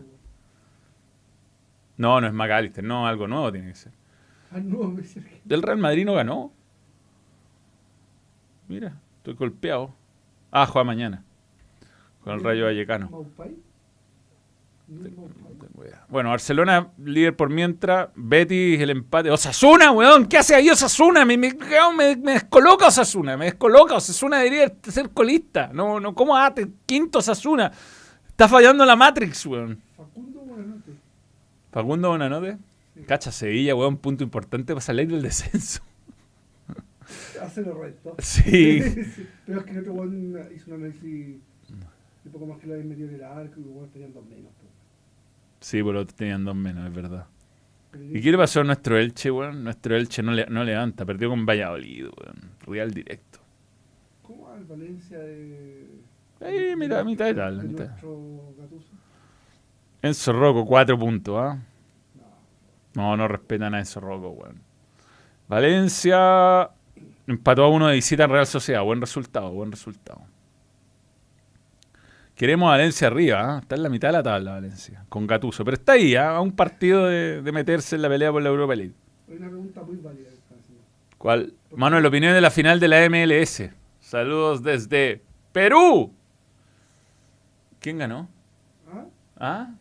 No, 1.97 2.21
no 2.21 2.27
es 2.27 2.33
McAllister, 2.33 2.83
no, 2.83 3.07
algo 3.07 3.29
nuevo 3.29 3.53
tiene 3.53 3.69
que 3.69 3.75
ser. 3.77 3.93
Ah. 4.53 4.59
¿Del 5.45 5.63
Real 5.63 5.79
Madrid 5.79 6.05
no 6.05 6.15
ganó? 6.15 6.53
Mira, 8.69 8.95
estoy 9.19 9.35
golpeado. 9.35 9.95
Ah, 10.51 10.67
juega 10.67 10.85
mañana. 10.85 11.25
Con 12.23 12.35
el 12.35 12.45
Rayo 12.45 12.65
Vallecano. 12.65 13.09
Maupay. 13.11 13.51
No 13.51 13.57
es 13.57 13.57
Maupay. 13.57 13.57
No 13.57 13.59
tengo 13.59 14.81
idea. 14.81 14.82
Bueno, 16.09 16.31
Barcelona 16.31 16.93
líder 16.99 17.35
por 17.37 17.49
mientras. 17.51 18.11
Betis 18.15 18.81
el 18.81 18.91
empate. 18.91 19.31
Osasuna, 19.31 19.91
weón. 19.93 20.27
¿Qué 20.27 20.39
hace 20.39 20.55
ahí 20.55 20.69
Osasuna? 20.69 21.25
Me, 21.25 21.39
me, 21.39 21.53
me, 21.97 22.17
me 22.17 22.33
descoloca 22.33 22.89
Osasuna. 22.89 23.37
Me 23.37 23.47
descoloca. 23.47 23.95
Osasuna 23.97 24.39
debería 24.39 24.73
ser 24.83 25.11
colista. 25.11 25.71
No, 25.73 26.01
no, 26.01 26.15
¿cómo 26.15 26.37
hace? 26.37 26.69
Quinto 26.87 27.21
Osasuna. 27.21 27.73
Está 28.29 28.49
fallando 28.49 28.85
la 28.85 28.97
Matrix, 28.97 29.47
weón. 29.47 29.81
Facundo 29.97 30.41
Buenanote. 30.41 30.93
Facundo 31.71 32.09
Bonanote. 32.09 32.59
Sí. 32.95 33.03
Cacha 33.05 33.33
Sevilla, 33.33 33.75
weón, 33.75 33.97
punto 33.97 34.23
importante 34.23 34.75
para 34.75 34.83
salir 34.83 35.09
del 35.09 35.23
descenso. 35.23 35.83
Hace 37.43 37.63
lo 37.63 37.75
recto. 37.83 38.17
Sí. 38.23 38.83
Pero 39.47 39.61
es 39.61 39.65
que 39.65 39.71
el 39.73 39.79
otro 39.79 39.93
weón 39.95 40.49
hizo 40.55 40.71
un 40.71 40.77
análisis 40.77 41.37
de 42.25 42.31
poco 42.31 42.47
más 42.47 42.59
que 42.59 42.67
lo 42.67 42.75
habían 42.75 42.89
metido 42.89 43.09
en 43.09 43.15
el 43.17 43.25
arco 43.25 43.61
y 43.61 43.63
weón 43.63 43.89
tenían 43.91 44.13
dos 44.13 44.25
menos. 44.27 44.53
Sí, 45.63 45.83
por 45.83 45.97
otros 45.97 46.15
tenían 46.15 46.45
dos 46.45 46.55
menos, 46.55 46.87
es 46.87 46.95
verdad. 46.95 47.27
¿Y 47.95 48.21
qué 48.21 48.31
le 48.31 48.39
pasó 48.39 48.61
a 48.61 48.65
nuestro 48.65 48.99
Elche, 48.99 49.31
weón? 49.31 49.65
Nuestro 49.65 49.97
Elche 49.97 50.23
no, 50.23 50.33
le, 50.33 50.47
no 50.47 50.65
levanta, 50.65 51.05
perdió 51.05 51.29
con 51.31 51.45
Valladolid, 51.47 52.05
weón. 52.05 52.51
Real 52.67 52.91
directo. 52.91 53.39
¿Cómo 54.23 54.49
va 54.49 54.57
el 54.57 54.65
Valencia 54.65 55.19
de. 55.19 55.89
Ahí, 56.41 56.75
mitad- 56.77 57.05
mitad 57.05 57.27
de 57.27 57.35
de 57.35 57.63
mitad. 57.69 57.91
Enzo 60.03 60.33
Rocco, 60.33 60.67
cuatro 60.67 60.99
puntos, 60.99 61.37
¿ah? 61.39 61.59
No. 62.95 63.03
No, 63.03 63.17
no 63.17 63.29
respetan 63.29 63.75
a 63.75 63.79
Enzo 63.79 64.01
Rocco, 64.01 64.31
weón. 64.31 64.61
Valencia 65.49 66.71
empató 67.27 67.65
a 67.65 67.69
uno 67.69 67.89
de 67.89 67.95
visita 67.95 68.25
en 68.25 68.31
Real 68.31 68.47
Sociedad. 68.47 68.83
Buen 68.83 69.01
resultado, 69.01 69.51
buen 69.53 69.71
resultado. 69.71 70.23
Queremos 72.43 72.67
a 72.67 72.71
Valencia 72.71 73.07
arriba, 73.07 73.41
¿ah? 73.41 73.59
está 73.61 73.77
en 73.77 73.85
la 73.85 73.89
mitad 73.89 74.09
de 74.09 74.13
la 74.15 74.23
tabla 74.25 74.55
Valencia, 74.55 75.05
con 75.09 75.29
Gatuso. 75.29 75.65
Pero 75.65 75.77
está 75.77 75.93
ahí, 75.93 76.17
¿ah? 76.17 76.31
a 76.31 76.41
un 76.41 76.51
partido 76.51 77.07
de, 77.07 77.41
de 77.41 77.53
meterse 77.53 77.95
en 77.95 78.03
la 78.03 78.09
pelea 78.09 78.33
por 78.33 78.43
la 78.43 78.49
Europa 78.49 78.75
League. 78.75 78.95
Hay 79.29 79.37
una 79.37 79.47
pregunta 79.47 79.81
muy 79.83 79.97
válida. 79.99 80.29
haciendo. 80.29 80.83
¿Cuál? 81.19 81.55
Manuel, 81.71 82.05
opinión 82.05 82.35
de 82.35 82.41
la 82.41 82.51
final 82.51 82.81
de 82.81 82.89
la 82.89 83.09
MLS. 83.09 83.71
Saludos 84.01 84.61
desde 84.61 85.23
Perú. 85.53 86.13
¿Quién 87.79 87.99
ganó? 87.99 88.29
¿Ah? 88.91 89.05
¿Ah? 89.37 89.75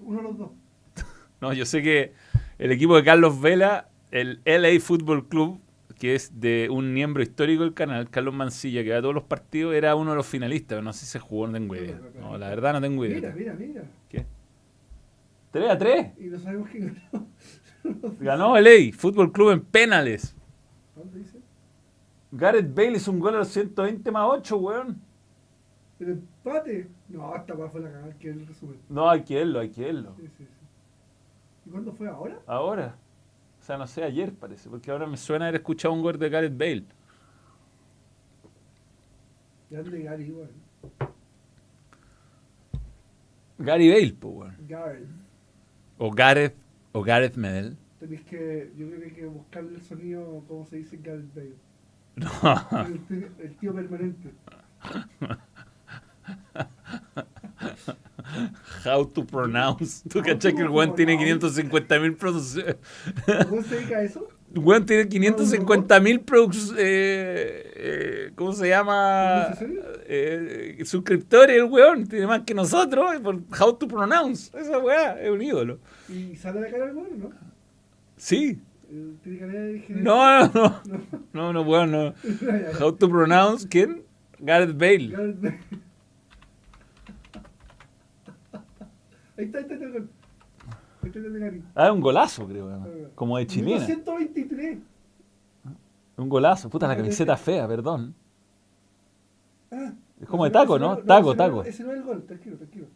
Uno 0.00 0.16
de 0.16 0.22
los 0.24 0.38
dos. 0.38 0.50
No, 1.40 1.52
yo 1.52 1.64
sé 1.64 1.84
que 1.84 2.14
el 2.58 2.72
equipo 2.72 2.96
de 2.96 3.04
Carlos 3.04 3.40
Vela, 3.40 3.90
el 4.10 4.40
LA 4.44 4.80
Football 4.80 5.28
Club, 5.28 5.60
que 5.98 6.14
es 6.14 6.40
de 6.40 6.68
un 6.70 6.92
miembro 6.92 7.22
histórico 7.22 7.62
del 7.62 7.74
canal, 7.74 8.10
Carlos 8.10 8.34
Mancilla, 8.34 8.82
que 8.84 8.90
va 8.92 8.98
a 8.98 9.00
todos 9.02 9.14
los 9.14 9.24
partidos, 9.24 9.74
era 9.74 9.94
uno 9.96 10.10
de 10.10 10.16
los 10.16 10.26
finalistas. 10.26 10.76
pero 10.76 10.82
No 10.82 10.92
sé 10.92 11.00
si 11.00 11.06
se 11.12 11.18
jugó, 11.18 11.46
no 11.46 11.54
tengo 11.54 11.74
idea. 11.74 12.00
No, 12.20 12.36
la 12.38 12.48
verdad 12.50 12.74
no 12.74 12.80
tengo 12.80 13.02
Mira, 13.02 13.18
idea. 13.18 13.32
mira, 13.34 13.54
mira. 13.54 13.82
¿Qué? 14.08 14.26
3 15.52 15.70
a 15.70 15.78
3. 15.78 16.06
Y 16.18 16.24
no 16.24 16.38
sabemos 16.38 16.68
quién 16.70 16.94
ganó. 17.12 17.26
Ganó 18.20 18.58
LA 18.60 18.92
Football 18.96 19.30
Club 19.32 19.50
en 19.52 19.60
penales. 19.60 20.34
¿Cuánto 20.94 21.16
dice? 21.16 21.38
Gareth 22.32 22.74
Bale 22.74 22.96
hizo 22.96 23.12
un 23.12 23.20
gol 23.20 23.36
a 23.36 23.38
los 23.38 23.48
120 23.48 24.10
más 24.10 24.24
8, 24.28 24.56
weón. 24.56 25.00
¿El 26.00 26.08
empate? 26.10 26.88
No, 27.08 27.32
hasta 27.32 27.54
abajo 27.54 27.70
fue 27.72 27.80
la 27.82 27.90
cagada 27.92 28.12
que 28.18 28.28
el 28.30 28.46
resumen. 28.46 28.78
No, 28.88 29.08
hay 29.08 29.22
que 29.22 29.36
verlo, 29.36 29.60
hay 29.60 29.70
que 29.70 29.82
verlo. 29.84 30.14
Sí, 30.18 30.26
sí, 30.36 30.44
sí. 30.44 30.46
¿Y 31.66 31.70
cuándo 31.70 31.92
fue? 31.92 32.08
¿Ahora? 32.08 32.38
Ahora. 32.46 32.96
O 33.66 33.68
sea, 33.68 33.76
no 33.78 33.86
sé, 33.88 34.04
ayer 34.04 34.32
parece, 34.32 34.70
porque 34.70 34.92
ahora 34.92 35.08
me 35.08 35.16
suena 35.16 35.46
haber 35.46 35.56
escuchado 35.56 35.92
un 35.92 36.00
gol 36.00 36.16
de 36.20 36.28
Gareth 36.30 36.56
Bale. 36.56 36.84
Ya 39.70 39.82
de 39.82 40.02
Gary 40.04 40.24
igual. 40.26 40.50
Gary 43.58 43.88
Bale, 43.88 44.12
pues, 44.20 44.34
weón. 44.36 44.56
Gareth. 44.68 45.08
O 45.98 46.10
Gareth, 46.12 46.54
o 46.92 47.02
Gareth 47.02 47.34
Medel. 47.36 47.76
Tenéis 47.98 48.20
que, 48.22 48.70
yo 48.76 48.86
creo 48.86 49.00
que 49.00 49.06
hay 49.06 49.10
que 49.12 49.26
buscarle 49.26 49.74
el 49.74 49.82
sonido, 49.82 50.44
¿cómo 50.46 50.64
se 50.66 50.76
dice 50.76 50.98
Gareth 51.02 51.34
Bale? 51.34 51.56
No. 52.14 52.30
El, 52.86 53.00
tío- 53.08 53.28
el 53.40 53.56
tío 53.56 53.74
permanente. 53.74 54.30
How 58.84 59.06
to 59.06 59.24
pronounce. 59.24 60.02
¿Tú 60.08 60.22
to 60.22 60.54
que 60.54 60.62
el 60.62 60.68
weón 60.68 60.94
tiene 60.94 61.16
pronounce. 61.16 61.40
550 61.40 61.98
mil 62.00 62.14
producciones? 62.16 62.76
¿Cómo 63.48 63.62
se 63.62 63.74
dedica 63.76 63.96
a 63.98 64.02
eso? 64.02 64.28
El 64.54 64.60
weón 64.62 64.86
tiene 64.86 65.08
550 65.08 66.00
mil 66.00 66.20
eh, 66.78 67.72
eh, 67.76 68.30
¿Cómo 68.36 68.52
se 68.52 68.68
llama? 68.68 69.48
Eh, 70.06 70.78
suscriptores, 70.84 71.56
el 71.56 71.64
weón. 71.64 72.06
Tiene 72.06 72.26
más 72.28 72.42
que 72.42 72.54
nosotros. 72.54 73.16
eh, 73.16 73.20
Por 73.20 73.40
How 73.60 73.76
to 73.76 73.88
pronounce. 73.88 74.56
Esa 74.56 74.78
weá 74.78 75.20
es 75.20 75.30
un 75.30 75.42
ídolo. 75.42 75.78
¿Y 76.08 76.36
sale 76.36 76.60
la 76.60 76.70
cara 76.70 76.86
del 76.86 76.94
bueno, 76.94 77.16
no? 77.18 77.30
Sí. 78.16 78.58
El-. 78.88 79.84
No, 80.02 80.46
no, 80.46 80.52
no. 80.86 81.02
No. 81.32 81.52
No, 81.52 81.62
weón, 81.62 81.90
no. 81.90 82.14
How 82.80 82.92
to 82.94 83.10
pronounce. 83.10 83.66
¿Quién? 83.68 84.04
Gareth 84.38 84.78
Bale. 84.78 85.08
Gareth 85.08 85.40
Bale. 85.40 85.58
Ahí 89.38 89.44
está, 89.46 89.58
ahí 89.58 89.64
está, 89.64 89.74
ahí 89.74 89.82
está. 89.84 89.98
Ahí 91.02 91.08
está, 91.14 91.20
Gary. 91.38 91.62
Ah, 91.74 91.92
un 91.92 92.00
golazo, 92.00 92.46
creo. 92.46 92.68
además. 92.68 92.88
Como 93.14 93.36
de 93.38 93.46
chilena. 93.46 93.84
123. 93.84 94.78
Un 96.16 96.28
golazo. 96.28 96.68
Puta, 96.70 96.88
la 96.88 96.96
camiseta 96.96 97.36
fea, 97.36 97.68
perdón. 97.68 98.14
Ah, 99.70 99.92
Es 100.20 100.26
como 100.28 100.44
de 100.44 100.50
taco, 100.50 100.78
¿no? 100.78 100.96
Taco, 100.98 101.30
ese 101.30 101.36
taco. 101.38 101.62
Ese 101.64 101.84
no 101.84 101.90
es 101.92 101.98
el 101.98 102.02
gol, 102.04 102.22
tranquilo, 102.24 102.56
tranquilo. 102.56 102.86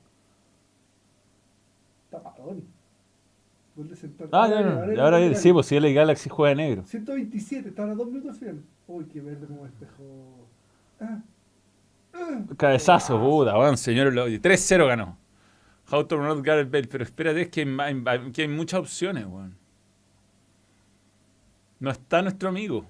Tapadón. 2.11 2.65
Gol 3.77 3.89
de 3.89 3.97
central. 3.97 4.29
Ah, 4.33 4.49
ya, 4.49 4.57
Ahora, 4.59 4.71
no. 4.71 4.81
ahora 4.81 5.05
ahora 5.05 5.19
el 5.21 5.37
sí, 5.37 5.53
pues 5.53 5.67
si 5.67 5.77
el 5.77 5.95
Galaxy 5.95 6.29
juega 6.29 6.51
de 6.51 6.57
negro. 6.57 6.83
127, 6.87 7.69
estaban 7.69 7.93
a 7.93 7.95
dos 7.95 8.07
minutos 8.09 8.31
al 8.31 8.37
final. 8.37 8.63
Uy, 8.89 9.05
qué 9.05 9.21
verde 9.21 9.47
como 9.47 9.67
espejo. 9.67 10.03
Ah. 11.01 11.19
Ah. 12.15 12.41
Cabezazo, 12.57 13.21
puta, 13.21 13.57
weón, 13.59 13.77
señor 13.77 14.13
Lodi. 14.13 14.39
3-0 14.39 14.87
ganó. 14.89 15.17
How 15.91 16.03
to 16.03 16.17
pronounce 16.17 16.43
Gareth 16.43 16.71
Bale. 16.71 16.87
Pero 16.87 17.05
espérate, 17.05 17.41
es 17.43 17.49
que 17.49 17.61
hay, 17.61 17.67
ma- 17.67 17.85
hay- 17.85 18.33
que 18.33 18.43
hay 18.43 18.49
muchas 18.49 18.81
opciones, 18.81 19.27
weón. 19.27 19.57
No 21.81 21.91
está 21.91 22.23
nuestro 22.23 22.49
amigo. 22.51 22.85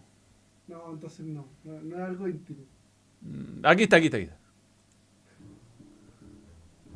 No, 0.69 0.93
entonces 0.93 1.25
no. 1.27 1.47
No, 1.65 1.81
no 1.81 1.97
es 1.97 2.03
algo 2.03 2.29
íntimo. 2.29 2.61
Mm, 3.23 3.65
Aquí 3.65 3.85
está, 3.85 3.97
aquí 3.97 4.07
está, 4.07 4.17
aquí 4.19 4.25
está. 4.27 4.37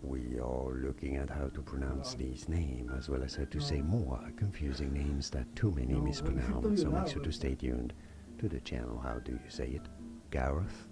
We 0.02 0.38
are 0.38 0.74
looking 0.74 1.16
at 1.16 1.30
how 1.30 1.48
to 1.48 1.62
pronounce 1.62 2.14
these 2.14 2.46
names 2.48 2.90
as 2.92 3.08
well 3.08 3.22
as 3.22 3.36
how 3.36 3.46
to 3.46 3.60
say 3.60 3.80
more 3.80 4.20
confusing 4.36 4.92
names 4.92 5.30
that 5.30 5.46
too 5.54 5.70
many 5.72 5.94
No, 5.94 6.02
mispronounce. 6.02 6.82
So 6.82 6.90
make 6.90 7.08
sure 7.08 7.22
to 7.22 7.32
stay 7.32 7.54
tuned 7.54 7.94
to 8.38 8.48
the 8.48 8.60
channel. 8.60 8.98
How 9.02 9.18
do 9.20 9.32
you 9.32 9.48
say 9.50 9.68
it? 9.70 9.88
Gareth 10.30 10.88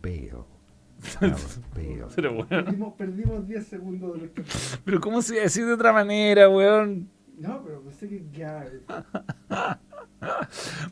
Bale. 0.00 0.46
Bale. 1.20 2.04
Pero, 2.14 2.32
weón. 2.32 2.46
Perdimos, 2.48 2.94
perdimos 2.94 3.48
10 3.48 3.66
segundos 3.66 4.12
de 4.14 4.18
nuestro. 4.20 4.44
Pero 4.84 5.00
¿cómo 5.00 5.22
se 5.22 5.34
iba 5.34 5.40
a 5.42 5.44
decir 5.44 5.66
de 5.66 5.72
otra 5.72 5.92
manera, 5.92 6.48
weón? 6.48 7.08
No, 7.38 7.62
pero 7.64 7.82
pensé 7.82 8.08
que 8.08 8.24
Gareth. 8.32 8.82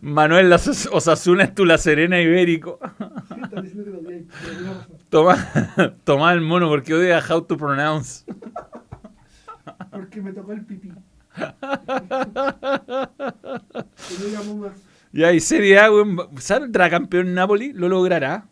Manuel 0.00 0.52
Osasuna 0.52 1.44
es 1.44 1.54
tu 1.54 1.64
La 1.64 1.78
Serena 1.78 2.20
Ibérico. 2.20 2.80
Sí, 3.28 3.40
estás 3.42 3.62
diciendo 3.62 3.84
que 3.84 3.90
lo. 3.92 4.98
Toma, 5.08 5.36
toma 6.04 6.32
el 6.32 6.40
mono 6.40 6.68
porque 6.68 6.94
odia 6.94 7.22
How 7.28 7.42
to 7.42 7.56
pronounce. 7.56 8.24
Porque 9.90 10.20
me 10.20 10.32
tocó 10.32 10.52
el 10.52 10.64
pipí. 10.64 10.88
Y 10.88 10.92
no 14.46 14.56
más. 14.56 14.72
Ya, 15.12 15.32
y 15.32 15.40
Serie 15.40 15.78
A, 15.78 15.90
weón. 15.92 16.16
¿Saldrá 16.38 16.90
campeón 16.90 17.34
Napoli? 17.34 17.72
¿Lo 17.72 17.88
logrará? 17.88 18.48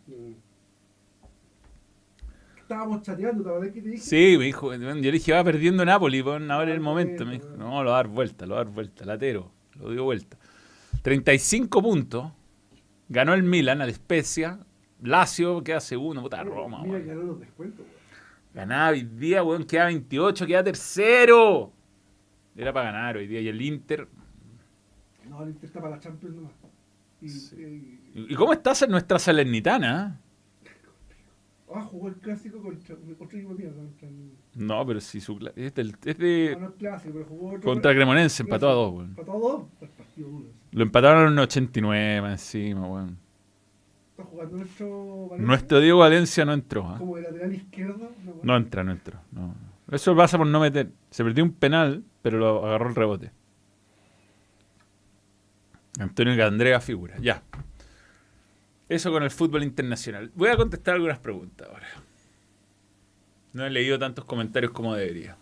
Estábamos 2.69 3.01
chateando, 3.01 3.43
¿te 3.43 3.49
acuerdas 3.49 3.73
que 3.73 3.81
te 3.81 3.89
dije? 3.89 4.03
Sí, 4.03 4.35
me 4.37 4.43
dijo, 4.45 4.71
yo 4.75 4.93
le 4.93 5.11
dije, 5.11 5.33
va 5.33 5.43
perdiendo 5.43 5.83
Napoli, 5.83 6.21
pon 6.21 6.51
ahora 6.51 6.71
el 6.71 6.79
momento. 6.79 7.25
Me 7.25 7.31
dijo, 7.39 7.47
no, 7.57 7.83
lo 7.83 7.89
va 7.89 7.95
a 7.99 8.03
dar 8.03 8.07
vuelta, 8.09 8.45
lo 8.45 8.53
va 8.53 8.61
a 8.61 8.63
dar 8.65 8.71
vuelta, 8.71 9.05
latero, 9.05 9.51
lo 9.79 9.89
dio 9.89 10.03
vuelta. 10.03 10.37
35 11.01 11.81
puntos, 11.81 12.31
ganó 13.07 13.33
el 13.33 13.41
Milan 13.41 13.81
al 13.81 13.91
Spezia, 13.91 14.59
Lazio 15.01 15.63
queda 15.63 15.79
segundo, 15.79 16.21
puta 16.21 16.43
Roma, 16.43 16.83
Mira 16.83 16.99
ahora 16.99 17.15
los 17.25 17.39
descuentos, 17.39 17.79
weón. 17.79 17.91
Ganaba 18.53 18.89
hoy 18.91 19.01
día, 19.01 19.41
weón, 19.43 19.63
queda 19.63 19.85
28, 19.85 20.45
queda 20.45 20.63
tercero. 20.63 21.73
Era 22.55 22.71
para 22.71 22.91
ganar 22.91 23.17
hoy 23.17 23.25
día, 23.25 23.41
y 23.41 23.47
el 23.47 23.59
Inter. 23.63 24.07
No, 25.27 25.41
el 25.41 25.49
Inter 25.49 25.65
está 25.65 25.79
para 25.81 25.95
la 25.95 25.99
Champions 25.99 26.35
nomás. 26.35 26.51
Y, 27.19 27.29
Sí. 27.29 27.55
eh, 28.13 28.25
¿Y 28.29 28.35
cómo 28.35 28.53
estás 28.53 28.83
en 28.83 28.91
nuestra 28.91 29.17
Salernitana? 29.17 30.21
Ah, 31.73 31.81
jugó 31.83 32.07
el 32.09 32.15
clásico 32.15 32.61
contra 32.61 32.95
otro 32.95 33.37
equipo 33.37 33.53
mío. 33.53 33.71
Contra 33.75 34.07
el, 34.07 34.31
No, 34.55 34.85
pero 34.85 34.99
sí, 35.01 35.19
su, 35.21 35.37
cla- 35.37 35.53
es, 35.55 35.73
del- 35.73 35.95
es 36.05 36.17
de. 36.17 36.49
no, 36.53 36.59
no 36.61 36.67
el 36.67 36.73
clásico, 36.73 37.13
pero 37.13 37.25
jugó 37.25 37.47
otro. 37.49 37.61
Contra 37.61 37.93
Cremonense, 37.93 38.43
empató 38.43 38.69
a 38.69 38.73
dos, 38.73 38.93
weón. 38.93 39.09
Empató 39.09 39.31
a 39.33 39.37
dos. 39.39 39.63
El 39.81 39.87
partido 39.89 40.29
duro. 40.29 40.45
Lo 40.71 40.83
empataron 40.83 41.27
en 41.29 41.35
los 41.35 41.43
89 41.43 42.21
más 42.21 42.31
encima, 42.31 42.87
weón. 42.87 43.17
Está 44.11 44.23
jugando 44.23 44.57
nuestro. 44.57 45.27
Valencia 45.29 45.47
Nuestro 45.47 45.79
Diego 45.79 45.99
Valencia 45.99 46.45
no 46.45 46.53
entró. 46.53 46.87
¿ah? 46.87 46.97
Como 46.97 47.15
de 47.15 47.21
lateral 47.23 47.53
izquierdo. 47.53 47.97
weá. 48.25 48.35
No 48.43 48.57
entra, 48.57 48.83
no 48.83 48.91
entra. 48.91 49.21
No. 49.31 49.55
Eso 49.91 50.15
pasa 50.15 50.37
por 50.37 50.45
no 50.47 50.59
meter. 50.59 50.91
Se 51.09 51.23
perdió 51.23 51.43
un 51.43 51.51
penal, 51.53 52.03
pero 52.21 52.37
lo 52.37 52.65
agarró 52.65 52.89
el 52.89 52.95
rebote. 52.95 53.31
Antonio 55.99 56.35
Candrea 56.37 56.79
figura. 56.79 57.15
Ya. 57.19 57.43
Eso 58.89 59.11
con 59.11 59.21
el 59.21 59.29
fútbol 59.29 59.63
internacional. 59.63 60.31
Voy 60.33 60.49
a 60.49 60.57
contestar 60.57 60.95
algunas 60.95 61.19
preguntas 61.19 61.67
ahora. 61.69 61.87
No 63.53 63.65
he 63.65 63.69
leído 63.69 63.99
tantos 63.99 64.25
comentarios 64.25 64.71
como 64.71 64.95
debería. 64.95 65.37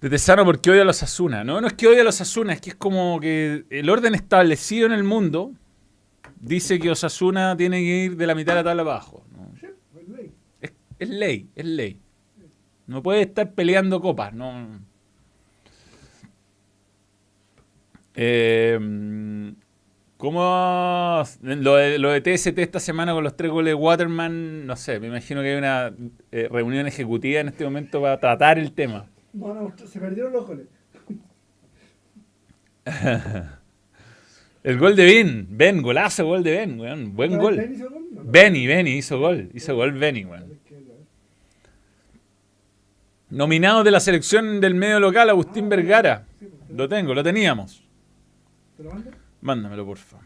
De 0.00 0.10
Tesano 0.10 0.44
porque 0.44 0.70
odia 0.70 0.82
a 0.82 0.84
los 0.84 1.02
Asuna. 1.02 1.44
No, 1.44 1.60
no 1.60 1.68
es 1.68 1.74
que 1.74 1.86
odia 1.86 2.00
a 2.00 2.04
los 2.04 2.20
Asuna, 2.20 2.52
es 2.52 2.60
que 2.60 2.70
es 2.70 2.76
como 2.76 3.20
que 3.20 3.64
el 3.70 3.88
orden 3.88 4.14
establecido 4.14 4.86
en 4.86 4.92
el 4.92 5.04
mundo 5.04 5.52
dice 6.40 6.78
que 6.78 6.90
Osasuna 6.90 7.56
tiene 7.56 7.78
que 7.78 8.04
ir 8.04 8.16
de 8.16 8.26
la 8.26 8.34
mitad 8.34 8.54
de 8.54 8.60
la 8.60 8.64
tabla 8.64 8.82
abajo. 8.82 9.24
¿no? 9.32 9.52
Sí, 9.60 9.66
es 10.00 10.08
ley. 10.08 10.32
Es, 10.60 10.72
es 10.98 11.08
ley, 11.08 11.48
es 11.54 11.64
ley. 11.64 12.00
No 12.86 13.02
puede 13.02 13.22
estar 13.22 13.52
peleando 13.52 14.00
copas, 14.00 14.32
no. 14.32 14.80
Eh, 18.14 19.54
¿Cómo 20.20 21.24
lo 21.42 21.76
de, 21.76 21.98
lo 21.98 22.10
de 22.10 22.20
TST 22.20 22.58
esta 22.58 22.78
semana 22.78 23.14
con 23.14 23.24
los 23.24 23.34
tres 23.38 23.50
goles 23.50 23.70
de 23.70 23.74
Waterman? 23.74 24.66
No 24.66 24.76
sé, 24.76 25.00
me 25.00 25.06
imagino 25.06 25.40
que 25.40 25.48
hay 25.52 25.56
una 25.56 25.94
eh, 26.30 26.46
reunión 26.50 26.86
ejecutiva 26.86 27.40
en 27.40 27.48
este 27.48 27.64
momento 27.64 28.02
para 28.02 28.20
tratar 28.20 28.58
el 28.58 28.72
tema. 28.72 29.06
No, 29.32 29.54
no, 29.54 29.72
se 29.86 29.98
perdieron 29.98 30.30
los 30.34 30.46
goles. 30.46 30.66
El 34.62 34.78
gol 34.78 34.94
de 34.94 35.04
Ben, 35.06 35.46
Ben, 35.48 35.80
golazo 35.80 36.26
gol 36.26 36.42
de 36.42 36.50
Ben, 36.52 36.78
weón. 36.78 37.16
Buen 37.16 37.30
¿Ben 37.30 37.40
gol. 37.40 37.54
hizo 37.72 37.84
el 37.86 37.90
gol? 37.90 38.04
No, 38.12 38.24
no. 38.24 38.30
Benny, 38.30 38.66
Benny 38.66 38.90
hizo 38.98 39.18
gol, 39.18 39.48
hizo 39.54 39.74
gol 39.74 39.92
Benny, 39.92 40.26
weón. 40.26 40.52
Es 40.52 40.58
que, 40.68 40.74
a 40.74 40.78
ver. 40.80 40.86
Nominado 43.30 43.82
de 43.84 43.90
la 43.90 44.00
selección 44.00 44.60
del 44.60 44.74
medio 44.74 45.00
local, 45.00 45.30
Agustín 45.30 45.64
Ah, 45.64 45.68
Vergara. 45.70 46.26
sí, 46.38 46.44
pues, 46.46 46.76
Lo 46.78 46.86
tengo, 46.90 47.14
lo 47.14 47.22
teníamos. 47.24 47.82
¿Te 48.76 48.82
lo 48.82 48.90
mando? 48.92 49.10
Mándamelo, 49.42 49.84
porfa. 49.86 50.18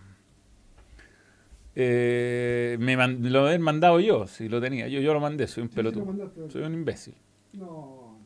Eh, 1.76 2.76
me 2.80 2.96
man- 2.96 3.18
lo 3.32 3.50
he 3.50 3.58
mandado 3.58 3.98
yo, 4.00 4.26
si 4.26 4.48
lo 4.48 4.60
tenía. 4.60 4.86
Yo, 4.88 5.00
yo 5.00 5.12
lo 5.12 5.20
mandé, 5.20 5.46
soy 5.48 5.64
un 5.64 5.68
Sí, 5.70 5.74
pelotudo. 5.74 6.04
mandaste. 6.04 6.50
Soy 6.50 6.62
un 6.62 6.74
imbécil. 6.74 7.14
No, 7.52 7.64
no. 7.66 8.18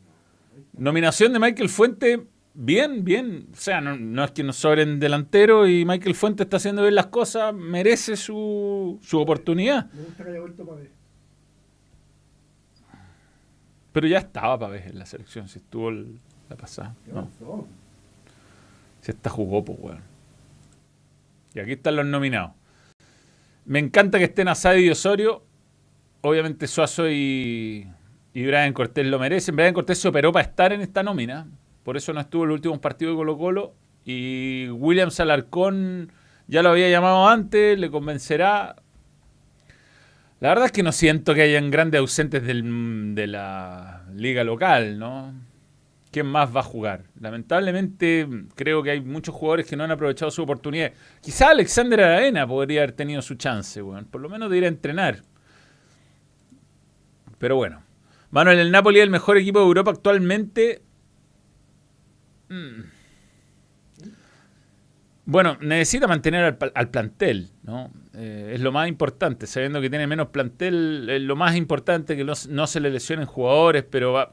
Nominación 0.77 1.33
de 1.33 1.39
Michael 1.39 1.69
Fuente, 1.69 2.25
bien, 2.53 3.03
bien. 3.03 3.47
O 3.51 3.55
sea, 3.55 3.81
no, 3.81 3.95
no 3.97 4.23
es 4.23 4.31
que 4.31 4.43
nos 4.43 4.55
sobren 4.57 4.99
delantero 4.99 5.67
y 5.67 5.83
Michael 5.85 6.13
Fuente 6.15 6.43
está 6.43 6.57
haciendo 6.57 6.83
bien 6.83 6.95
las 6.95 7.07
cosas, 7.07 7.53
merece 7.53 8.15
su, 8.17 8.99
su 9.01 9.19
oportunidad. 9.19 9.91
Me 9.93 10.03
gusta 10.03 10.23
que 10.23 10.29
haya 10.29 10.39
vuelto 10.41 10.65
para 10.65 10.77
ver. 10.81 10.91
Pero 13.91 14.07
ya 14.07 14.19
estaba 14.19 14.57
para 14.59 14.73
ver 14.73 14.87
en 14.89 14.99
la 14.99 15.05
selección, 15.05 15.47
si 15.47 15.57
estuvo 15.59 15.89
el- 15.89 16.19
la 16.49 16.55
pasada. 16.55 16.95
¿Qué 17.05 17.11
No, 17.11 17.27
si 19.01 19.11
esta 19.11 19.29
jugó, 19.29 19.65
pues, 19.65 19.77
weón. 19.81 20.08
Aquí 21.61 21.73
están 21.73 21.95
los 21.95 22.05
nominados. 22.05 22.51
Me 23.65 23.79
encanta 23.79 24.17
que 24.17 24.25
estén 24.25 24.47
Asadi 24.47 24.85
y 24.85 24.89
Osorio. 24.89 25.43
Obviamente 26.21 26.67
Suazo 26.67 27.09
y, 27.09 27.87
y 28.33 28.45
Brian 28.45 28.73
Cortés 28.73 29.05
lo 29.05 29.19
merecen. 29.19 29.55
Brian 29.55 29.73
Cortés 29.73 29.99
se 29.99 30.07
operó 30.07 30.31
para 30.31 30.45
estar 30.45 30.73
en 30.73 30.81
esta 30.81 31.03
nómina. 31.03 31.47
Por 31.83 31.97
eso 31.97 32.13
no 32.13 32.19
estuvo 32.19 32.43
en 32.43 32.49
el 32.49 32.53
último 32.55 32.81
partido 32.81 33.11
de 33.11 33.17
Colo 33.17 33.37
Colo. 33.37 33.73
Y 34.05 34.69
Williams 34.69 35.19
Alarcón 35.19 36.11
ya 36.47 36.63
lo 36.63 36.69
había 36.69 36.89
llamado 36.89 37.27
antes, 37.27 37.79
le 37.79 37.91
convencerá. 37.91 38.75
La 40.39 40.49
verdad 40.49 40.65
es 40.65 40.71
que 40.71 40.83
no 40.83 40.91
siento 40.91 41.35
que 41.35 41.43
hayan 41.43 41.69
grandes 41.69 41.99
ausentes 41.99 42.43
de 42.43 43.27
la 43.27 44.05
liga 44.15 44.43
local, 44.43 44.97
¿no? 44.97 45.33
¿Quién 46.11 46.25
más 46.25 46.55
va 46.55 46.61
a 46.61 46.63
jugar? 46.63 47.03
Lamentablemente 47.19 48.27
creo 48.55 48.81
que 48.81 48.91
hay 48.91 49.01
muchos 49.01 49.35
jugadores 49.35 49.67
que 49.67 49.75
no 49.75 49.83
han 49.83 49.91
aprovechado 49.91 50.31
su 50.31 50.41
oportunidad. 50.41 50.91
Quizá 51.21 51.49
Alexander 51.49 52.01
Arena 52.01 52.47
podría 52.47 52.81
haber 52.81 52.93
tenido 52.93 53.21
su 53.21 53.35
chance, 53.35 53.81
weón. 53.81 54.05
Por 54.05 54.21
lo 54.21 54.29
menos 54.29 54.49
de 54.49 54.57
ir 54.57 54.65
a 54.65 54.67
entrenar. 54.67 55.21
Pero 57.37 57.57
bueno. 57.57 57.83
Manuel, 58.31 58.59
el 58.59 58.71
Napoli 58.71 58.99
es 58.99 59.03
el 59.03 59.09
mejor 59.09 59.37
equipo 59.37 59.59
de 59.59 59.65
Europa 59.65 59.91
actualmente. 59.91 60.81
Mm. 62.49 62.81
Bueno, 65.31 65.59
necesita 65.61 66.07
mantener 66.07 66.43
al, 66.43 66.57
al 66.73 66.89
plantel, 66.89 67.51
¿no? 67.61 67.91
Eh, 68.15 68.53
es 68.55 68.61
lo 68.61 68.71
más 68.71 68.87
importante, 68.87 69.45
sabiendo 69.45 69.79
que 69.79 69.87
tiene 69.87 70.07
menos 70.07 70.29
plantel, 70.29 71.07
es 71.07 71.21
lo 71.21 71.35
más 71.35 71.55
importante 71.55 72.17
que 72.17 72.23
no, 72.23 72.65
se 72.65 72.79
le 72.79 72.89
lesionen 72.89 73.27
jugadores, 73.27 73.85
pero 73.87 74.11
va- 74.11 74.31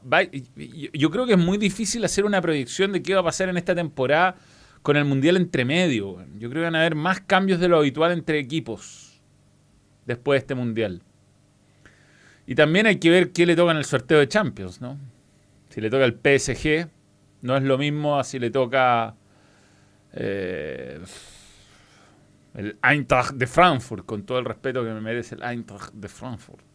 yo 0.93 1.11
creo 1.11 1.27
que 1.27 1.33
es 1.33 1.37
muy 1.37 1.59
difícil 1.59 2.03
hacer 2.03 2.25
una 2.25 2.41
proyección 2.41 2.93
de 2.93 3.03
qué 3.03 3.13
va 3.13 3.19
a 3.19 3.25
pasar 3.25 3.47
en 3.47 3.57
esta 3.57 3.75
temporada 3.75 4.37
con 4.81 4.97
el 4.97 5.05
Mundial 5.05 5.37
entre 5.37 5.65
medio. 5.65 6.17
Yo 6.39 6.49
creo 6.49 6.61
que 6.61 6.65
van 6.65 6.75
a 6.75 6.79
haber 6.79 6.95
más 6.95 7.21
cambios 7.21 7.59
de 7.59 7.67
lo 7.67 7.77
habitual 7.77 8.11
entre 8.11 8.39
equipos 8.39 9.21
después 10.07 10.37
de 10.37 10.39
este 10.39 10.55
Mundial. 10.55 11.03
Y 12.47 12.55
también 12.55 12.87
hay 12.87 12.95
que 12.95 13.11
ver 13.11 13.31
qué 13.33 13.45
le 13.45 13.55
toca 13.55 13.69
en 13.71 13.77
el 13.77 13.85
sorteo 13.85 14.17
de 14.17 14.27
Champions, 14.27 14.81
¿no? 14.81 14.97
Si 15.69 15.79
le 15.79 15.91
toca 15.91 16.05
el 16.05 16.13
PSG, 16.15 16.87
no 17.43 17.55
es 17.55 17.61
lo 17.61 17.77
mismo 17.77 18.17
a 18.17 18.23
si 18.23 18.39
le 18.39 18.49
toca 18.49 19.13
eh, 20.19 20.99
el 22.55 22.77
Eintracht 22.81 23.35
de 23.35 23.45
Frankfurt, 23.45 24.05
con 24.05 24.23
todo 24.23 24.39
el 24.39 24.45
respeto 24.45 24.83
que 24.83 24.89
me 24.89 25.01
merece 25.01 25.35
el 25.35 25.43
Eintracht 25.43 25.93
de 25.93 26.07
Frankfurt. 26.07 26.65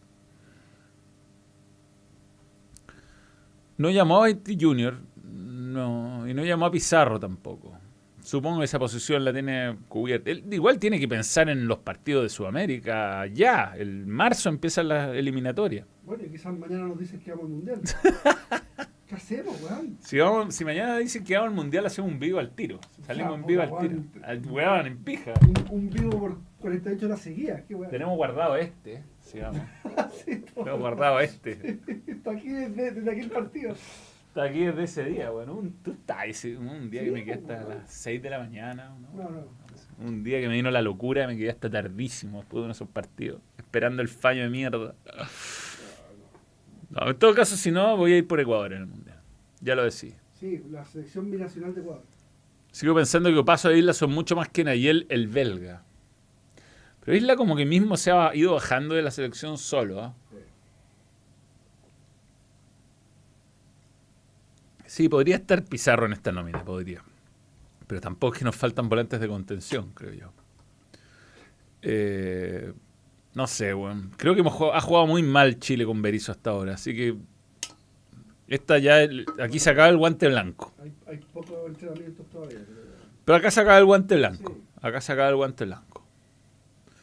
No 3.77 3.89
llamó 3.89 4.23
a 4.23 4.27
Haiti 4.27 4.57
Junior, 4.59 4.97
no, 5.23 6.27
y 6.27 6.33
no 6.33 6.45
llamó 6.45 6.67
a 6.67 6.71
Pizarro 6.71 7.19
tampoco. 7.19 7.77
Supongo 8.21 8.59
que 8.59 8.65
esa 8.65 8.79
posición 8.79 9.25
la 9.25 9.33
tiene 9.33 9.77
cubierta. 9.89 10.31
Él 10.31 10.45
igual 10.51 10.79
tiene 10.79 10.97
que 10.97 11.09
pensar 11.09 11.49
en 11.49 11.67
los 11.67 11.79
partidos 11.79 12.23
de 12.23 12.29
Sudamérica 12.29 13.25
ya. 13.25 13.73
El 13.77 14.07
marzo 14.07 14.47
empieza 14.47 14.81
la 14.83 15.13
eliminatoria. 15.13 15.85
Bueno, 16.03 16.23
y 16.25 16.29
quizás 16.29 16.57
mañana 16.57 16.87
nos 16.87 16.97
dicen 16.97 17.19
que 17.19 17.31
vamos 17.31 17.47
al 17.47 17.51
mundial. 17.51 17.81
¿Qué 19.07 19.15
hacemos, 19.15 19.61
weón? 19.61 19.97
Si, 20.01 20.17
vamos, 20.17 20.55
si 20.55 20.63
mañana 20.65 20.97
dicen 20.97 21.23
que 21.23 21.35
vamos 21.35 21.49
al 21.49 21.55
mundial, 21.55 21.85
hacemos 21.85 22.09
un 22.11 22.19
vivo 22.19 22.39
al 22.39 22.51
tiro. 22.55 22.79
Salimos 23.05 23.35
en 23.39 23.45
vivo 23.45 23.61
al 23.61 23.77
tiro. 23.79 24.03
Al 24.23 24.39
weón, 24.47 24.87
en 24.87 24.97
pija. 25.03 25.33
Un, 25.41 25.53
un 25.69 25.89
vivo 25.89 26.11
por 26.19 26.37
48 26.61 27.05
horas 27.05 27.19
seguidas. 27.21 27.61
¿Qué 27.67 27.75
weón? 27.75 27.91
Tenemos 27.91 28.15
guardado 28.15 28.55
este. 28.55 29.03
Si 29.21 29.39
vamos. 29.39 29.61
Sí. 30.25 30.43
Tenemos 30.55 30.79
guardado 30.79 31.19
este. 31.19 31.79
Está 32.07 32.31
aquí 32.31 32.49
desde, 32.49 32.91
desde 32.91 33.11
aquel 33.11 33.29
partido. 33.29 33.73
Está 34.29 34.43
aquí 34.43 34.65
desde 34.65 34.83
ese 34.83 35.03
día, 35.05 35.31
weón. 35.31 35.49
Un, 35.49 35.73
tú 35.83 35.91
estás 35.91 36.25
ese- 36.27 36.57
un 36.57 36.89
día 36.89 37.01
Sí, 37.01 37.07
que 37.07 37.11
me 37.11 37.23
quedé 37.25 37.33
hasta 37.35 37.53
weón. 37.65 37.69
las 37.69 37.91
6 37.91 38.21
de 38.23 38.29
la 38.29 38.39
mañana. 38.39 38.95
¿no? 38.99 39.23
No, 39.23 39.29
no. 39.29 39.63
Un 39.99 40.23
día 40.23 40.39
que 40.39 40.47
me 40.47 40.55
vino 40.55 40.71
la 40.71 40.81
locura, 40.81 41.27
me 41.27 41.37
quedé 41.37 41.49
hasta 41.51 41.69
tardísimo 41.69 42.39
después 42.39 42.53
de 42.55 42.59
uno 42.59 42.67
de 42.67 42.71
esos 42.71 42.87
partidos. 42.89 43.41
Esperando 43.57 44.01
el 44.01 44.07
fallo 44.07 44.41
de 44.43 44.49
mierda. 44.49 44.95
No, 46.93 47.09
en 47.09 47.17
todo 47.17 47.33
caso, 47.33 47.57
si 47.57 47.71
no, 47.71 47.97
voy 47.97 48.13
a 48.13 48.17
ir 48.17 48.27
por 48.27 48.39
Ecuador 48.39 48.73
en 48.73 48.81
el 48.81 48.87
mundial. 48.87 49.19
Ya 49.61 49.73
lo 49.73 49.83
decidí. 49.83 50.13
Sí, 50.39 50.61
la 50.69 50.85
selección 50.85 51.31
binacional 51.31 51.73
de 51.73 51.81
Ecuador. 51.81 52.03
Sigo 52.71 52.93
pensando 52.93 53.33
que 53.33 53.43
Paso 53.43 53.69
de 53.69 53.79
Isla 53.79 53.93
son 53.93 54.11
mucho 54.11 54.35
más 54.35 54.49
que 54.49 54.63
Nayel 54.63 55.07
el 55.09 55.27
belga. 55.27 55.83
Pero 57.03 57.17
Isla 57.17 57.35
como 57.35 57.55
que 57.55 57.65
mismo 57.65 57.97
se 57.97 58.11
ha 58.11 58.35
ido 58.35 58.53
bajando 58.53 58.93
de 58.93 59.01
la 59.01 59.09
selección 59.09 59.57
solo. 59.57 60.01
¿ah? 60.01 60.13
Sí, 64.85 65.09
podría 65.09 65.37
estar 65.37 65.65
Pizarro 65.65 66.05
en 66.05 66.13
esta 66.13 66.31
nómina, 66.31 66.63
podría. 66.63 67.03
Pero 67.87 67.99
tampoco 67.99 68.33
es 68.33 68.39
que 68.39 68.45
nos 68.45 68.55
faltan 68.55 68.89
volantes 68.89 69.19
de 69.19 69.27
contención, 69.27 69.91
creo 69.95 70.13
yo. 70.13 70.31
Eh, 71.81 72.73
no 73.35 73.47
sé, 73.47 73.73
weón. 73.73 74.11
Creo 74.17 74.33
que 74.35 74.41
hemos 74.41 74.53
jugado- 74.53 74.75
ha 74.75 74.81
jugado 74.81 75.07
muy 75.07 75.23
mal 75.23 75.59
Chile 75.59 75.85
con 75.85 76.01
Berizzo 76.01 76.31
hasta 76.31 76.51
ahora. 76.51 76.73
Así 76.75 76.95
que 76.95 77.15
esta 78.47 78.77
ya, 78.77 79.01
el- 79.01 79.25
aquí 79.41 79.59
se 79.59 79.69
acaba 79.69 79.89
el 79.89 79.97
guante 79.97 80.27
blanco. 80.27 80.73
Hay, 80.81 80.93
hay 81.07 81.17
pocos 81.33 81.53
entrenamientos 81.67 82.25
todavía. 82.29 82.59
Pero 82.67 82.81
Pero 83.25 83.35
acá 83.37 83.51
se 83.51 83.61
acaba 83.61 83.77
el 83.77 83.85
guante 83.85 84.15
blanco. 84.15 84.53
Sí. 84.55 84.61
Acá 84.81 85.01
se 85.01 85.11
acaba 85.13 85.29
el 85.29 85.35
guante 85.35 85.65
blanco. 85.65 86.03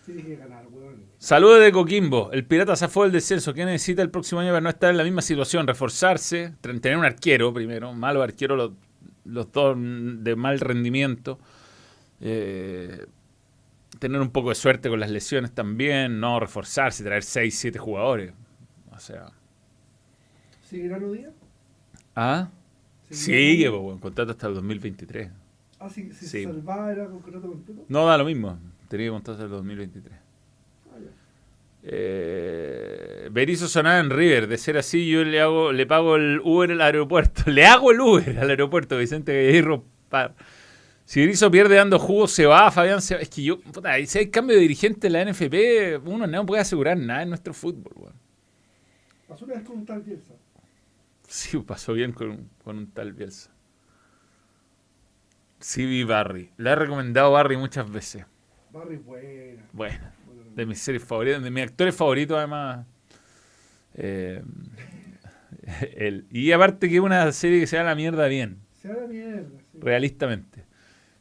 tiene 0.07 0.23
que 0.25 0.37
ganar, 0.37 0.67
weón. 0.71 1.05
Saludos 1.19 1.61
de 1.61 1.71
Coquimbo. 1.73 2.31
El 2.33 2.45
Pirata 2.45 2.75
zafó 2.77 3.05
del 3.05 3.13
descenso. 3.13 3.55
¿Qué 3.55 3.65
necesita 3.65 4.03
el 4.03 4.11
próximo 4.11 4.41
año 4.41 4.51
para 4.51 4.61
no 4.61 4.69
estar 4.71 4.91
en 4.91 4.97
la 4.97 5.05
misma 5.05 5.23
situación? 5.23 5.67
Reforzarse, 5.67 6.55
tener 6.61 6.97
un 6.97 7.05
arquero 7.05 7.53
primero. 7.55 7.93
Malo 7.93 8.23
arquero, 8.23 8.57
los, 8.57 8.73
los 9.25 9.53
dos 9.53 9.77
de 9.79 10.35
mal 10.37 10.59
rendimiento. 10.61 11.39
Eh, 12.21 13.07
tener 14.01 14.21
un 14.21 14.31
poco 14.31 14.49
de 14.49 14.57
suerte 14.57 14.89
con 14.89 14.99
las 14.99 15.11
lesiones 15.11 15.53
también. 15.53 16.19
No 16.19 16.41
reforzarse, 16.41 17.05
traer 17.05 17.23
6, 17.23 17.57
7 17.57 17.79
jugadores. 17.79 18.33
O 18.91 18.99
sea. 18.99 19.27
¿Sigue 20.69 20.89
Grano 20.89 21.13
Díaz? 21.13 21.33
¿Ah? 22.17 22.49
Sigue, 23.09 23.71
pues, 23.71 23.83
bueno, 23.83 24.01
contrato 24.01 24.33
hasta 24.33 24.47
el 24.49 24.55
2023. 24.55 25.31
Ah, 25.79 25.89
si, 25.89 26.13
si 26.13 26.27
Sí. 26.27 26.45
Salvá 26.45 26.91
era 26.93 27.07
con 27.07 27.21
contrato 27.21 27.49
completo. 27.49 27.85
No 27.89 28.07
da 28.07 28.19
lo 28.19 28.25
mismo. 28.25 28.59
Tenía 28.89 29.11
contrato 29.11 29.33
hasta 29.33 29.45
el 29.45 29.51
2023. 29.51 30.13
Ah, 30.15 30.97
ya. 31.01 31.07
Eh, 31.83 33.29
Berizzo 33.33 33.67
sonaba 33.69 33.99
en 33.99 34.11
River. 34.11 34.47
De 34.47 34.59
ser 34.59 34.77
así, 34.79 35.09
yo 35.09 35.25
le 35.25 35.41
hago, 35.41 35.73
le 35.73 35.87
pago 35.87 36.17
el 36.17 36.41
Uber 36.45 36.71
al 36.73 36.81
aeropuerto. 36.83 37.43
Le 37.51 37.67
hago 37.67 37.91
el 37.93 38.01
Uber 38.01 38.39
al 38.39 38.51
aeropuerto, 38.51 38.97
Vicente 38.99 39.33
Galleiro. 39.35 39.85
Pa- 40.09 40.35
Si 41.11 41.19
Berizzo 41.19 41.51
pierde 41.51 41.75
dando 41.75 41.99
jugo, 41.99 42.29
se 42.29 42.47
va, 42.47 42.71
Fabián 42.71 43.03
se 43.03 43.17
va. 43.17 43.21
Es 43.21 43.29
que 43.29 43.43
yo, 43.43 43.61
puta, 43.61 43.97
si 44.07 44.17
hay 44.17 44.31
cambio 44.31 44.55
de 44.55 44.63
dirigente 44.63 45.09
en 45.09 45.13
la 45.15 45.25
NFP, 45.25 46.07
uno 46.09 46.25
no 46.29 46.47
puede 46.47 46.63
asegurar 46.63 46.97
nada 46.97 47.25
en 47.25 47.31
nuestro 47.31 47.53
fútbol, 47.53 47.93
weón. 47.97 48.15
Pasó 49.27 49.45
una 49.45 49.55
vez 49.55 49.65
con 49.65 49.79
un 49.79 49.87
tal 49.87 50.03
Bielsa. 50.03 50.35
Sí, 51.27 51.59
pasó 51.59 51.95
bien 51.95 52.13
con, 52.13 52.49
con 52.63 52.79
un 52.79 52.93
tal 52.93 53.13
Bielsa. 53.13 53.51
Sí, 55.59 55.85
vi 55.85 56.05
Barry. 56.05 56.53
Le 56.59 56.71
he 56.71 56.75
recomendado 56.77 57.33
Barry 57.33 57.57
muchas 57.57 57.91
veces. 57.91 58.25
Barry, 58.71 58.99
buena. 58.99 59.65
Bueno, 59.73 60.13
Bueno, 60.27 60.43
de 60.55 60.65
mis 60.65 60.79
series 60.79 61.03
favoritas, 61.03 61.43
de 61.43 61.51
mis 61.51 61.65
actores 61.65 61.93
favoritos 61.97 62.39
además. 62.39 62.87
Eh, 63.95 64.45
él. 65.97 66.29
Y 66.31 66.53
aparte 66.53 66.89
que 66.89 66.95
es 66.95 67.01
una 67.01 67.33
serie 67.33 67.59
que 67.59 67.67
se 67.67 67.79
da 67.79 67.83
la 67.83 67.97
mierda 67.97 68.29
bien, 68.29 68.61
Se 68.81 68.87
da 68.87 68.95
la 68.95 69.07
mierda. 69.09 69.59
sí. 69.73 69.79
realistamente. 69.81 70.70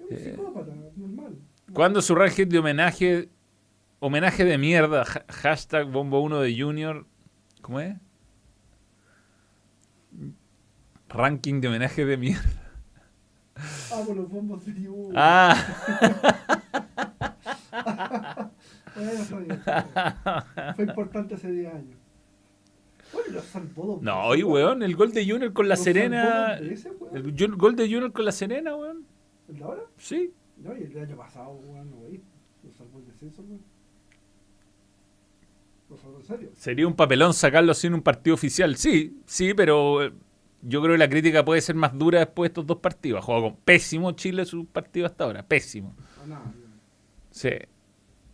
Un 0.10 0.16
Eh, 0.18 0.32
psicópata, 0.32 0.74
normal. 0.96 1.38
¿Cuándo 1.74 2.02
su 2.02 2.16
ranking 2.16 2.48
de 2.48 2.60
homenaje, 2.60 3.30
homenaje 4.00 4.44
de 4.44 4.58
mierda, 4.58 5.04
ha- 5.04 5.26
hashtag 5.32 5.88
Bombo 5.92 6.20
1 6.22 6.40
de 6.42 6.60
Junior, 6.60 7.06
¿cómo 7.62 7.80
es? 7.80 7.96
Ranking 11.10 11.62
de 11.62 11.68
homenaje 11.68 12.06
de 12.06 12.18
mierda. 12.18 12.50
Ah, 13.92 14.02
por 14.06 14.16
los 14.16 14.30
bombos 14.30 14.66
de 14.66 14.72
Dibu. 14.74 15.12
Ah, 15.16 15.56
bien. 18.96 19.62
Fue 20.76 20.86
importante 20.86 21.36
hace 21.36 21.52
10 21.52 21.74
años. 21.74 21.98
Bueno, 23.12 23.42
salvó 23.42 24.00
no, 24.04 24.24
oye, 24.28 24.44
weón, 24.44 24.84
el 24.84 24.96
gol 24.96 25.12
de 25.12 25.28
Junior 25.28 25.52
con 25.52 25.68
la 25.68 25.76
Serena. 25.76 26.58
weón. 26.62 26.76
El 27.14 27.58
gol 27.58 27.76
de 27.76 27.84
Junior 27.86 28.12
con 28.12 28.24
la 28.26 28.32
Serena, 28.32 28.76
weón. 28.76 29.06
¿El 29.50 29.58
de 29.58 29.64
ahora? 29.64 29.82
Sí. 29.98 30.34
No, 30.58 30.78
y 30.78 30.84
el 30.84 31.00
año 31.00 31.18
pasado, 31.18 31.52
weón, 31.52 31.90
no. 31.90 31.98
Lo 32.64 32.74
salvó 32.74 33.00
el 33.00 33.06
descenso, 33.06 33.42
weón. 33.42 33.62
Salvó 36.00 36.20
en 36.20 36.26
serio. 36.26 36.50
Sería 36.54 36.88
un 36.88 36.96
papelón 36.96 37.34
sacarlo 37.34 37.74
sin 37.74 37.94
un 37.96 38.02
partido 38.02 38.36
oficial. 38.36 38.76
Sí, 38.76 39.22
sí, 39.26 39.56
pero 39.56 40.04
eh, 40.04 40.14
yo 40.62 40.82
creo 40.82 40.94
que 40.94 41.00
la 41.00 41.10
crítica 41.10 41.44
puede 41.44 41.62
ser 41.62 41.76
más 41.76 41.98
dura 41.98 42.20
después 42.20 42.50
de 42.50 42.52
estos 42.52 42.68
dos 42.68 42.78
partidos. 42.78 43.20
Ha 43.20 43.22
jugado 43.24 43.44
con 43.46 43.56
pésimo 43.58 44.12
Chile 44.12 44.46
su 44.46 44.66
partido 44.66 45.08
hasta 45.08 45.24
ahora. 45.24 45.42
Pésimo. 45.42 45.96
A 46.22 46.28
nada, 46.28 46.44
weón. 46.44 46.80
Sí. 47.32 47.48
El 47.48 47.68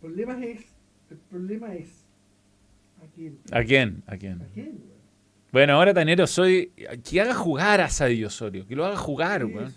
problema 0.00 0.44
es. 0.44 0.66
El 1.10 1.16
problema 1.16 1.74
es. 1.74 2.04
¿A 3.02 3.06
quién? 3.14 3.38
¿A 3.50 3.64
quién? 3.64 4.02
¿A 4.06 4.16
quién? 4.18 4.42
¿A 4.42 4.46
quién? 4.52 4.96
Bueno, 5.50 5.74
ahora 5.74 5.94
Tanero 5.94 6.26
soy. 6.26 6.72
Que 7.02 7.20
haga 7.22 7.34
jugar 7.34 7.80
a 7.80 7.88
Sadio 7.88 8.26
Osorio. 8.26 8.66
Que 8.66 8.76
lo 8.76 8.84
haga 8.84 8.96
jugar, 8.98 9.46
weón. 9.46 9.72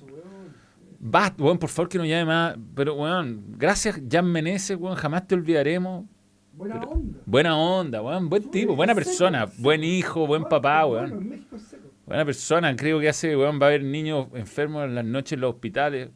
Basta, 1.02 1.42
weón, 1.44 1.58
por 1.58 1.70
favor 1.70 1.90
que 1.90 1.98
no 1.98 2.06
llame 2.06 2.26
más. 2.26 2.58
Pero, 2.76 2.96
weón, 2.96 3.44
gracias, 3.58 4.02
Jan 4.10 4.26
Meneses, 4.32 4.78
weón. 4.78 4.96
Jamás 4.96 5.26
te 5.28 5.36
olvidaremos. 5.36 6.06
Buena 6.54 6.80
Pero- 6.80 6.92
onda. 6.92 7.20
Buena 7.26 7.58
onda, 7.58 8.02
weón. 8.02 8.28
Buen 8.30 8.52
tipo, 8.52 8.76
buena 8.76 8.94
persona. 8.94 9.48
seco. 9.48 9.62
Buen 9.62 9.84
hijo, 9.84 10.28
buen 10.28 10.42
Bueno, 10.42 10.50
papá, 10.50 10.84
bueno, 10.84 11.08
weón. 11.08 11.22
en 11.24 11.30
México 11.30 11.56
es 11.56 11.62
seco. 11.64 11.88
Buena 12.06 12.26
persona. 12.26 12.76
Creo 12.76 13.00
que 13.00 13.08
hace, 13.10 13.38
weón, 13.38 13.60
va 13.62 13.68
a 13.68 13.70
haber 13.70 13.84
niños 13.84 14.28
enfermos 14.34 14.84
en 14.84 14.96
las 14.96 15.06
noches 15.06 15.34
en 15.34 15.42
los 15.42 15.54
hospitales. 15.54 16.10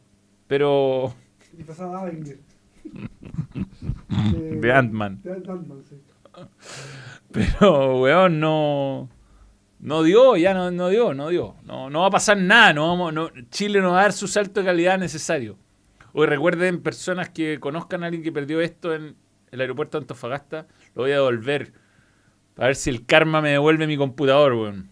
Pero. 0.48 1.14
Disfrazado 1.54 1.92
de 1.92 1.98
Avenger. 1.98 2.40
De 4.62 4.74
Ant-Man. 4.74 5.22
De 5.24 5.32
Ant-Man, 5.32 5.84
sí. 5.90 5.96
Pero, 7.32 8.00
weón, 8.02 8.40
no. 8.40 9.10
No 9.84 10.02
dio, 10.02 10.38
ya 10.38 10.54
no, 10.54 10.72
no 10.72 10.88
dio, 10.88 11.14
no 11.14 11.28
dio. 11.28 11.56
No, 11.66 11.90
no 11.90 12.02
va 12.02 12.08
a 12.08 12.12
pasar 12.12 12.38
nada. 12.38 12.72
No 12.72 12.88
vamos, 12.88 13.14
no, 13.14 13.30
Chile 13.50 13.82
no 13.82 13.92
va 13.92 14.00
a 14.00 14.04
dar 14.04 14.14
su 14.14 14.30
salto 14.30 14.62
de 14.62 14.66
calidad 14.66 14.98
necesario. 14.98 15.58
Hoy 16.14 16.26
recuerden, 16.26 16.82
personas 16.82 17.30
que 17.30 17.60
conozcan 17.60 18.02
a 18.02 18.06
alguien 18.06 18.24
que 18.24 18.32
perdió 18.32 18.62
esto 18.62 18.94
en 18.96 19.18
el 19.52 19.60
aeropuerto 19.60 19.98
de 19.98 20.04
Antofagasta, 20.04 20.68
lo 20.96 21.02
voy 21.04 21.12
a 21.12 21.16
devolver. 21.16 21.74
A 22.56 22.68
ver 22.68 22.76
si 22.78 22.92
el 22.92 23.06
karma 23.06 23.42
me 23.42 23.50
devuelve 23.50 23.86
mi 23.86 23.98
computador, 23.98 24.54
weón. 24.54 24.90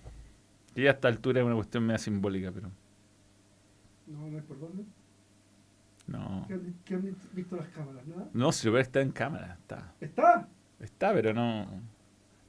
Y 0.75 0.87
a 0.87 0.91
esta 0.91 1.07
altura 1.07 1.39
es 1.39 1.45
una 1.45 1.55
cuestión 1.55 1.85
media 1.85 1.97
simbólica, 1.97 2.51
pero 2.51 2.69
No, 4.07 4.27
no 4.29 4.37
es 4.37 4.43
por 4.43 4.59
dónde. 4.59 4.83
no. 6.07 6.43
¿Qué 6.49 6.53
han, 6.53 6.75
qué 6.83 6.95
han 6.95 7.17
visto 7.31 7.55
las 7.55 7.67
cámaras? 7.69 8.05
¿Nada? 8.07 8.27
No, 8.33 8.51
si 8.51 8.69
lo 8.69 8.77
está 8.77 8.99
en 8.99 9.11
cámara. 9.11 9.57
Está, 9.61 9.93
¿Está? 10.01 10.49
está 10.81 11.13
pero 11.13 11.33
no. 11.33 11.65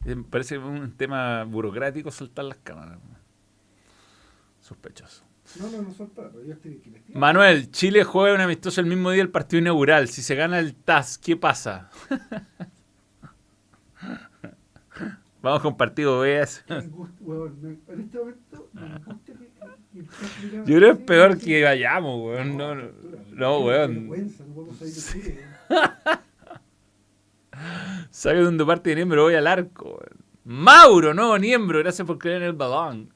Eh, 0.06 0.16
Parece 0.30 0.58
un 0.58 0.92
tema 0.96 1.44
burocrático 1.44 2.10
soltar 2.10 2.44
las 2.46 2.58
cámaras. 2.58 2.98
Sospechoso. 4.60 5.24
No, 5.60 5.68
no, 5.70 5.82
no 5.82 5.92
solta, 5.92 6.30
pero 6.30 6.44
yo 6.44 6.52
estoy 6.54 6.80
aquí. 6.96 7.12
Manuel, 7.14 7.70
Chile 7.72 8.04
juega 8.04 8.34
un 8.34 8.40
amistoso 8.40 8.80
el 8.80 8.86
mismo 8.86 9.10
día 9.10 9.22
del 9.22 9.30
partido 9.30 9.60
inaugural. 9.60 10.08
Si 10.08 10.22
se 10.22 10.34
gana 10.34 10.58
el 10.60 10.74
TAS, 10.74 11.18
¿qué 11.18 11.36
pasa? 11.36 11.90
Vamos 15.42 15.60
con 15.60 15.76
partido 15.76 16.20
B. 16.20 16.46
Me 16.68 16.76
me- 16.76 16.82
en 17.88 18.00
este 18.00 18.18
momento 18.18 18.68
me 18.72 18.82
angustia 18.82 19.34
Yo 20.64 20.76
creo 20.76 20.94
que 20.94 21.00
es 21.00 21.06
peor 21.06 21.38
que 21.38 21.64
vayamos, 21.64 22.20
weón. 22.24 22.56
No, 22.56 22.74
no, 22.76 22.82
no, 23.32 23.58
Qué 23.58 23.64
weón. 23.64 23.94
vergüenza, 23.94 24.44
no 24.46 24.54
podemos 24.54 24.76
salir 24.78 24.94
de 24.94 25.00
Chile, 25.00 25.40
weón. 25.68 26.18
Sabe 28.10 28.40
de 28.40 28.48
un 28.48 28.58
parte 28.58 28.90
de 28.90 28.96
Niembro, 28.96 29.24
voy 29.24 29.34
al 29.34 29.46
arco. 29.46 30.00
Mauro, 30.44 31.14
no, 31.14 31.38
Niembro, 31.38 31.78
gracias 31.78 32.06
por 32.06 32.18
creer 32.18 32.42
en 32.42 32.48
el 32.48 32.52
balón. 32.54 33.12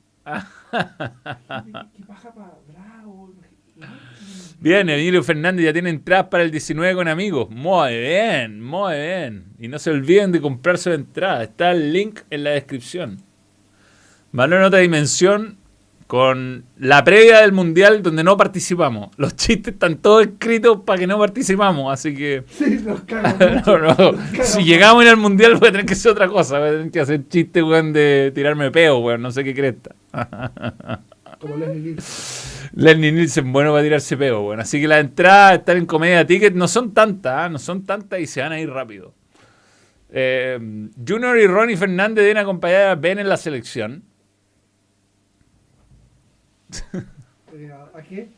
Bien, 4.59 4.89
Emilio 4.89 5.23
Fernández 5.23 5.67
ya 5.67 5.73
tiene 5.73 5.91
entradas 5.91 6.27
para 6.29 6.43
el 6.43 6.51
19 6.51 6.95
con 6.95 7.09
amigos. 7.09 7.51
Muy 7.51 7.99
bien, 7.99 8.63
muy 8.63 8.95
bien. 8.95 9.53
Y 9.59 9.69
no 9.69 9.79
se 9.79 9.91
olviden 9.91 10.33
de 10.33 10.41
comprar 10.41 10.79
su 10.79 10.91
entrada. 10.91 11.43
Está 11.43 11.73
el 11.73 11.93
link 11.93 12.21
en 12.31 12.45
la 12.45 12.51
descripción. 12.51 13.23
En 14.33 14.53
otra 14.53 14.81
dimensión 14.81 15.59
con 16.07 16.65
la 16.79 17.03
previa 17.03 17.41
del 17.41 17.53
mundial 17.53 18.03
donde 18.03 18.23
no 18.23 18.37
participamos. 18.37 19.11
Los 19.17 19.35
chistes 19.35 19.75
están 19.75 19.97
todos 19.97 20.23
escritos 20.27 20.81
para 20.85 20.99
que 20.99 21.07
no 21.07 21.19
participamos, 21.19 21.93
así 21.93 22.15
que 22.15 22.45
Sí, 22.51 22.81
nos 22.85 23.03
no, 23.67 23.79
nos 23.79 24.47
Si 24.47 24.63
llegamos 24.65 25.03
a 25.03 25.05
ir 25.05 25.11
al 25.11 25.17
mundial 25.17 25.57
voy 25.57 25.69
a 25.69 25.73
tener 25.73 25.87
que 25.87 25.95
hacer 25.95 26.13
otra 26.13 26.29
cosa, 26.29 26.59
voy 26.59 26.69
a 26.69 26.73
tener 26.73 26.91
que 26.91 27.01
hacer 27.01 27.29
chistes, 27.29 27.63
weón, 27.63 27.93
de 27.93 28.31
tirarme 28.35 28.71
peo, 28.71 28.99
weón, 28.99 29.23
no 29.23 29.31
sé 29.31 29.43
qué 29.43 29.55
cresta. 29.55 29.95
Como 31.41 31.57
Leslie 31.57 31.81
Nielsen. 31.81 32.71
Lenny 32.75 33.13
Nielsen, 33.13 33.53
bueno 33.53 33.73
para 33.73 33.83
tirarse 33.83 34.17
peo, 34.17 34.43
bueno. 34.43 34.63
Así 34.63 34.81
que 34.81 34.89
las 34.89 35.01
entradas 35.01 35.59
están 35.59 35.77
en 35.77 35.87
Comedia 35.87 36.27
Ticket, 36.27 36.55
no 36.55 36.67
son 36.67 36.95
tantas, 36.95 37.33
¿ah? 37.35 37.49
no 37.49 37.59
son 37.59 37.85
tantas 37.85 38.21
y 38.21 38.27
se 38.27 38.41
van 38.41 38.53
a 38.53 38.61
ir 38.61 38.71
rápido. 38.71 39.13
Eh, 40.11 40.59
Junior 41.07 41.37
y 41.37 41.47
Ronnie 41.47 41.77
Fernández 41.77 42.25
deben 42.25 42.39
acompañar 42.39 42.89
a 42.89 42.95
Ben 42.95 43.19
en 43.19 43.29
la 43.29 43.37
selección. 43.37 44.03
Eh, 47.53 47.73
¿A, 47.73 48.03
qué? 48.03 48.29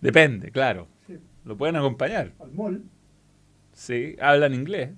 Depende, 0.00 0.50
claro. 0.50 0.86
Sí, 1.06 1.18
Lo 1.44 1.56
pueden 1.56 1.76
acompañar. 1.76 2.32
al 2.38 2.52
mall. 2.52 2.82
Sí, 3.72 4.16
hablan 4.20 4.54
inglés. 4.54 4.90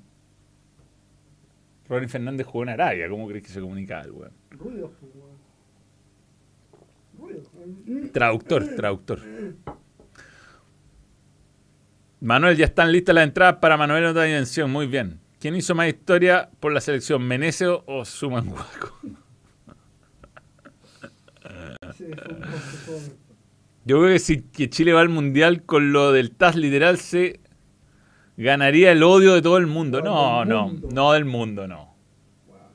Ronnie 1.88 2.08
Fernández 2.08 2.46
jugó 2.46 2.64
en 2.64 2.70
Arabia, 2.70 3.08
¿cómo 3.08 3.28
crees 3.28 3.44
que 3.44 3.50
se 3.50 3.60
comunicaba 3.60 4.02
el 4.02 4.10
weón? 4.10 4.32
Ruidos. 4.50 4.90
Ruidos. 7.18 7.48
Mm. 7.86 8.08
Traductor, 8.08 8.66
traductor. 8.74 9.20
Manuel, 12.20 12.56
ya 12.56 12.64
están 12.64 12.90
listas 12.90 13.14
las 13.14 13.24
entradas 13.24 13.56
para 13.56 13.76
Manuel 13.76 14.02
en 14.04 14.10
otra 14.10 14.24
dimensión. 14.24 14.70
Muy 14.70 14.86
bien. 14.86 15.20
¿Quién 15.38 15.54
hizo 15.54 15.74
más 15.74 15.86
historia 15.88 16.50
por 16.60 16.72
la 16.72 16.80
selección, 16.80 17.22
Menezes 17.22 17.68
o 17.86 18.04
Sumanguaco? 18.04 18.98
Ese 21.40 21.48
fue 21.48 21.52
un 21.52 21.54
conceso. 21.54 21.75
Yo 23.84 24.00
creo 24.00 24.12
que 24.12 24.18
si 24.18 24.42
que 24.42 24.68
Chile 24.68 24.92
va 24.92 25.00
al 25.00 25.08
Mundial 25.08 25.62
con 25.62 25.92
lo 25.92 26.12
del 26.12 26.32
TAS 26.32 26.56
literal 26.56 26.98
se 26.98 27.40
ganaría 28.36 28.92
el 28.92 29.02
odio 29.02 29.34
de 29.34 29.42
todo 29.42 29.58
el 29.58 29.66
mundo. 29.66 30.02
No, 30.02 30.44
no, 30.44 30.72
no 30.72 31.12
del 31.12 31.24
mundo, 31.24 31.66
no. 31.66 31.94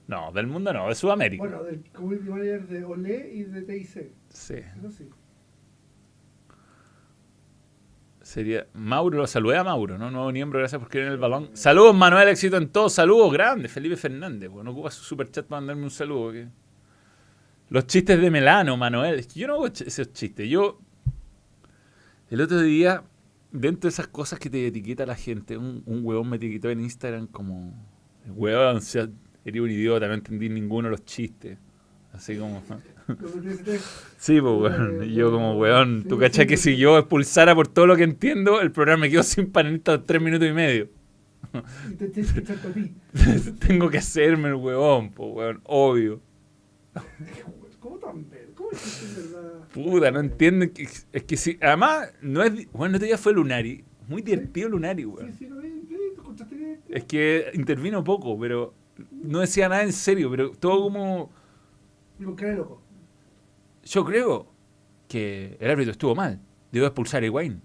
No, 0.07 0.31
del 0.33 0.47
mundo 0.47 0.73
no, 0.73 0.89
de 0.89 0.95
Sudamérica. 0.95 1.43
Bueno, 1.43 1.63
del 1.63 1.83
community 1.91 2.29
manager 2.29 2.67
de 2.67 2.83
Olé 2.83 3.31
y 3.33 3.43
de 3.43 3.61
TIC. 3.61 4.11
Sí. 4.29 4.55
Eso 4.55 4.91
sí. 4.91 5.09
Sería 8.21 8.67
Mauro, 8.73 9.17
lo 9.17 9.27
saludé 9.27 9.57
a 9.57 9.63
Mauro, 9.63 9.97
¿no? 9.97 10.11
Nuevo 10.11 10.31
miembro, 10.31 10.59
gracias 10.59 10.81
por 10.81 10.95
en 10.95 11.07
el 11.07 11.17
balón. 11.17 11.49
Saludos, 11.53 11.95
Manuel, 11.95 12.29
éxito 12.29 12.57
en 12.57 12.69
todo. 12.69 12.89
Saludos 12.89 13.31
grandes, 13.33 13.71
Felipe 13.71 13.97
Fernández. 13.97 14.49
Bueno, 14.49 14.71
ocupa 14.71 14.91
su 14.91 15.03
superchat 15.03 15.45
para 15.45 15.61
mandarme 15.61 15.83
un 15.83 15.91
saludo. 15.91 16.33
Los 17.71 17.87
chistes 17.87 18.21
de 18.21 18.29
Melano, 18.29 18.75
Manuel. 18.77 19.17
Es 19.17 19.27
que 19.27 19.39
yo 19.39 19.47
no 19.47 19.53
hago 19.55 19.67
ch- 19.69 19.87
esos 19.87 20.11
chistes. 20.13 20.47
Yo, 20.49 20.79
el 22.29 22.41
otro 22.41 22.59
día, 22.61 23.01
dentro 23.51 23.87
de 23.87 23.93
esas 23.93 24.07
cosas 24.07 24.37
que 24.39 24.49
te 24.49 24.67
etiqueta 24.67 25.05
la 25.05 25.15
gente, 25.15 25.57
un, 25.57 25.81
un 25.85 26.01
huevón 26.05 26.29
me 26.29 26.35
etiquetó 26.35 26.69
en 26.69 26.81
Instagram 26.81 27.27
como, 27.27 27.73
huevón, 28.27 28.75
o 28.75 28.81
sea, 28.81 29.07
eres 29.45 29.61
un 29.61 29.71
idiota, 29.71 30.07
no 30.07 30.13
entendí 30.13 30.49
ninguno 30.49 30.89
de 30.89 30.91
los 30.91 31.05
chistes. 31.05 31.57
Así 32.13 32.37
como... 32.37 32.61
Sí, 34.17 34.39
pues, 34.39 34.43
weón. 34.43 35.03
Y 35.09 35.13
yo 35.15 35.31
como, 35.31 35.57
weón, 35.57 36.01
sí, 36.03 36.09
tú 36.09 36.17
cachai 36.19 36.43
sí, 36.45 36.49
que 36.49 36.57
si 36.57 36.77
yo 36.77 36.97
expulsara 36.97 37.55
por 37.55 37.67
todo 37.69 37.87
lo 37.87 37.95
que 37.95 38.03
entiendo, 38.03 38.61
el 38.61 38.71
programa 38.71 39.01
me 39.01 39.09
quedó 39.09 39.23
sin 39.23 39.49
panelista 39.51 40.03
tres 40.03 40.21
minutos 40.21 40.47
y 40.47 40.51
medio. 40.53 40.89
Tengo 43.67 43.89
que 43.89 43.97
hacerme 43.97 44.49
el 44.49 44.55
huevón, 44.55 45.11
pues, 45.11 45.29
weón, 45.33 45.61
obvio. 45.63 46.21
¿Cómo 47.81 47.97
tan 47.97 48.29
ver? 48.29 48.51
¿Cómo 48.55 48.71
es 48.71 48.79
que 48.79 49.05
es 49.05 49.31
verdad? 49.33 49.67
Puta, 49.73 50.11
no 50.11 50.19
entiendo. 50.21 50.71
que- 50.71 50.87
Es 51.11 51.23
que 51.23 51.35
sí. 51.35 51.57
Además, 51.61 52.13
no 52.21 52.41
es. 52.43 52.71
Bueno, 52.71 52.95
este 52.95 53.07
día 53.07 53.17
fue 53.17 53.33
Lunari. 53.33 53.83
Muy 54.07 54.21
divertido 54.21 54.69
Lunari, 54.69 55.01
Sí, 55.03 55.07
weón. 55.07 55.33
sí, 55.33 55.47
lo 55.47 55.57
vi, 55.57 55.69
sí, 55.87 55.97
¿tú 56.15 56.21
escuchaste 56.21 56.55
bien? 56.55 56.79
Es 56.89 57.03
que 57.05 57.51
intervino 57.53 58.03
poco, 58.03 58.37
pero 58.39 58.73
no 59.11 59.39
decía 59.39 59.67
nada 59.67 59.83
en 59.83 59.91
serio, 59.93 60.29
pero 60.31 60.51
todo 60.51 60.83
como. 60.83 61.31
Digo, 62.19 62.35
¿qué 62.35 62.53
loco? 62.53 62.81
Yo 63.83 64.05
creo 64.05 64.47
que 65.07 65.57
el 65.59 65.71
árbitro 65.71 65.91
estuvo 65.91 66.13
mal. 66.15 66.39
Debió 66.71 66.87
expulsar 66.87 67.23
a 67.23 67.25
Higuaín. 67.25 67.61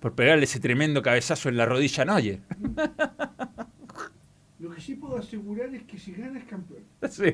Por 0.00 0.14
pegarle 0.14 0.44
ese 0.44 0.60
tremendo 0.60 1.00
cabezazo 1.02 1.48
en 1.48 1.56
la 1.56 1.64
rodilla 1.66 2.02
a 2.02 2.06
Neuer. 2.06 2.40
Lo 4.58 4.70
que 4.70 4.80
sí 4.80 4.94
puedo 4.94 5.16
asegurar 5.18 5.74
es 5.74 5.82
que 5.84 5.98
si 5.98 6.12
gana 6.12 6.38
es 6.38 6.44
campeón. 6.44 6.84
Sí, 7.10 7.24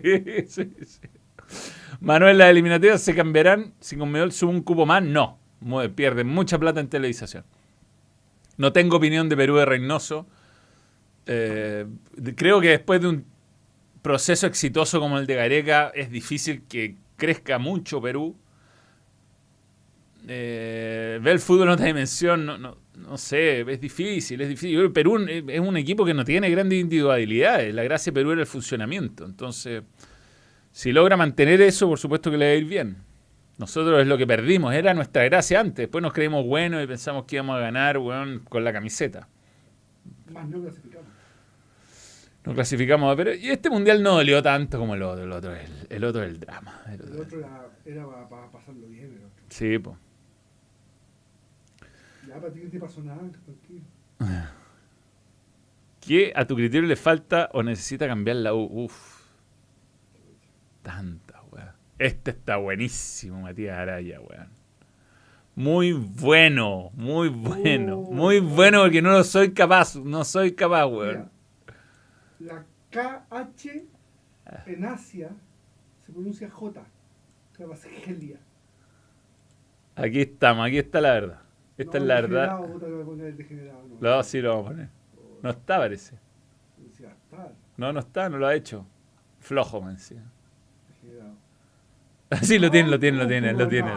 sí, 0.46 0.72
sí. 0.84 1.00
Manuel, 2.00 2.38
las 2.38 2.50
eliminatorias 2.50 3.02
se 3.02 3.14
cambiarán 3.14 3.74
si 3.80 3.96
Conmebol 3.96 4.32
sube 4.32 4.50
un 4.50 4.62
cupo 4.62 4.86
más. 4.86 5.02
No. 5.02 5.38
Pierden 5.94 6.26
mucha 6.26 6.58
plata 6.58 6.80
en 6.80 6.88
televisación. 6.88 7.44
No 8.56 8.72
tengo 8.72 8.96
opinión 8.96 9.28
de 9.28 9.36
Perú 9.36 9.56
de 9.56 9.66
Reynoso. 9.66 10.26
Eh, 11.26 11.86
creo 12.36 12.60
que 12.60 12.68
después 12.68 13.00
de 13.00 13.08
un 13.08 13.24
proceso 14.02 14.46
exitoso 14.46 15.00
como 15.00 15.18
el 15.18 15.26
de 15.26 15.34
Gareca, 15.34 15.92
es 15.94 16.10
difícil 16.10 16.62
que 16.68 16.96
crezca 17.16 17.58
mucho 17.58 18.00
Perú. 18.00 18.36
Eh, 20.26 21.20
el 21.22 21.38
fútbol 21.38 21.68
en 21.68 21.68
otra 21.70 21.86
dimensión, 21.86 22.46
no, 22.46 22.58
no, 22.58 22.76
no 22.94 23.16
sé, 23.18 23.60
es 23.60 23.80
difícil, 23.80 24.40
es 24.40 24.48
difícil. 24.48 24.90
Perú 24.92 25.18
es 25.26 25.60
un 25.60 25.76
equipo 25.76 26.04
que 26.04 26.14
no 26.14 26.24
tiene 26.24 26.50
grandes 26.50 26.80
individualidades. 26.80 27.74
La 27.74 27.82
gracia 27.82 28.10
de 28.10 28.14
Perú 28.14 28.32
era 28.32 28.42
el 28.42 28.46
funcionamiento. 28.46 29.24
Entonces, 29.24 29.82
si 30.72 30.92
logra 30.92 31.16
mantener 31.16 31.60
eso, 31.60 31.88
por 31.88 31.98
supuesto 31.98 32.30
que 32.30 32.36
le 32.38 32.46
va 32.46 32.52
a 32.52 32.54
ir 32.56 32.64
bien. 32.64 32.96
Nosotros 33.58 34.00
es 34.00 34.06
lo 34.06 34.16
que 34.16 34.26
perdimos, 34.26 34.72
era 34.74 34.94
nuestra 34.94 35.24
gracia 35.24 35.60
antes. 35.60 35.76
Después 35.84 36.00
nos 36.02 36.12
creímos 36.12 36.46
buenos 36.46 36.82
y 36.82 36.86
pensamos 36.86 37.24
que 37.24 37.36
íbamos 37.36 37.56
a 37.56 37.60
ganar 37.60 37.98
weón, 37.98 38.40
con 38.48 38.64
la 38.64 38.72
camiseta. 38.72 39.28
Más 40.32 40.48
no 40.48 40.62
clasificamos. 40.62 41.08
Nos 42.44 42.54
clasificamos, 42.54 43.16
pero 43.16 43.34
y 43.34 43.50
este 43.50 43.68
mundial 43.68 44.02
no 44.02 44.14
dolió 44.14 44.42
tanto 44.42 44.78
como 44.78 44.94
el 44.94 45.02
otro. 45.02 45.24
El 45.24 45.32
otro 45.32 45.54
es 45.54 45.68
el, 45.68 45.86
el 45.90 46.04
otro 46.04 46.22
el 46.22 46.40
drama. 46.40 46.80
El 46.88 47.02
otro 47.02 47.06
El 47.14 47.20
es- 47.20 47.26
otro 47.26 47.38
era, 47.40 47.66
era 47.84 48.28
para, 48.30 48.50
pasarlo 48.50 48.86
bien. 48.86 49.04
El 49.12 49.24
otro. 49.24 49.44
Sí, 49.50 49.78
pues. 49.78 49.96
Ya 52.26 52.34
para 52.40 52.52
ti 52.52 52.60
no 52.64 52.70
te 52.70 52.78
pasó 52.80 53.02
nada, 53.02 53.20
tranquilo. 53.44 53.82
¿Qué 56.00 56.32
a 56.34 56.46
tu 56.46 56.54
criterio 56.56 56.88
le 56.88 56.96
falta 56.96 57.50
o 57.52 57.62
necesita 57.62 58.06
cambiar 58.06 58.36
la 58.36 58.54
U? 58.54 58.84
Uf. 58.84 59.19
Tanta, 60.82 61.42
weón. 61.50 61.70
Este 61.98 62.30
está 62.30 62.56
buenísimo, 62.56 63.40
Matías 63.42 63.78
Araya, 63.78 64.20
weón. 64.20 64.48
Muy 65.54 65.92
bueno, 65.92 66.90
muy 66.94 67.28
bueno, 67.28 67.98
Oh, 67.98 68.12
muy 68.12 68.40
bueno 68.40 68.82
porque 68.82 69.02
no 69.02 69.10
lo 69.10 69.24
soy 69.24 69.52
capaz, 69.52 69.96
no 69.96 70.24
soy 70.24 70.52
capaz, 70.52 70.86
Mira, 70.86 70.96
weón. 70.96 71.30
la 72.38 72.64
KH 72.90 73.86
en 74.66 74.84
Asia 74.84 75.30
se 76.06 76.12
pronuncia 76.12 76.48
J. 76.50 76.82
Se 77.56 77.62
llama 77.62 77.76
Gelia. 77.76 78.38
Aquí 79.96 80.20
estamos, 80.22 80.66
aquí 80.66 80.78
está 80.78 81.00
la 81.00 81.12
verdad. 81.12 81.40
Esta 81.76 81.98
es 81.98 82.04
la 82.04 82.14
verdad. 82.20 82.58
Puta, 82.58 82.86
me 82.86 83.04
no. 83.04 84.16
No, 84.16 84.22
sí 84.22 84.40
lo 84.40 84.50
vamos 84.50 84.66
a 84.66 84.68
poner. 84.70 84.88
No 85.42 85.50
está, 85.50 85.78
parece. 85.78 86.18
No, 87.76 87.92
no 87.92 88.00
está, 88.00 88.28
no 88.28 88.38
lo 88.38 88.46
ha 88.46 88.54
hecho. 88.54 88.86
Flojo. 89.38 89.78
Sí, 89.96 90.14
degenerado. 90.14 90.39
Sí, 92.42 92.58
lo 92.60 92.70
tiene, 92.70 92.88
lo 92.90 92.98
tiene, 92.98 93.18
lo 93.18 93.26
tiene, 93.26 93.52
lo 93.52 93.66
tiene. 93.68 93.90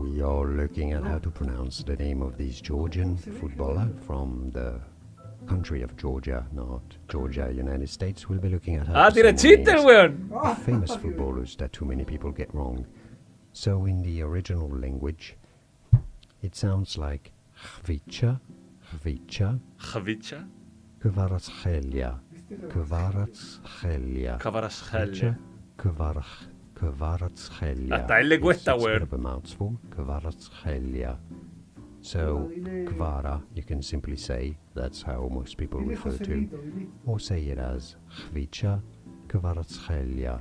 We 0.00 0.20
are 0.22 0.46
looking 0.46 0.92
at 0.92 1.02
how 1.02 1.18
to 1.18 1.30
pronounce 1.30 1.82
the 1.82 1.96
name 1.96 2.22
of 2.22 2.36
this 2.36 2.60
Georgian 2.60 3.16
footballer 3.16 3.88
from 4.06 4.50
the 4.52 4.80
country 5.46 5.82
of 5.82 5.96
Georgia, 5.96 6.46
not 6.52 6.82
Georgia, 7.08 7.50
United 7.52 7.88
States. 7.88 8.28
We'll 8.28 8.38
be 8.40 8.48
looking 8.48 8.76
at 8.76 8.86
how 8.86 8.94
Ah, 8.94 9.08
to 9.10 9.14
tira 9.14 9.36
say 9.38 9.56
more 9.56 9.56
chiste, 9.56 9.72
names 9.72 9.84
weón. 9.84 10.56
Famous 10.64 10.96
footballers 10.96 11.56
that 11.56 11.72
too 11.72 11.84
many 11.84 12.04
people 12.04 12.30
get 12.30 12.52
wrong. 12.54 12.86
So 13.52 13.86
in 13.86 14.02
the 14.02 14.22
original 14.22 14.68
language, 14.68 15.36
it 16.42 16.54
sounds 16.56 16.98
like 16.98 17.32
Khvicha, 17.56 18.40
Khvicha, 18.90 19.58
Javicha. 19.80 20.46
Kvaratskhelia, 21.02 22.18
Kvaratskhelia. 22.72 24.38
Kavarashale. 24.38 25.36
Kvarach- 25.78 26.48
Kvaratskhelia. 26.74 27.94
Hasta 27.96 28.14
a 28.14 28.20
él 28.20 28.28
le 28.28 28.40
cuesta, 28.40 28.74
weón. 28.76 29.08
Kvaratskhelia. 29.90 31.18
So, 32.00 32.50
Kvara, 32.86 33.40
you 33.54 33.62
can 33.62 33.82
simply 33.82 34.16
say, 34.16 34.56
that's 34.74 35.02
how 35.02 35.26
most 35.30 35.56
people 35.56 35.80
refer 35.80 36.18
to, 36.18 36.48
or 37.06 37.18
say 37.18 37.40
it 37.48 37.58
as 37.58 37.96
Khvicha 38.30 38.82
Kvaratskhelia. 39.28 40.40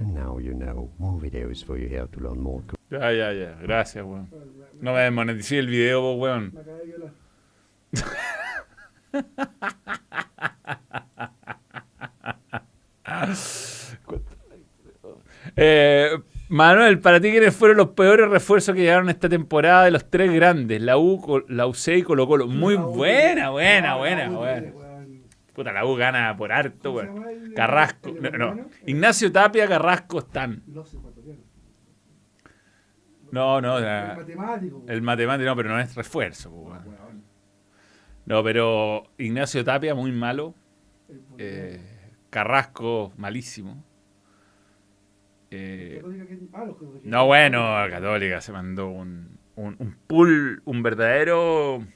And 0.00 0.14
now 0.14 0.38
you 0.38 0.54
know. 0.54 0.90
More 0.98 1.20
videos 1.20 1.62
for 1.64 1.76
you 1.78 1.88
here 1.88 2.06
to 2.06 2.20
learn 2.20 2.40
more. 2.40 2.62
Ya, 2.90 3.10
ya, 3.10 3.30
ya. 3.32 3.54
Gracias, 3.62 4.02
weón. 4.04 4.28
No 4.80 4.92
me 4.94 5.00
desmoneticé 5.00 5.58
el 5.58 5.66
video, 5.66 6.14
weón. 6.14 6.52
Eh, 15.56 16.10
Manuel, 16.48 17.00
para 17.00 17.20
ti, 17.20 17.30
¿quiénes 17.30 17.54
fueron 17.54 17.76
los 17.76 17.90
peores 17.90 18.28
refuerzos 18.28 18.74
que 18.74 18.82
llegaron 18.82 19.08
esta 19.08 19.28
temporada 19.28 19.84
de 19.84 19.90
los 19.90 20.08
tres 20.10 20.32
grandes? 20.32 20.80
La 20.80 20.96
U, 20.98 21.44
la 21.48 21.66
UC 21.66 21.88
y 21.88 22.02
Colo 22.02 22.26
Colo. 22.26 22.46
Muy 22.46 22.76
buena, 22.76 23.50
buena, 23.50 23.96
buena, 23.96 24.28
buena. 24.30 24.72
Puta, 25.54 25.72
la 25.72 25.86
U 25.86 25.94
gana 25.94 26.36
por 26.36 26.52
harto, 26.52 26.92
¿Cómo 26.94 27.00
se 27.00 27.06
weón. 27.08 27.52
Carrasco. 27.54 28.10
No? 28.38 28.66
Ignacio 28.86 29.30
Tapia, 29.30 29.68
Carrasco 29.68 30.18
están. 30.18 30.62
Los 30.66 30.92
ecuatorianos. 30.94 31.44
No, 33.30 33.60
no, 33.60 33.78
El 33.78 34.16
matemático. 34.16 34.84
el 34.88 35.02
matemático 35.02 35.46
no, 35.50 35.56
pero 35.56 35.68
no 35.70 35.80
es 35.80 35.94
refuerzo, 35.94 36.50
weón. 36.50 37.24
No, 38.26 38.42
pero 38.42 39.04
Ignacio 39.18 39.64
Tapia, 39.64 39.94
muy 39.94 40.10
malo. 40.12 40.54
Eh, 41.38 41.93
Carrasco, 42.34 43.12
malísimo. 43.16 43.84
Eh, 45.52 46.02
ah, 46.52 46.66
no, 47.04 47.26
bueno, 47.26 47.60
Católica 47.88 48.40
se 48.40 48.50
mandó 48.50 48.88
un, 48.88 49.38
un, 49.54 49.76
un 49.78 49.96
pool, 50.08 50.60
un 50.64 50.82
verdadero... 50.82 51.86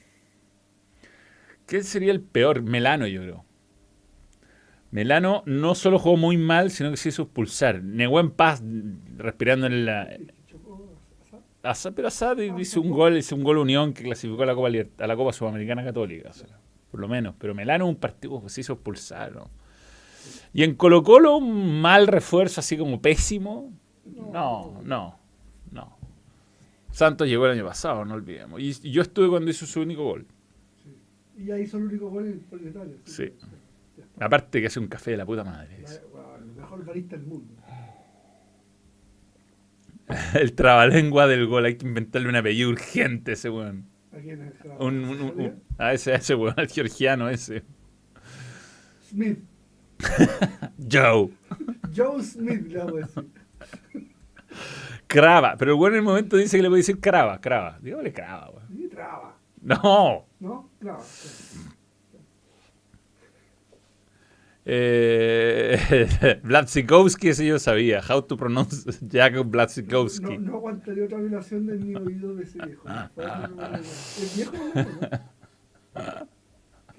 ¿Qué 1.67 1.83
sería 1.83 2.13
el 2.13 2.21
peor? 2.21 2.61
Melano, 2.61 3.05
yo 3.05 3.21
creo. 3.21 3.43
Melano 4.91 5.43
no 5.45 5.75
solo 5.75 5.99
jugó 5.99 6.15
muy 6.15 6.37
mal, 6.37 6.71
sino 6.71 6.89
que 6.89 6.95
se 6.95 7.09
hizo 7.09 7.23
expulsar. 7.23 7.83
Negó 7.83 8.21
en 8.21 8.31
paz, 8.31 8.63
respirando 9.17 9.67
en 9.67 9.85
la... 9.85 10.07
Chocó, 10.47 10.95
asá. 11.21 11.39
Asa- 11.63 11.91
pero 11.91 12.07
Asad 12.07 12.37
hizo 12.37 12.79
un 12.79 12.91
gol, 12.91 13.17
hizo 13.17 13.35
un 13.35 13.43
gol 13.43 13.57
Unión 13.57 13.93
que 13.93 14.03
clasificó 14.03 14.43
a 14.43 14.45
la 14.45 14.55
Copa, 14.55 14.69
a 14.69 15.07
la 15.07 15.15
Copa 15.17 15.33
Sudamericana 15.33 15.83
Católica, 15.83 16.29
o 16.29 16.33
sea, 16.33 16.47
por 16.91 17.01
lo 17.01 17.09
menos. 17.09 17.35
Pero 17.37 17.53
Melano 17.53 17.87
un 17.87 17.97
partido 17.97 18.41
que 18.41 18.47
se 18.47 18.61
hizo 18.61 18.71
expulsar. 18.71 19.35
¿no? 19.35 19.58
Y 20.53 20.63
en 20.63 20.75
Colo 20.75 21.03
Colo 21.03 21.37
un 21.37 21.79
mal 21.81 22.07
refuerzo 22.07 22.59
así 22.59 22.77
como 22.77 23.01
pésimo. 23.01 23.71
No, 24.05 24.81
no, 24.83 25.19
no. 25.71 25.97
Santos 26.91 27.27
llegó 27.27 27.45
el 27.45 27.51
año 27.53 27.65
pasado, 27.65 28.03
no 28.03 28.15
olvidemos. 28.15 28.59
Y, 28.59 28.69
y 28.83 28.91
yo 28.91 29.01
estuve 29.03 29.29
cuando 29.29 29.49
hizo 29.51 29.65
su 29.65 29.79
único 29.81 30.03
gol. 30.03 30.25
Y 31.37 31.45
ya 31.45 31.57
hizo 31.57 31.77
el 31.77 31.83
único 31.85 32.09
gol 32.09 32.41
en 32.51 32.67
Italia. 32.67 32.95
Sí. 33.05 33.31
Aparte 34.19 34.59
que 34.59 34.67
hace 34.67 34.79
un 34.79 34.87
café 34.87 35.11
de 35.11 35.17
la 35.17 35.25
puta 35.25 35.43
madre. 35.43 35.81
La- 35.83 36.35
El 36.39 36.45
mejor 36.55 36.83
barista 36.83 37.15
del 37.15 37.25
mundo. 37.27 37.53
El 40.33 40.53
trabalengua 40.53 41.27
del 41.27 41.45
gol, 41.47 41.65
hay 41.65 41.77
que 41.77 41.85
inventarle 41.87 42.27
un 42.29 42.35
apellido 42.35 42.69
urgente 42.69 43.31
a 43.31 43.33
ese 43.35 43.49
weón. 43.49 43.85
Aquí 44.11 44.31
en 44.31 44.41
el 44.41 44.53
Un, 44.79 45.03
un- 45.05 45.21
un- 45.21 45.39
un- 45.41 45.63
a 45.77 45.93
ese, 45.93 46.13
a 46.13 46.15
ese 46.15 46.33
weón, 46.35 46.55
al 46.57 46.67
georgiano 46.67 47.29
ese. 47.29 47.63
Smith. 49.07 49.39
Joe. 50.91 51.29
Joe 51.95 52.23
Smith, 52.23 52.67
le 52.67 52.77
vamos 52.79 52.93
a 52.93 52.97
decir. 53.05 53.25
Crava. 55.07 55.55
Pero 55.57 55.71
el 55.73 55.79
weón 55.79 55.93
en 55.93 55.97
el 55.99 56.03
momento 56.03 56.37
dice 56.37 56.57
que 56.57 56.63
le 56.63 56.69
puede 56.69 56.79
decir 56.81 56.99
crava, 56.99 57.39
crava. 57.41 57.77
Dígale 57.81 58.13
crava, 58.13 58.49
weón. 58.51 58.89
Traba. 58.89 59.35
No. 59.61 60.25
¿No? 60.39 60.69
Claro. 60.79 60.99
Eh, 64.65 66.39
Blatsikowski, 66.43 67.29
ese 67.29 67.45
yo 67.45 67.57
sabía. 67.59 68.01
How 68.07 68.21
to 68.21 68.37
pronounce 68.37 68.85
Jacob 69.11 69.45
No, 69.45 69.51
Blatsikowski. 69.51 70.37
no 70.37 70.55
aguantaría 70.57 71.05
otra 71.05 71.17
violación 71.17 71.65
de 71.65 71.77
mi 71.77 71.95
oído 71.95 72.35
de 72.35 72.43
ese 72.43 72.59
viejo. 72.65 72.87
El 72.87 74.29
viejo 74.35 74.53
no, 74.75 74.83
¿no? 74.83 76.38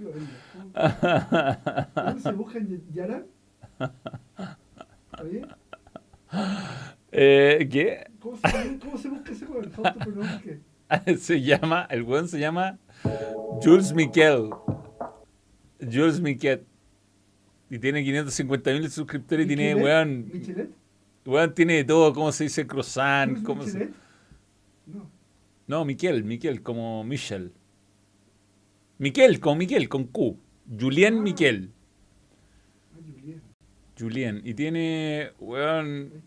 Qué 0.01 0.07
horrible. 0.07 0.29
¿Cómo- 0.55 1.95
¿Cómo 1.95 2.19
se 2.21 2.33
busca 2.37 2.59
en 2.59 2.83
Yaran? 2.95 3.27
¿Está 3.79 5.23
bien? 5.25 5.47
Eh, 7.13 7.69
¿Qué? 7.71 8.07
¿Cómo 8.19 8.37
se, 8.39 8.79
¿Cómo 8.79 8.97
se 8.99 9.09
busca 9.11 9.33
ese 9.33 9.45
weón? 9.47 9.71
Se 11.19 11.41
llama, 11.43 11.87
el 11.91 12.03
weón 12.03 12.27
se 12.29 12.41
llama 12.41 12.79
Jules 13.63 13.93
Miquel. 13.93 14.51
Jules 15.81 16.21
Miquel. 16.21 16.65
Y 17.69 17.79
tiene 17.79 18.03
550 18.03 18.73
mil 18.73 18.91
suscriptores 18.91 19.45
y 19.45 19.49
tiene, 19.49 19.75
weón, 19.77 20.29
¿Michelet? 20.33 20.71
weón, 21.27 21.55
tiene 21.55 21.75
de 21.75 21.85
todo, 21.85 22.13
cómo 22.13 22.33
se 22.33 22.45
dice 22.45 22.67
croissant, 22.67 23.35
¿Cruz 23.35 23.45
cómo 23.45 23.63
se... 23.65 23.91
No. 24.87 25.09
No, 25.69 25.85
Miquel, 25.85 26.25
Miquel, 26.25 26.63
como 26.63 27.05
Michel. 27.05 27.53
Miquel, 29.01 29.41
con 29.41 29.57
Miquel, 29.57 29.89
con 29.89 30.05
Q. 30.09 30.37
Julien 30.79 31.17
Ah. 31.17 31.23
Miquel. 31.23 31.71
Ah, 32.93 32.99
Julián. 33.03 33.43
Julien. 33.99 34.43
Y 34.45 34.53
tiene, 34.53 35.31
weón. 35.41 36.23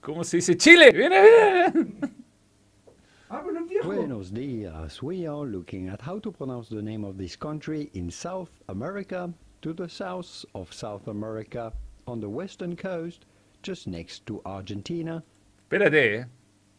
¿cómo 0.00 0.22
se 0.22 0.36
dice? 0.36 0.56
¡Chile! 0.56 0.92
¡Viene, 0.92 1.20
viene! 1.20 1.94
Ah. 3.28 3.42
Buenos 3.84 4.32
dias. 4.32 5.02
We 5.02 5.26
are 5.26 5.44
looking 5.44 5.88
at 5.88 6.00
how 6.00 6.20
to 6.20 6.30
pronounce 6.30 6.68
the 6.68 6.80
name 6.80 7.04
of 7.04 7.16
this 7.18 7.36
country 7.36 7.90
in 7.94 8.08
South 8.08 8.50
America, 8.68 9.28
to 9.62 9.72
the 9.72 9.88
south 9.88 10.44
of 10.54 10.72
South 10.72 11.08
America, 11.08 11.72
on 12.06 12.20
the 12.20 12.28
western 12.28 12.76
coast, 12.76 13.24
just 13.64 13.88
next 13.88 14.24
to 14.26 14.40
Argentina. 14.44 15.24
Espérate, 15.68 15.94
eh. 16.20 16.24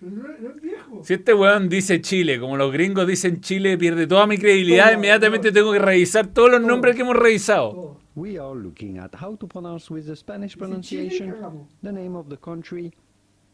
No, 0.10 0.24
no 0.40 0.50
es 0.56 0.62
viejo. 0.62 1.04
Si 1.04 1.14
este 1.14 1.34
weón 1.34 1.68
dice 1.70 2.02
Chile, 2.02 2.40
como 2.40 2.58
los 2.58 2.72
gringos 2.72 3.08
dicen 3.08 3.42
Chile, 3.42 3.78
pierde 3.78 4.08
toda 4.08 4.26
mi 4.28 4.38
credibilidad, 4.38 4.86
Todo, 4.86 4.94
inmediatamente 4.96 5.52
todo. 5.52 5.60
tengo 5.62 5.74
que 5.74 5.80
revisar 5.80 6.28
todos 6.28 6.52
los 6.52 6.60
Todo. 6.62 6.70
nombres 6.70 6.96
que 6.96 7.02
hemos 7.02 7.16
revisado. 7.16 8.00
We 8.16 8.38
are 8.38 8.54
looking 8.56 9.00
at 9.00 9.12
how 9.20 9.36
to 9.38 9.48
pronounce 9.48 9.92
with 9.92 10.06
the 10.06 10.16
Spanish 10.16 10.54
Chile, 10.54 10.60
pronunciation 10.68 11.36
the 11.82 11.92
name 11.92 12.16
of 12.16 12.30
the 12.30 12.38
country, 12.38 12.94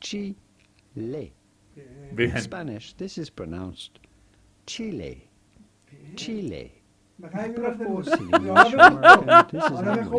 Chile. 0.02 0.36
Bien. 0.96 1.32
In 2.36 2.42
Spanish, 2.42 2.94
this 2.96 3.18
is 3.18 3.30
pronounced 3.32 4.00
Chile. 4.66 5.30
bien. 5.90 6.16
Chile. 6.16 6.74
Me 7.18 7.30
de 7.30 7.48
de 7.50 7.56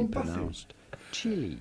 pronounced 0.11 0.73
Chile. 1.13 1.59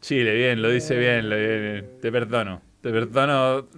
Chi. 0.00 0.16
Chile, 0.16 0.34
bien, 0.34 0.62
lo 0.62 0.70
dice 0.70 0.98
bien, 0.98 1.28
lo 1.28 1.36
bien, 1.36 1.62
bien. 1.62 2.00
Te 2.00 2.10
perdono. 2.10 2.62
Te 2.80 2.90
perdono. 2.90 3.68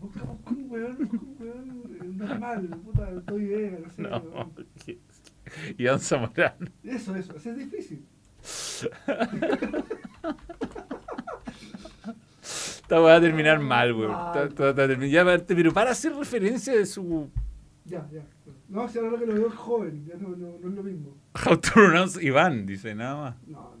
Busca, 0.00 0.22
busca 0.22 0.50
un 0.50 0.70
weón, 0.70 0.96
un 0.98 1.36
weón 1.38 1.96
eh, 2.00 2.04
normal, 2.04 2.68
puta, 2.84 3.10
estoy 3.10 3.44
bien, 3.44 3.82
no 3.82 3.90
sé. 3.90 4.02
No. 4.02 4.50
Iván 5.78 6.00
Zamorano. 6.00 6.66
Eso, 6.84 7.14
eso, 7.16 7.36
eso 7.36 7.50
es 7.50 7.56
difícil. 7.58 8.06
Esta 12.42 13.00
weá 13.00 13.12
va 13.12 13.16
a 13.16 13.20
terminar 13.20 13.58
mal, 13.60 13.92
weón. 13.92 14.16
Ya 15.10 15.38
Pero 15.46 15.72
para 15.72 15.90
hacer 15.90 16.14
referencia 16.14 16.74
de 16.74 16.86
su. 16.86 17.30
Ya, 17.84 18.08
ya. 18.10 18.22
No, 18.68 18.88
si 18.88 18.98
ahora 18.98 19.10
lo 19.10 19.18
que 19.18 19.26
lo 19.26 19.34
veo 19.34 19.48
es 19.48 19.54
joven, 19.54 20.06
ya 20.06 20.14
no, 20.14 20.28
no, 20.30 20.58
no 20.60 20.68
es 20.68 20.74
lo 20.74 20.82
mismo. 20.82 21.16
How 21.34 21.56
to 21.56 21.70
pronounce 21.72 22.22
Iván, 22.24 22.66
dice 22.66 22.94
nada 22.94 23.16
más. 23.16 23.36
No, 23.46 23.58
no. 23.58 23.79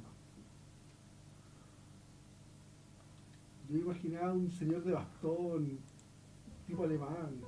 Yo 3.70 3.78
imaginaba 3.78 4.32
un 4.32 4.50
señor 4.50 4.82
de 4.82 4.92
bastón, 4.92 5.78
tipo 6.66 6.84
alemán. 6.84 7.40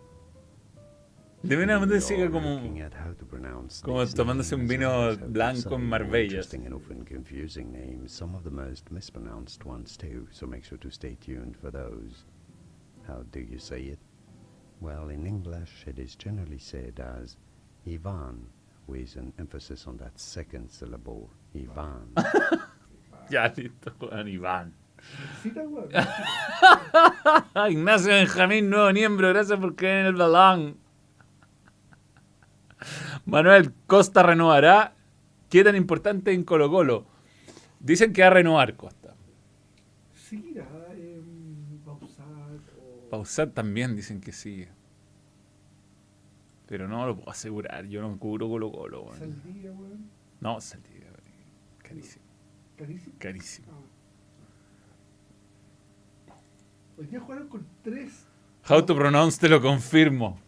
De 1.42 1.56
una 1.56 1.80
manera 1.80 2.30
como. 2.30 2.60
como 3.82 4.06
tomándose 4.06 4.54
un 4.54 4.68
vino 4.68 5.16
blanco 5.16 5.74
en 5.74 5.88
Marbella. 5.88 6.24
Interesting 6.24 6.66
and 6.66 6.74
often 6.74 7.04
confusing 7.04 7.72
names, 7.72 8.12
some 8.12 8.36
of 8.36 8.44
the 8.44 8.50
most 8.50 8.92
mispronounced 8.92 9.64
ones 9.64 9.96
too, 9.96 10.28
so 10.30 10.46
make 10.46 10.64
sure 10.64 10.78
to 10.78 10.90
stay 10.90 11.16
tuned 11.16 11.56
for 11.56 11.72
those. 11.72 12.24
How 13.08 13.24
do 13.32 13.40
you 13.40 13.58
say 13.58 13.80
it? 13.80 13.98
Well, 14.80 15.08
in 15.10 15.26
English 15.26 15.88
it 15.88 15.98
is 15.98 16.14
generally 16.14 16.58
said 16.58 17.00
as 17.00 17.36
Ivan, 17.84 18.46
with 18.86 19.16
an 19.16 19.32
emphasis 19.40 19.88
on 19.88 19.96
that 19.96 20.20
second 20.20 20.70
syllable, 20.70 21.30
Ivan. 21.52 22.14
Ya, 23.30 23.48
listo, 23.48 23.92
Iván. 24.10 24.72
Ignacio 27.70 28.12
Benjamín, 28.12 28.70
nuevo 28.70 28.92
miembro, 28.92 29.28
gracias 29.28 29.58
por 29.58 29.74
creer 29.76 30.00
en 30.00 30.06
el 30.06 30.14
balón. 30.14 30.76
Manuel 33.26 33.72
Costa 33.86 34.22
renovará. 34.22 34.94
¿Qué 35.48 35.62
tan 35.64 35.76
importante 35.76 36.32
en 36.32 36.44
Colo 36.44 36.70
Colo? 36.70 37.06
Dicen 37.80 38.12
que 38.12 38.22
va 38.22 38.28
a 38.28 38.30
renovar 38.30 38.76
Costa. 38.76 39.14
Seguirá 40.14 40.66
en 40.92 41.82
Bausat 41.84 42.26
o. 42.78 43.08
Pausat 43.10 43.52
también 43.52 43.94
dicen 43.94 44.20
que 44.20 44.32
sigue. 44.32 44.68
Pero 46.66 46.88
no 46.88 47.06
lo 47.06 47.16
puedo 47.16 47.30
asegurar, 47.30 47.84
yo 47.86 48.00
no 48.00 48.16
cubro 48.18 48.48
Colo 48.48 48.72
Colo. 48.72 49.02
weón. 49.02 49.18
Saldía, 49.18 49.72
weón. 49.72 50.10
No, 50.40 50.52
weón. 50.52 50.62
carísimo, 51.82 52.24
Carísimo. 52.76 53.14
carísimo. 53.18 53.66
Ah. 53.72 53.80
Hoy 56.98 57.06
día 57.06 57.20
jugaron 57.20 57.48
con 57.48 57.66
tres. 57.82 58.26
How 58.68 58.84
to 58.84 58.94
pronounce 58.94 59.40
te 59.40 59.48
lo 59.48 59.60
confirmo. 59.60 60.38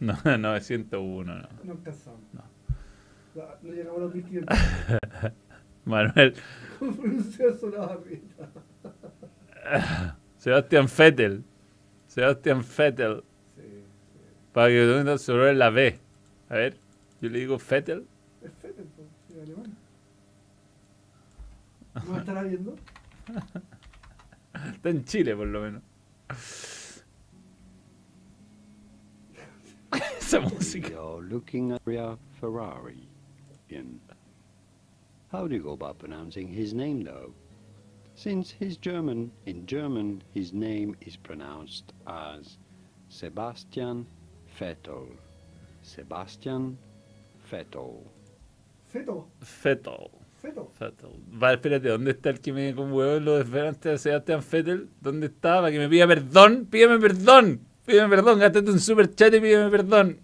No, 0.00 0.14
901, 0.38 1.34
no. 1.34 1.48
No 1.64 1.72
alcanzamos. 1.72 2.20
No. 2.32 2.42
No, 3.34 3.44
no 3.62 3.72
llegamos 3.72 3.98
a 3.98 4.04
los 4.04 4.14
1500. 4.14 4.58
Manuel, 5.84 6.34
¿Cómo? 6.78 6.92
Sebastián 10.38 10.86
Vettel. 10.96 11.44
Sebastián 12.06 12.64
Vettel. 12.76 13.24
Sí, 13.54 13.62
sí. 13.62 13.84
Para 14.52 14.68
que 14.68 15.02
tú 15.04 15.18
sobre 15.18 15.54
la 15.54 15.70
B. 15.70 15.98
A 16.48 16.54
ver, 16.54 16.78
yo 17.20 17.28
le 17.28 17.38
digo 17.38 17.58
Vettel. 17.58 18.06
Es 18.42 18.52
Fettel, 18.54 18.86
pues, 18.96 19.08
es 19.30 19.42
alemán. 19.42 19.76
¿No 22.06 22.18
estará 22.18 22.42
viendo? 22.42 22.76
Está 24.74 24.90
en 24.90 25.04
Chile, 25.04 25.36
por 25.36 25.46
lo 25.46 25.60
menos. 25.60 25.82
Esa 30.18 30.40
música. 30.40 30.90
We 30.90 30.96
are 30.96 31.22
looking 31.22 31.72
at 31.72 31.82
Ria 31.84 32.16
Ferrari. 32.40 33.08
In. 33.68 34.00
How 35.30 35.46
do 35.46 35.54
you 35.54 35.62
go 35.62 35.72
about 35.72 35.98
pronouncing 35.98 36.48
his 36.48 36.72
name, 36.72 37.02
though? 37.02 37.32
Since 38.14 38.54
he's 38.58 38.76
German, 38.78 39.30
in 39.44 39.66
German 39.66 40.22
his 40.32 40.52
name 40.52 40.96
is 41.00 41.16
pronounced 41.16 41.92
as 42.06 42.56
Sebastian 43.08 44.06
Vettel. 44.58 45.08
Sebastian 45.82 46.78
Vettel. 47.50 48.02
Feto, 48.86 49.26
Vettel. 49.42 50.10
Feto. 50.46 50.72
Vettel. 50.78 51.10
Va, 51.42 51.52
espérate, 51.52 51.88
¿dónde 51.88 52.12
está 52.12 52.30
el 52.30 52.40
que 52.40 52.52
me 52.52 52.74
con 52.74 52.92
huevo 52.92 53.20
lo 53.20 53.42
de 53.42 53.68
antes 53.68 53.92
de 53.92 53.98
Sebastián 53.98 54.40
Vettel? 54.50 54.88
¿Dónde 55.00 55.26
está? 55.26 55.56
Para 55.56 55.70
que 55.70 55.78
me 55.78 55.88
pida 55.88 56.06
perdón. 56.06 56.66
Pídeme 56.70 56.98
perdón. 56.98 57.60
Pídeme 57.84 58.08
perdón. 58.08 58.38
Gástate 58.38 58.70
un 58.70 58.80
super 58.80 59.14
chat 59.14 59.34
y 59.34 59.40
pídeme 59.40 59.70
perdón. 59.70 60.20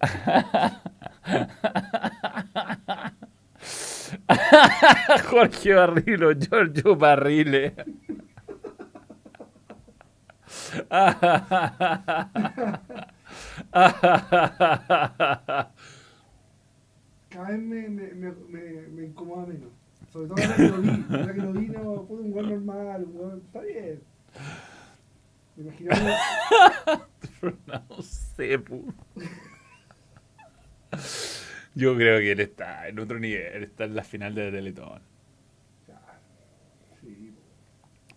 Jorge 5.28 5.74
Barrilo, 5.74 6.32
Giorgio 6.32 6.96
Barrile. 6.96 7.74
Cada 17.30 17.48
vez 17.48 17.58
me, 17.60 17.88
me, 17.88 18.12
me, 18.12 18.32
me, 18.88 19.04
incomoda 19.04 19.46
menos. 19.46 19.70
Sobre 20.12 20.28
todo 20.28 20.42
ahora 20.42 20.56
que 20.56 20.68
lo 20.68 20.78
vi. 20.82 21.06
Ahora 21.10 21.34
que 21.34 21.40
lo 21.40 21.52
vi, 21.52 21.68
no, 21.68 22.04
pude 22.04 22.22
un 22.22 22.32
gol 22.32 22.50
normal, 22.50 23.04
un 23.04 23.14
gol. 23.16 23.42
Está 23.46 23.60
bien. 23.60 24.02
Me 25.56 25.62
imaginaba. 25.62 26.18
No 27.66 28.02
sé. 28.02 28.62
Yo 31.74 31.96
creo 31.96 32.18
que 32.18 32.32
él 32.32 32.40
está 32.40 32.86
en 32.88 32.98
otro 32.98 33.18
nivel, 33.18 33.62
está 33.62 33.84
en 33.84 33.94
la 33.94 34.04
final 34.04 34.34
de 34.34 34.50
Teletón. 34.50 35.00
Sí, 37.00 37.34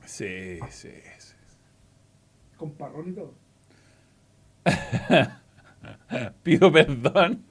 Sí, 0.06 0.60
sí, 0.70 0.92
sí. 1.20 1.34
con 2.58 2.74
parrón 2.74 3.10
y 3.10 3.14
todo. 3.14 3.34
Pido 6.44 6.72
perdón 6.72 7.44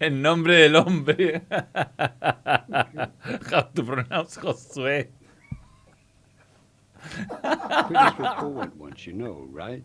en 0.00 0.22
nombre 0.22 0.56
del 0.56 0.76
hombre. 0.76 1.42
How 3.50 3.62
to 3.74 3.84
pronounce 3.84 4.36
Josué. 4.36 5.10
Pretty 7.00 8.10
straightforward 8.12 8.72
once 8.78 9.06
you 9.06 9.12
know, 9.12 9.46
right? 9.52 9.84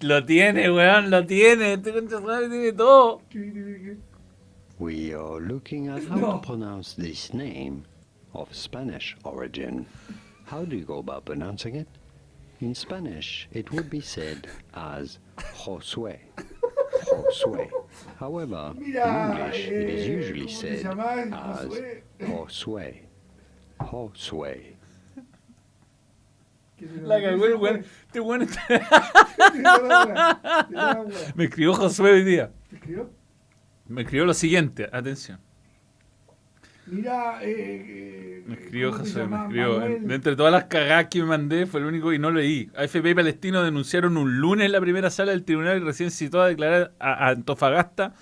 Lo 0.00 0.24
tiene, 0.24 0.70
weón, 0.70 1.10
lo 1.10 1.26
tiene. 1.26 1.74
Este 1.74 1.92
tiene 1.92 2.72
todo. 2.72 3.22
We 4.78 5.12
are 5.12 5.40
looking 5.40 5.88
at 5.88 6.02
how 6.04 6.16
No. 6.16 6.32
to 6.40 6.46
pronounce 6.46 6.94
this 6.94 7.34
name 7.34 7.84
of 8.34 8.54
Spanish 8.54 9.16
origin. 9.24 9.86
How 10.46 10.64
do 10.64 10.76
you 10.76 10.84
go 10.84 10.98
about 10.98 11.24
pronouncing 11.24 11.76
it? 11.76 11.88
In 12.60 12.74
Spanish, 12.74 13.48
it 13.52 13.70
would 13.72 13.88
be 13.88 14.00
said 14.00 14.46
as 14.74 15.18
Josue. 15.38 16.18
Josue. 17.04 17.68
However, 18.18 18.74
in 18.76 18.92
Mira, 18.92 19.30
English, 19.32 19.66
it 19.68 19.88
is 19.90 20.06
eh, 20.06 20.10
usually 20.12 20.48
said 20.48 20.86
as 20.86 21.66
Josué. 21.66 22.02
Josue. 22.20 23.00
Josue. 23.80 24.76
¿Qué 26.78 26.88
se 26.88 27.00
La 27.02 27.18
llama? 27.18 27.30
cagó 27.32 27.44
el 27.46 27.54
weón. 27.56 27.84
Este 28.06 28.20
weón 28.20 28.42
está- 28.42 28.66
Dile 29.52 29.62
la 29.62 29.78
wea, 29.78 30.64
dile 30.68 30.76
la 30.76 31.00
wea. 31.02 31.32
Me 31.34 31.44
escribió 31.44 31.74
Josué 31.74 32.12
hoy 32.12 32.24
día. 32.24 32.50
¿Te 32.68 32.76
escribió? 32.76 33.10
Me 33.88 34.02
escribió 34.02 34.24
lo 34.26 34.34
siguiente, 34.34 34.88
atención. 34.92 35.40
Mira, 36.90 37.42
eh, 37.42 37.84
eh, 37.88 38.44
Me 38.46 38.54
escribió 38.54 38.90
¿cómo 38.90 39.04
se 39.04 39.12
Josué, 39.24 39.26
me 39.28 39.36
escribió. 39.42 39.78
De 40.08 40.14
entre 40.14 40.36
todas 40.36 40.52
las 40.52 40.64
cagadas 40.64 41.06
que 41.08 41.20
me 41.20 41.26
mandé, 41.26 41.66
fue 41.66 41.80
el 41.80 41.86
único 41.86 42.12
y 42.12 42.18
no 42.18 42.30
leí. 42.30 42.70
AFP 42.76 43.10
y 43.10 43.14
Palestino 43.14 43.62
denunciaron 43.62 44.16
un 44.16 44.38
lunes 44.40 44.66
en 44.66 44.72
la 44.72 44.80
primera 44.80 45.10
sala 45.10 45.30
del 45.32 45.44
tribunal 45.44 45.76
y 45.80 45.84
recién 45.84 46.10
citó 46.10 46.40
a 46.42 46.48
declarar 46.48 46.92
a, 46.98 47.26
a 47.26 47.28
Antofagasta 47.30 48.14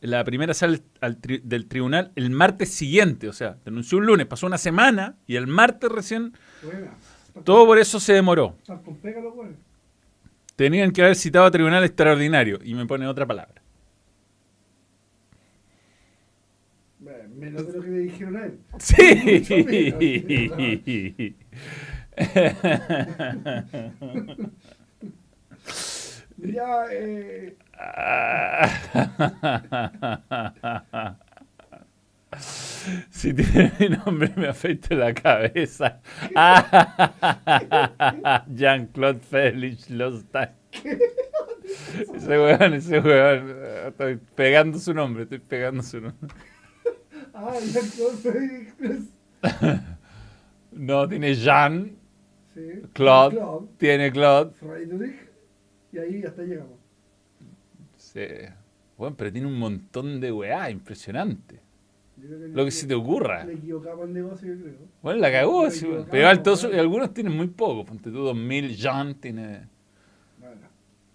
la 0.00 0.22
primera 0.24 0.52
sala 0.54 0.78
al 1.00 1.20
tri- 1.20 1.40
del 1.42 1.66
tribunal 1.66 2.12
el 2.16 2.30
martes 2.30 2.70
siguiente. 2.70 3.28
O 3.28 3.32
sea, 3.32 3.56
denunció 3.64 3.98
un 3.98 4.06
lunes, 4.06 4.26
pasó 4.26 4.46
una 4.46 4.58
semana 4.58 5.16
y 5.26 5.36
el 5.36 5.46
martes 5.46 5.90
recién. 5.90 6.32
Buena. 6.62 6.92
Todo 7.44 7.66
por 7.66 7.78
eso 7.78 7.98
se 8.00 8.12
demoró. 8.12 8.56
weones. 8.68 9.56
Tenían 10.56 10.92
que 10.92 11.02
haber 11.02 11.16
citado 11.16 11.46
a 11.46 11.50
tribunal 11.50 11.82
extraordinario. 11.84 12.60
Y 12.62 12.74
me 12.74 12.86
pone 12.86 13.06
otra 13.08 13.26
palabra. 13.26 13.60
Bueno, 17.00 17.28
Menos 17.44 17.66
de 17.66 17.72
lo 17.74 17.82
que 17.82 17.90
le 17.90 17.98
dijeron 17.98 18.36
a 18.36 18.44
él. 18.46 18.58
Sí. 18.78 18.96
Mira, 26.36 26.86
eh, 26.92 27.56
Si 33.10 33.32
tiene 33.32 33.72
mi 33.78 33.88
nombre, 33.90 34.32
me 34.36 34.48
afeito 34.48 34.94
la 34.96 35.14
cabeza. 35.14 36.00
Jean-Claude 38.52 39.20
Félix 39.20 39.88
Lostak. 39.88 40.52
Ese 42.14 42.38
weón, 42.38 42.74
ese 42.74 42.98
weón. 42.98 43.54
eh, 43.56 43.84
Estoy 43.88 44.18
pegando 44.34 44.78
su 44.78 44.92
nombre, 44.92 45.22
estoy 45.22 45.38
pegando 45.38 45.82
su 45.82 46.00
nombre. 46.00 46.34
Ah, 47.34 47.54
Félix. 48.22 48.74
No, 50.72 51.08
tiene 51.08 51.34
Jean, 51.34 51.96
Sí. 52.54 52.60
Claude, 52.92 53.36
Claude, 53.36 53.66
tiene 53.78 54.12
Claude. 54.12 54.52
Friedrich. 54.52 55.16
Y 55.92 55.98
ahí 55.98 56.22
hasta 56.22 56.42
llegamos. 56.42 56.78
Sí. 57.96 58.20
Bueno, 58.96 59.16
pero 59.16 59.32
tiene 59.32 59.48
un 59.48 59.58
montón 59.58 60.20
de 60.20 60.30
weá, 60.30 60.70
impresionante. 60.70 61.60
Yo 62.16 62.28
creo 62.28 62.48
Lo 62.48 62.64
que 62.64 62.70
se 62.70 62.86
te 62.86 62.94
ocurra. 62.94 63.44
Le 63.44 63.54
equivocaba 63.54 64.04
el 64.04 64.12
negocio, 64.12 64.54
yo 64.54 64.62
creo. 64.62 64.76
Bueno, 65.02 65.18
la 65.20 65.32
cagó, 65.32 65.68
sí, 65.68 65.84
pero 66.08 66.18
igual 66.18 66.42
todos, 66.44 66.62
weón. 66.62 66.78
algunos 66.78 67.12
tienen 67.12 67.36
muy 67.36 67.48
poco. 67.48 67.84
Ponte 67.84 68.10
tú 68.12 68.18
2000, 68.18 68.76
Jean 68.76 69.14
tiene. 69.16 69.68
Bueno, 70.38 70.68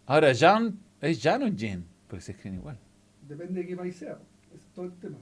Ahora, 0.07 0.33
Jean, 0.33 0.77
¿es 0.99 1.21
Jean 1.23 1.43
o 1.43 1.47
Jean? 1.47 1.85
Porque 2.09 2.21
se 2.21 2.33
escriben 2.33 2.59
igual. 2.59 2.77
depende 3.29 3.61
de 3.61 3.67
qué 3.67 3.77
país 3.77 3.95
sea. 3.95 4.17
Es 4.53 4.65
todo 4.75 4.85
el 4.87 4.93
tema. 4.99 5.17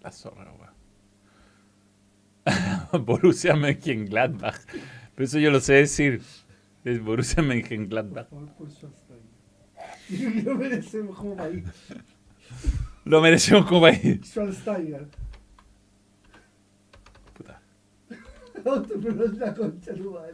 La 0.00 0.12
zorra, 0.12 0.52
weón. 0.52 0.78
Borussia 3.04 3.54
Mönchengladbach. 3.54 4.58
Pero 5.14 5.24
eso 5.24 5.38
yo 5.38 5.50
lo 5.50 5.60
sé 5.60 5.74
decir. 5.74 6.22
Es 6.84 7.02
Borussia 7.02 7.42
Mönchengladbach. 7.42 8.28
lo 10.44 10.54
merecemos 10.54 11.16
como 11.16 11.36
país. 11.36 11.64
Lo 13.04 13.20
merecemos 13.20 13.66
como 13.66 13.82
país. 13.82 14.20
Schwarzenegger. 14.24 15.08
Puta. 17.34 17.60
Te 18.54 18.60
pronuncias 18.98 19.38
la 19.38 19.54
concha 19.54 19.94
tu 19.94 20.12
madre. 20.12 20.32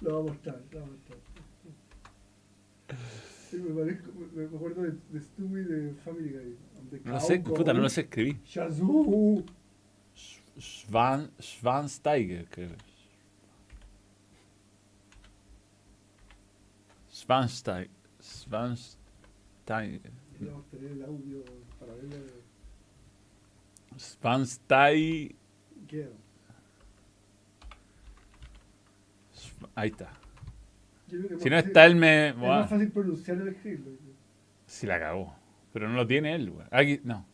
Lo 0.00 0.14
va 0.14 0.18
a 0.18 0.22
mostrar, 0.22 0.62
lo 0.70 0.78
va 0.80 0.84
a 0.84 0.88
mostrar. 0.88 1.18
Sí, 3.50 3.56
me, 3.56 3.74
parezco, 3.80 4.12
me, 4.12 4.46
me 4.46 4.56
acuerdo 4.56 4.82
de, 4.82 4.92
de 5.10 5.20
Stewie 5.20 5.64
de 5.64 5.94
Family 5.94 6.30
Guy. 6.30 6.56
De 6.90 7.00
No 7.04 7.20
sé, 7.20 7.40
puta, 7.40 7.72
no 7.72 7.80
lo 7.80 7.88
sé 7.88 8.02
escribir. 8.02 8.40
Shazoo. 8.44 9.44
Schwan, 10.58 11.30
Schwansteiger, 11.40 12.46
creo. 12.48 12.70
Schwansteiger. 17.12 17.90
Schwansteiger. 18.20 20.00
Queríamos 20.38 20.66
tener 20.68 20.92
el 20.92 21.04
audio 21.04 21.44
para 21.78 21.94
ver 21.94 22.32
Schwansteiger. 23.98 25.34
Ahí 29.74 29.90
está. 29.90 30.10
Si 31.38 31.50
no 31.50 31.58
está 31.58 31.86
él, 31.86 31.96
me. 31.96 32.28
Es 32.28 32.36
más 32.36 32.68
fácil 32.68 32.90
pronunciarlo 32.90 33.44
que 33.44 33.50
escribirlo. 33.50 33.92
Si 34.66 34.86
la 34.86 34.98
cagó. 34.98 35.37
Pero 35.78 35.90
no 35.90 35.94
lo 35.94 36.06
tiene 36.08 36.34
él, 36.34 36.50
güey. 36.50 36.66
Aquí, 36.72 37.00
no. 37.04 37.24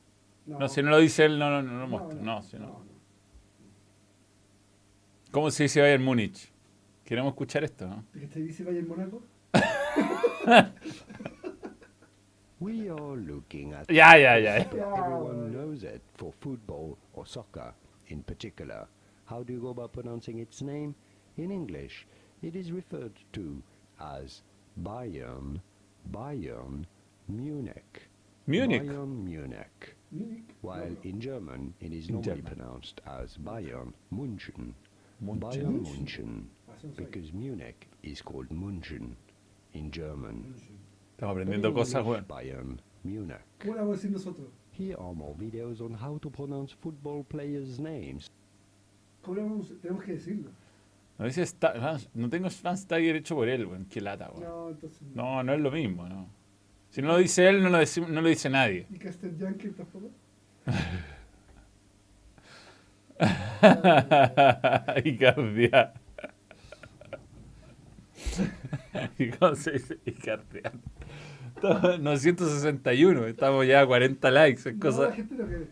No, 0.44 0.58
No, 0.58 0.68
si 0.68 0.82
no 0.82 0.90
lo 0.90 0.98
dice 0.98 1.24
él, 1.24 1.38
no, 1.38 1.48
no, 1.48 1.62
no 1.62 1.78
lo 1.78 1.88
muestra. 1.88 2.14
No, 2.16 2.22
no, 2.36 2.42
si 2.42 2.58
no. 2.58 2.66
no, 2.66 2.72
no. 2.72 2.84
¿Cómo 5.30 5.50
se 5.50 5.62
dice 5.62 5.80
Bayern 5.80 6.04
Múnich? 6.04 6.52
Queremos 7.06 7.30
escuchar 7.32 7.64
esto, 7.64 7.88
¿no? 7.88 8.04
¿De 8.12 8.20
qué 8.20 8.26
te 8.26 8.40
dice 8.40 8.62
Bayern 8.62 8.86
Monaco? 8.86 9.22
We 12.60 12.90
are 12.90 13.16
looking 13.16 13.72
at 13.72 13.90
Ya, 13.90 14.18
ya, 14.18 14.36
ya. 14.38 14.56
Everyone 14.58 15.50
knows 15.50 15.82
it 15.82 16.02
for 16.14 16.30
football 16.38 16.98
or 17.14 17.26
soccer 17.26 17.72
in 18.08 18.22
particular. 18.24 18.86
How 19.24 19.42
do 19.42 19.54
you 19.54 19.60
go 19.60 19.70
about 19.70 19.94
pronouncing 19.94 20.38
its 20.38 20.60
name? 20.60 20.94
In 21.38 21.50
English, 21.50 22.06
it 22.42 22.54
is 22.54 22.70
referred 22.70 23.14
to 23.32 23.62
as 23.98 24.42
Bayern, 24.82 25.62
Bayern, 26.12 26.84
Munich. 27.26 28.10
Múnich. 28.46 28.82
Bayern 28.82 29.24
Munich. 29.24 29.96
Múnich. 30.12 30.44
While 30.62 30.96
in 31.02 31.20
German, 31.20 31.74
it 31.80 31.92
is 31.92 32.08
normally 32.10 32.42
German. 32.42 32.44
pronounced 32.56 33.00
as 33.06 33.36
Bayern 33.38 33.92
München. 34.12 34.74
München. 35.22 35.40
Bayern 35.40 35.82
München. 35.82 36.46
Eso 36.76 36.86
no 36.88 36.92
sabía. 36.94 36.96
Because 36.96 37.32
Munich 37.32 37.88
is 38.02 38.22
called 38.22 38.48
München 38.50 39.16
in 39.72 39.90
German. 39.90 40.54
Estamos 41.16 41.32
aprendiendo 41.36 41.72
cosas, 41.72 42.04
English, 42.04 42.24
güey. 42.26 42.28
Bayern 42.28 42.80
Munich. 43.02 43.40
¿Cómo 43.60 43.74
vamos 43.76 43.88
a 43.90 43.92
decir 43.96 44.10
nosotros? 44.10 44.48
Here 44.72 44.96
are 44.98 45.14
more 45.14 45.34
videos 45.38 45.80
on 45.80 45.94
how 45.94 46.18
to 46.18 46.28
pronounce 46.30 46.72
football 46.74 47.24
players' 47.24 47.78
names. 47.78 48.28
¿Cómo 49.22 49.36
vamos 49.40 49.72
Tenemos 49.80 50.04
que 50.04 50.12
decirlo. 50.14 50.50
No, 51.18 51.26
dice 51.26 51.46
Sta- 51.46 51.98
no 52.14 52.28
tengo 52.28 52.50
Schwansteiger 52.50 53.14
hecho 53.16 53.36
por 53.36 53.48
él, 53.48 53.66
güey. 53.66 53.84
Qué 53.84 54.00
lata, 54.00 54.28
güey. 54.28 54.42
No, 54.44 54.68
entonces. 54.70 55.00
No, 55.14 55.42
no 55.44 55.52
es 55.54 55.60
lo 55.60 55.70
mismo, 55.70 56.08
¿no? 56.08 56.28
Si 56.94 57.02
no 57.02 57.08
lo 57.08 57.16
dice 57.16 57.48
él, 57.48 57.60
no 57.60 57.70
lo, 57.70 57.78
decimos- 57.78 58.08
no 58.08 58.20
lo 58.20 58.28
dice 58.28 58.48
nadie. 58.48 58.86
¿Y 58.88 58.98
Castel 59.00 59.36
Yankee 59.36 59.70
tampoco? 59.70 60.12
Icardia. 65.04 65.92
¿Y 69.18 69.28
cómo 69.30 69.56
se 69.56 69.72
dice? 69.72 69.98
Estamos 70.04 71.94
en 71.96 72.04
961, 72.04 73.26
estamos 73.26 73.66
ya 73.66 73.80
a 73.80 73.86
40 73.88 74.30
likes, 74.30 74.68
es 74.68 74.74
No, 74.76 74.80
cosa... 74.80 75.08
la 75.08 75.12
gente 75.14 75.34
lo 75.34 75.48
que. 75.48 75.66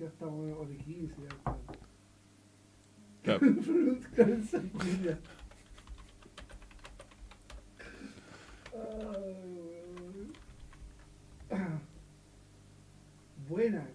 Ya 0.00 0.06
estamos 0.08 0.58
o 0.58 0.66
de 0.66 0.76
15, 0.76 1.14
ya 1.22 1.28
está. 1.28 1.56
Claro. 3.22 3.38
Pronunciar 3.64 4.28
en 4.28 4.44
sanguínea. 4.44 5.18
Ay, 8.74 9.36
weón. 9.54 10.32
Buena. 13.52 13.86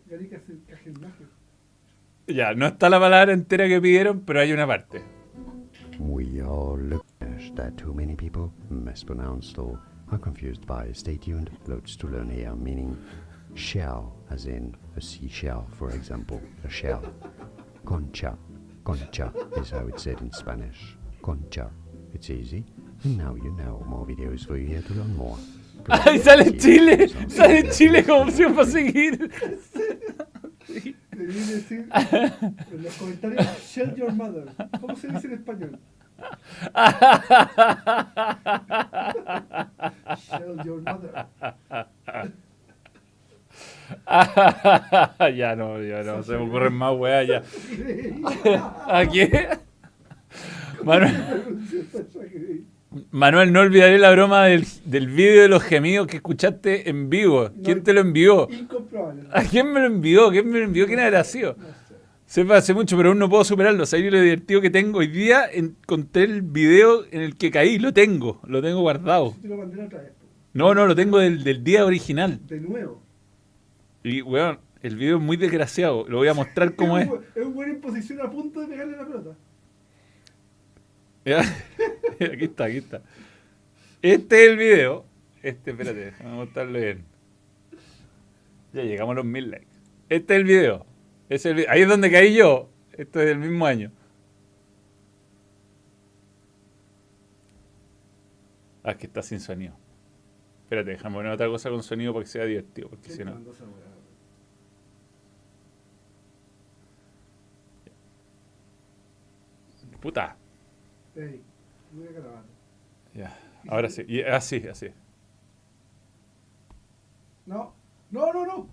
Ya, 2.28 2.54
no 2.54 2.68
está 2.68 2.92
la 2.92 3.00
palabra 3.00 3.34
entera 3.34 3.68
que 3.68 3.82
pidieron, 3.82 4.22
pero 4.22 4.40
hay 4.40 4.52
una 4.52 4.68
parte. 4.68 5.02
We 5.98 6.44
all 6.44 6.78
look 6.78 7.04
that 7.56 7.76
too 7.76 7.92
many 7.92 8.16
people 8.16 8.52
mispronounced 8.70 9.58
or 9.58 9.80
are 10.12 10.20
confused 10.20 10.68
by. 10.68 10.94
Stay 10.94 11.18
tuned, 11.18 11.50
loads 11.66 11.98
to 11.98 12.08
learn 12.08 12.30
here, 12.30 12.54
meaning 12.54 12.96
Shell, 13.56 14.14
as 14.30 14.46
in 14.46 14.78
a 14.96 15.02
seashell, 15.02 15.66
for 15.80 15.90
example, 15.90 16.40
a 16.64 16.70
shell. 16.70 17.02
Concha, 17.84 18.38
concha 18.84 19.34
is 19.58 19.72
how 19.72 19.88
it's 19.88 20.04
said 20.04 20.22
in 20.22 20.32
Spanish. 20.34 20.96
Concha. 21.24 21.72
It's 22.14 22.30
easy. 22.30 22.64
And 23.04 23.18
now 23.18 23.34
you 23.34 23.52
know 23.54 23.84
more 23.88 24.06
videos 24.06 24.46
for 24.46 24.56
you 24.56 24.68
here 24.68 24.84
to 24.84 24.94
learn 24.94 25.16
more. 25.16 25.40
¡Ay, 25.88 26.20
sale 26.20 26.44
en 26.44 26.58
Chile! 26.58 27.10
¡Sale 27.28 27.70
Chile 27.70 28.04
como 28.04 28.22
opción 28.22 28.54
para 28.54 28.68
seguir! 28.68 29.30
Debería 31.12 31.46
decir 31.48 31.90
en 32.72 32.84
los 32.84 32.94
comentarios, 32.96 33.46
shell 33.68 33.96
your 33.96 34.12
mother. 34.14 34.46
¿Cómo 34.80 34.96
se 34.96 35.08
dice 35.08 35.28
en 35.28 35.34
español? 35.34 35.80
shell 40.30 40.60
your 40.64 40.82
mother. 40.82 41.26
ya 45.36 45.56
no, 45.56 45.82
ya 45.82 46.04
no, 46.04 46.24
se 46.24 46.34
me 46.34 46.48
ocurren 46.48 46.74
más 46.74 46.96
weas 46.96 47.28
ya. 47.28 47.44
¿A 48.88 49.06
qué? 49.06 49.50
Manuel, 50.84 51.16
Manuel, 53.12 53.52
no 53.54 53.62
olvidaré 53.62 53.98
la 54.00 54.12
broma 54.12 54.46
del, 54.46 54.66
del 54.86 55.08
vídeo 55.08 55.42
de 55.42 55.48
los 55.48 55.64
gemidos 55.64 56.08
que 56.08 56.18
escuchaste 56.18 56.90
en 56.90 57.10
vivo. 57.10 57.50
¿Quién 57.64 57.84
te 57.84 57.94
lo 57.94 58.02
envió? 58.02 58.48
Incomprobable. 58.52 59.24
¿A 59.32 59.44
quién 59.44 59.72
me 59.72 59.80
lo 59.80 59.88
envió? 59.88 60.30
¿Quién 60.30 60.50
me 60.50 60.60
lo 60.60 60.66
envió? 60.66 60.86
¿Quién 60.88 61.00
habrá 61.00 61.24
sido? 61.24 61.56
Se 62.26 62.44
fue 62.44 62.58
hace 62.58 62.74
mucho, 62.74 62.98
pero 62.98 63.10
aún 63.10 63.20
no 63.20 63.30
puedo 63.30 63.44
superarlo. 63.44 63.86
¿Sabes 63.86 64.12
lo 64.12 64.20
divertido 64.20 64.60
que 64.60 64.70
tengo? 64.70 65.00
Hoy 65.00 65.08
día 65.08 65.46
encontré 65.52 66.24
el 66.24 66.42
video 66.42 67.06
en 67.10 67.22
el 67.22 67.38
que 67.38 67.52
caí. 67.52 67.80
Lo 67.80 67.94
tengo, 67.94 68.42
lo 68.46 68.62
tengo 68.62 68.82
guardado. 68.82 69.34
Te 69.42 69.48
lo 69.48 69.58
mandé 69.58 69.82
otra 69.82 70.02
vez. 70.02 70.12
po. 70.12 70.26
No, 70.54 70.74
no, 70.76 70.86
lo 70.88 70.96
tengo 70.96 71.20
del, 71.20 71.44
del 71.44 71.64
día 71.64 71.86
original. 71.86 72.40
De 72.48 72.60
nuevo. 72.60 73.02
Y, 74.04 74.22
weón, 74.22 74.60
el 74.82 74.96
video 74.98 75.18
es 75.18 75.24
muy 75.24 75.38
desgraciado. 75.38 76.06
Lo 76.08 76.18
voy 76.18 76.28
a 76.28 76.34
mostrar 76.34 76.76
cómo 76.76 76.98
es. 76.98 77.10
un, 77.10 77.20
es 77.36 77.46
un 77.46 77.54
buen 77.54 77.70
en 77.70 77.82
posición 77.82 78.20
a 78.22 78.30
punto 78.30 78.60
de 78.60 78.68
pegarle 78.68 78.98
la 78.98 79.06
pelota. 79.06 79.30
Aquí 82.20 82.46
está, 82.46 82.66
aquí 82.66 82.78
está. 82.78 83.02
Este 84.02 84.46
es 84.46 84.52
el 84.52 84.58
video. 84.58 85.06
Este, 85.44 85.72
espérate, 85.72 86.12
vamos 86.20 86.34
a 86.34 86.36
mostrarlo 86.36 86.80
bien. 86.80 87.06
Ya 88.74 88.84
llegamos 88.84 89.14
a 89.14 89.16
los 89.18 89.26
mil 89.26 89.52
likes. 89.52 89.68
Este 90.08 90.36
es 90.36 90.40
el 90.40 90.46
video. 90.46 90.86
Es 91.30 91.46
el 91.46 91.66
Ahí 91.68 91.82
es 91.82 91.88
donde 91.88 92.10
caí 92.10 92.34
yo. 92.34 92.70
Esto 92.94 93.20
es 93.20 93.28
del 93.28 93.40
mismo 93.40 93.66
año. 93.66 93.92
Ah, 98.84 98.96
que 98.96 99.08
está 99.08 99.22
sin 99.22 99.42
sonido. 99.42 99.76
Espérate, 100.64 100.92
déjame 100.92 101.16
poner 101.16 101.32
otra 101.34 101.48
cosa 101.48 101.70
con 101.70 101.84
sonido 101.84 102.14
para 102.14 102.24
que 102.24 102.32
sea 102.32 102.46
divertido. 102.46 102.90
Porque 102.90 103.10
si 103.10 103.18
¿Quién 103.18 103.28
te 103.28 103.34
no. 103.34 103.52
Puta. 110.00 110.38
Voy. 111.18 111.42
Ya. 113.16 113.36
Ahora 113.68 113.90
sí. 113.90 114.06
Y 114.08 114.22
así, 114.22 114.68
así. 114.68 114.90
No, 117.48 117.74
no, 118.12 118.32
no, 118.34 118.46
no. 118.46 118.68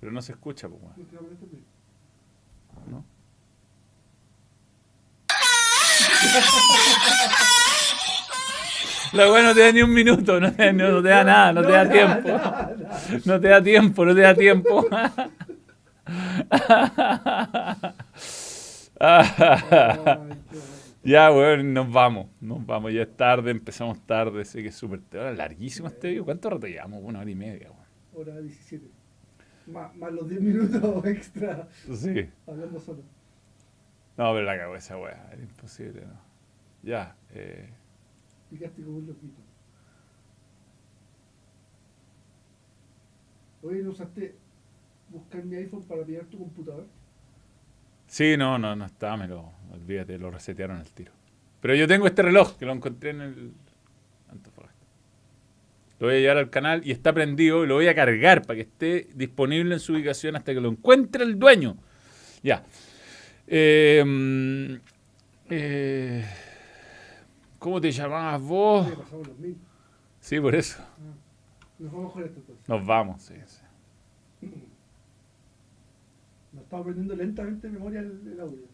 Pero 0.00 0.12
no 0.12 0.20
se 0.20 0.32
escucha, 0.32 0.68
pues. 0.68 0.82
No. 2.90 3.02
La 9.12 9.30
weá 9.30 9.42
no 9.42 9.54
te 9.54 9.60
da 9.60 9.72
ni 9.72 9.82
un 9.82 9.92
minuto, 9.92 10.40
no 10.40 10.50
te, 10.52 10.72
no- 10.72 10.90
no 10.90 11.02
te 11.02 11.08
da 11.10 11.22
nada, 11.24 11.52
no 11.52 11.62
te 11.62 11.72
da 11.72 11.86
tiempo. 11.88 12.30
No 13.26 13.38
te 13.40 13.48
da 13.48 13.62
tiempo, 13.62 14.04
no 14.06 14.14
te 14.14 14.20
da 14.22 14.34
tiempo. 14.34 14.86
Ya, 21.04 21.32
weón, 21.32 21.74
nos 21.74 21.90
vamos. 21.92 22.28
Nos 22.40 22.64
vamos, 22.64 22.92
ya 22.92 23.02
es 23.02 23.16
tarde, 23.16 23.50
empezamos 23.50 24.00
tarde, 24.06 24.44
sé 24.44 24.62
que 24.62 24.68
es 24.68 24.76
súper 24.76 25.00
ahora 25.14 25.32
larguísimo 25.32 25.88
este 25.88 26.08
video. 26.10 26.24
¿Cuánto 26.24 26.48
rato 26.48 26.68
llevamos? 26.68 27.00
Una 27.02 27.18
hora 27.20 27.30
y 27.30 27.34
media, 27.34 27.70
weón. 27.72 27.82
Hora 28.14 28.40
17. 28.40 28.86
Más, 29.66 29.94
más 29.96 30.12
los 30.12 30.28
10 30.28 30.40
minutos 30.40 31.04
extra 31.06 31.68
Sí. 31.92 32.28
hablando 32.46 32.78
solo. 32.78 33.02
No, 34.16 34.32
pero 34.32 34.42
la 34.42 34.56
cago 34.56 34.76
esa 34.76 34.96
weá, 34.96 35.28
era 35.32 35.42
imposible, 35.42 36.02
¿no? 36.02 36.20
Ya, 36.82 37.16
eh. 37.34 37.68
Picaste 38.50 38.82
como 38.82 38.98
un 38.98 39.06
loquito. 39.06 39.40
Oye, 43.62 43.82
¿no 43.82 43.90
usaste 43.90 44.34
buscar 45.08 45.44
mi 45.44 45.56
iPhone 45.56 45.82
para 45.84 46.04
pillar 46.04 46.24
tu 46.26 46.38
computador? 46.38 46.86
Sí, 48.12 48.36
no, 48.36 48.58
no, 48.58 48.76
no 48.76 48.84
estaba, 48.84 49.16
me 49.16 49.26
lo, 49.26 49.50
olvídate, 49.72 50.18
lo 50.18 50.30
resetearon 50.30 50.76
al 50.76 50.92
tiro. 50.92 51.12
Pero 51.62 51.74
yo 51.74 51.88
tengo 51.88 52.06
este 52.06 52.20
reloj 52.20 52.58
que 52.58 52.66
lo 52.66 52.72
encontré 52.72 53.08
en 53.08 53.22
el 53.22 53.52
Antofagasta. 54.30 54.84
Lo 55.98 56.08
voy 56.08 56.16
a 56.16 56.18
llevar 56.18 56.36
al 56.36 56.50
canal 56.50 56.82
y 56.84 56.90
está 56.90 57.14
prendido 57.14 57.64
y 57.64 57.66
lo 57.66 57.76
voy 57.76 57.88
a 57.88 57.94
cargar 57.94 58.42
para 58.42 58.56
que 58.56 58.62
esté 58.64 59.08
disponible 59.14 59.72
en 59.72 59.80
su 59.80 59.94
ubicación 59.94 60.36
hasta 60.36 60.52
que 60.52 60.60
lo 60.60 60.68
encuentre 60.68 61.24
el 61.24 61.38
dueño. 61.38 61.78
Ya. 62.42 62.62
Eh, 63.46 64.04
mm, 64.04 64.74
eh, 65.48 66.26
¿Cómo 67.58 67.80
te 67.80 67.90
llamabas 67.92 68.42
vos? 68.42 68.88
Sí, 70.20 70.38
por 70.38 70.54
eso. 70.54 70.82
Ah, 70.82 71.14
Nos 71.78 71.92
vamos 71.92 72.12
con 72.12 72.24
esto 72.24 72.40
entonces. 72.40 72.68
Nos 72.68 72.86
vamos, 72.86 73.22
sí, 73.22 73.34
sí. 73.46 73.61
Nos 76.52 76.62
estamos 76.64 76.84
aprendiendo 76.84 77.16
lentamente 77.16 77.68
memoria 77.68 78.00
el, 78.00 78.26
el 78.28 78.40
audio. 78.40 78.68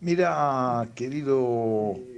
Mira, 0.00 0.92
querido, 0.94 2.02
Eh, 2.02 2.15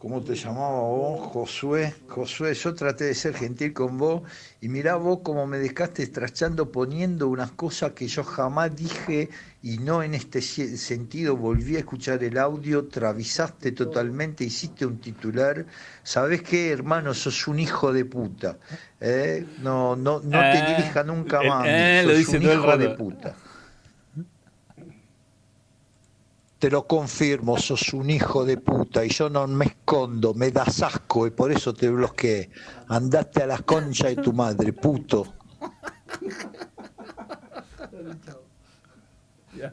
¿cómo 0.00 0.22
te 0.24 0.34
llamaba 0.34 0.80
vos? 0.80 1.20
Josué. 1.32 1.94
Josué, 2.08 2.54
yo 2.54 2.74
traté 2.74 3.04
de 3.04 3.14
ser 3.14 3.34
gentil 3.34 3.72
con 3.74 3.98
vos 3.98 4.22
y 4.60 4.68
mirá 4.68 4.96
vos 4.96 5.20
cómo 5.22 5.46
me 5.46 5.58
dejaste 5.58 6.02
estrachando 6.02 6.72
poniendo 6.72 7.28
unas 7.28 7.52
cosas 7.52 7.92
que 7.92 8.08
yo 8.08 8.24
jamás 8.24 8.74
dije 8.74 9.30
y 9.62 9.78
no 9.78 10.02
en 10.02 10.14
este 10.14 10.40
sentido. 10.42 11.36
Volví 11.36 11.76
a 11.76 11.80
escuchar 11.80 12.24
el 12.24 12.38
audio, 12.38 12.88
travisaste 12.88 13.72
totalmente, 13.72 14.44
hiciste 14.44 14.86
un 14.86 15.00
titular. 15.00 15.66
¿Sabés 16.02 16.42
qué, 16.42 16.70
hermano? 16.70 17.14
Sos 17.14 17.46
un 17.46 17.58
hijo 17.60 17.92
de 17.92 18.04
puta. 18.06 18.58
¿eh? 19.00 19.46
No, 19.58 19.96
no, 19.96 20.20
no 20.20 20.48
te 20.48 20.62
Ah, 20.62 20.62
dirija 20.62 21.04
nunca 21.04 21.42
eh, 21.42 21.44
más. 21.44 21.66
eh, 21.66 22.02
lo 22.06 22.14
sos 22.14 22.18
dice 22.18 22.38
un 22.38 22.42
hijo 22.44 22.76
de 22.76 22.88
puta. 22.90 23.36
Te 26.60 26.68
lo 26.68 26.86
confirmo, 26.86 27.56
sos 27.56 27.94
un 27.94 28.10
hijo 28.10 28.44
de 28.44 28.58
puta 28.58 29.02
y 29.02 29.08
yo 29.08 29.30
no 29.30 29.46
me 29.46 29.64
escondo, 29.64 30.34
me 30.34 30.50
das 30.50 30.82
asco 30.82 31.26
y 31.26 31.30
por 31.30 31.50
eso 31.50 31.72
te 31.72 31.88
bloqueé. 31.88 32.50
Andaste 32.88 33.42
a 33.42 33.46
las 33.46 33.62
conchas 33.62 34.14
de 34.14 34.22
tu 34.22 34.34
madre, 34.34 34.74
puto. 34.74 35.24
Ya. 39.56 39.72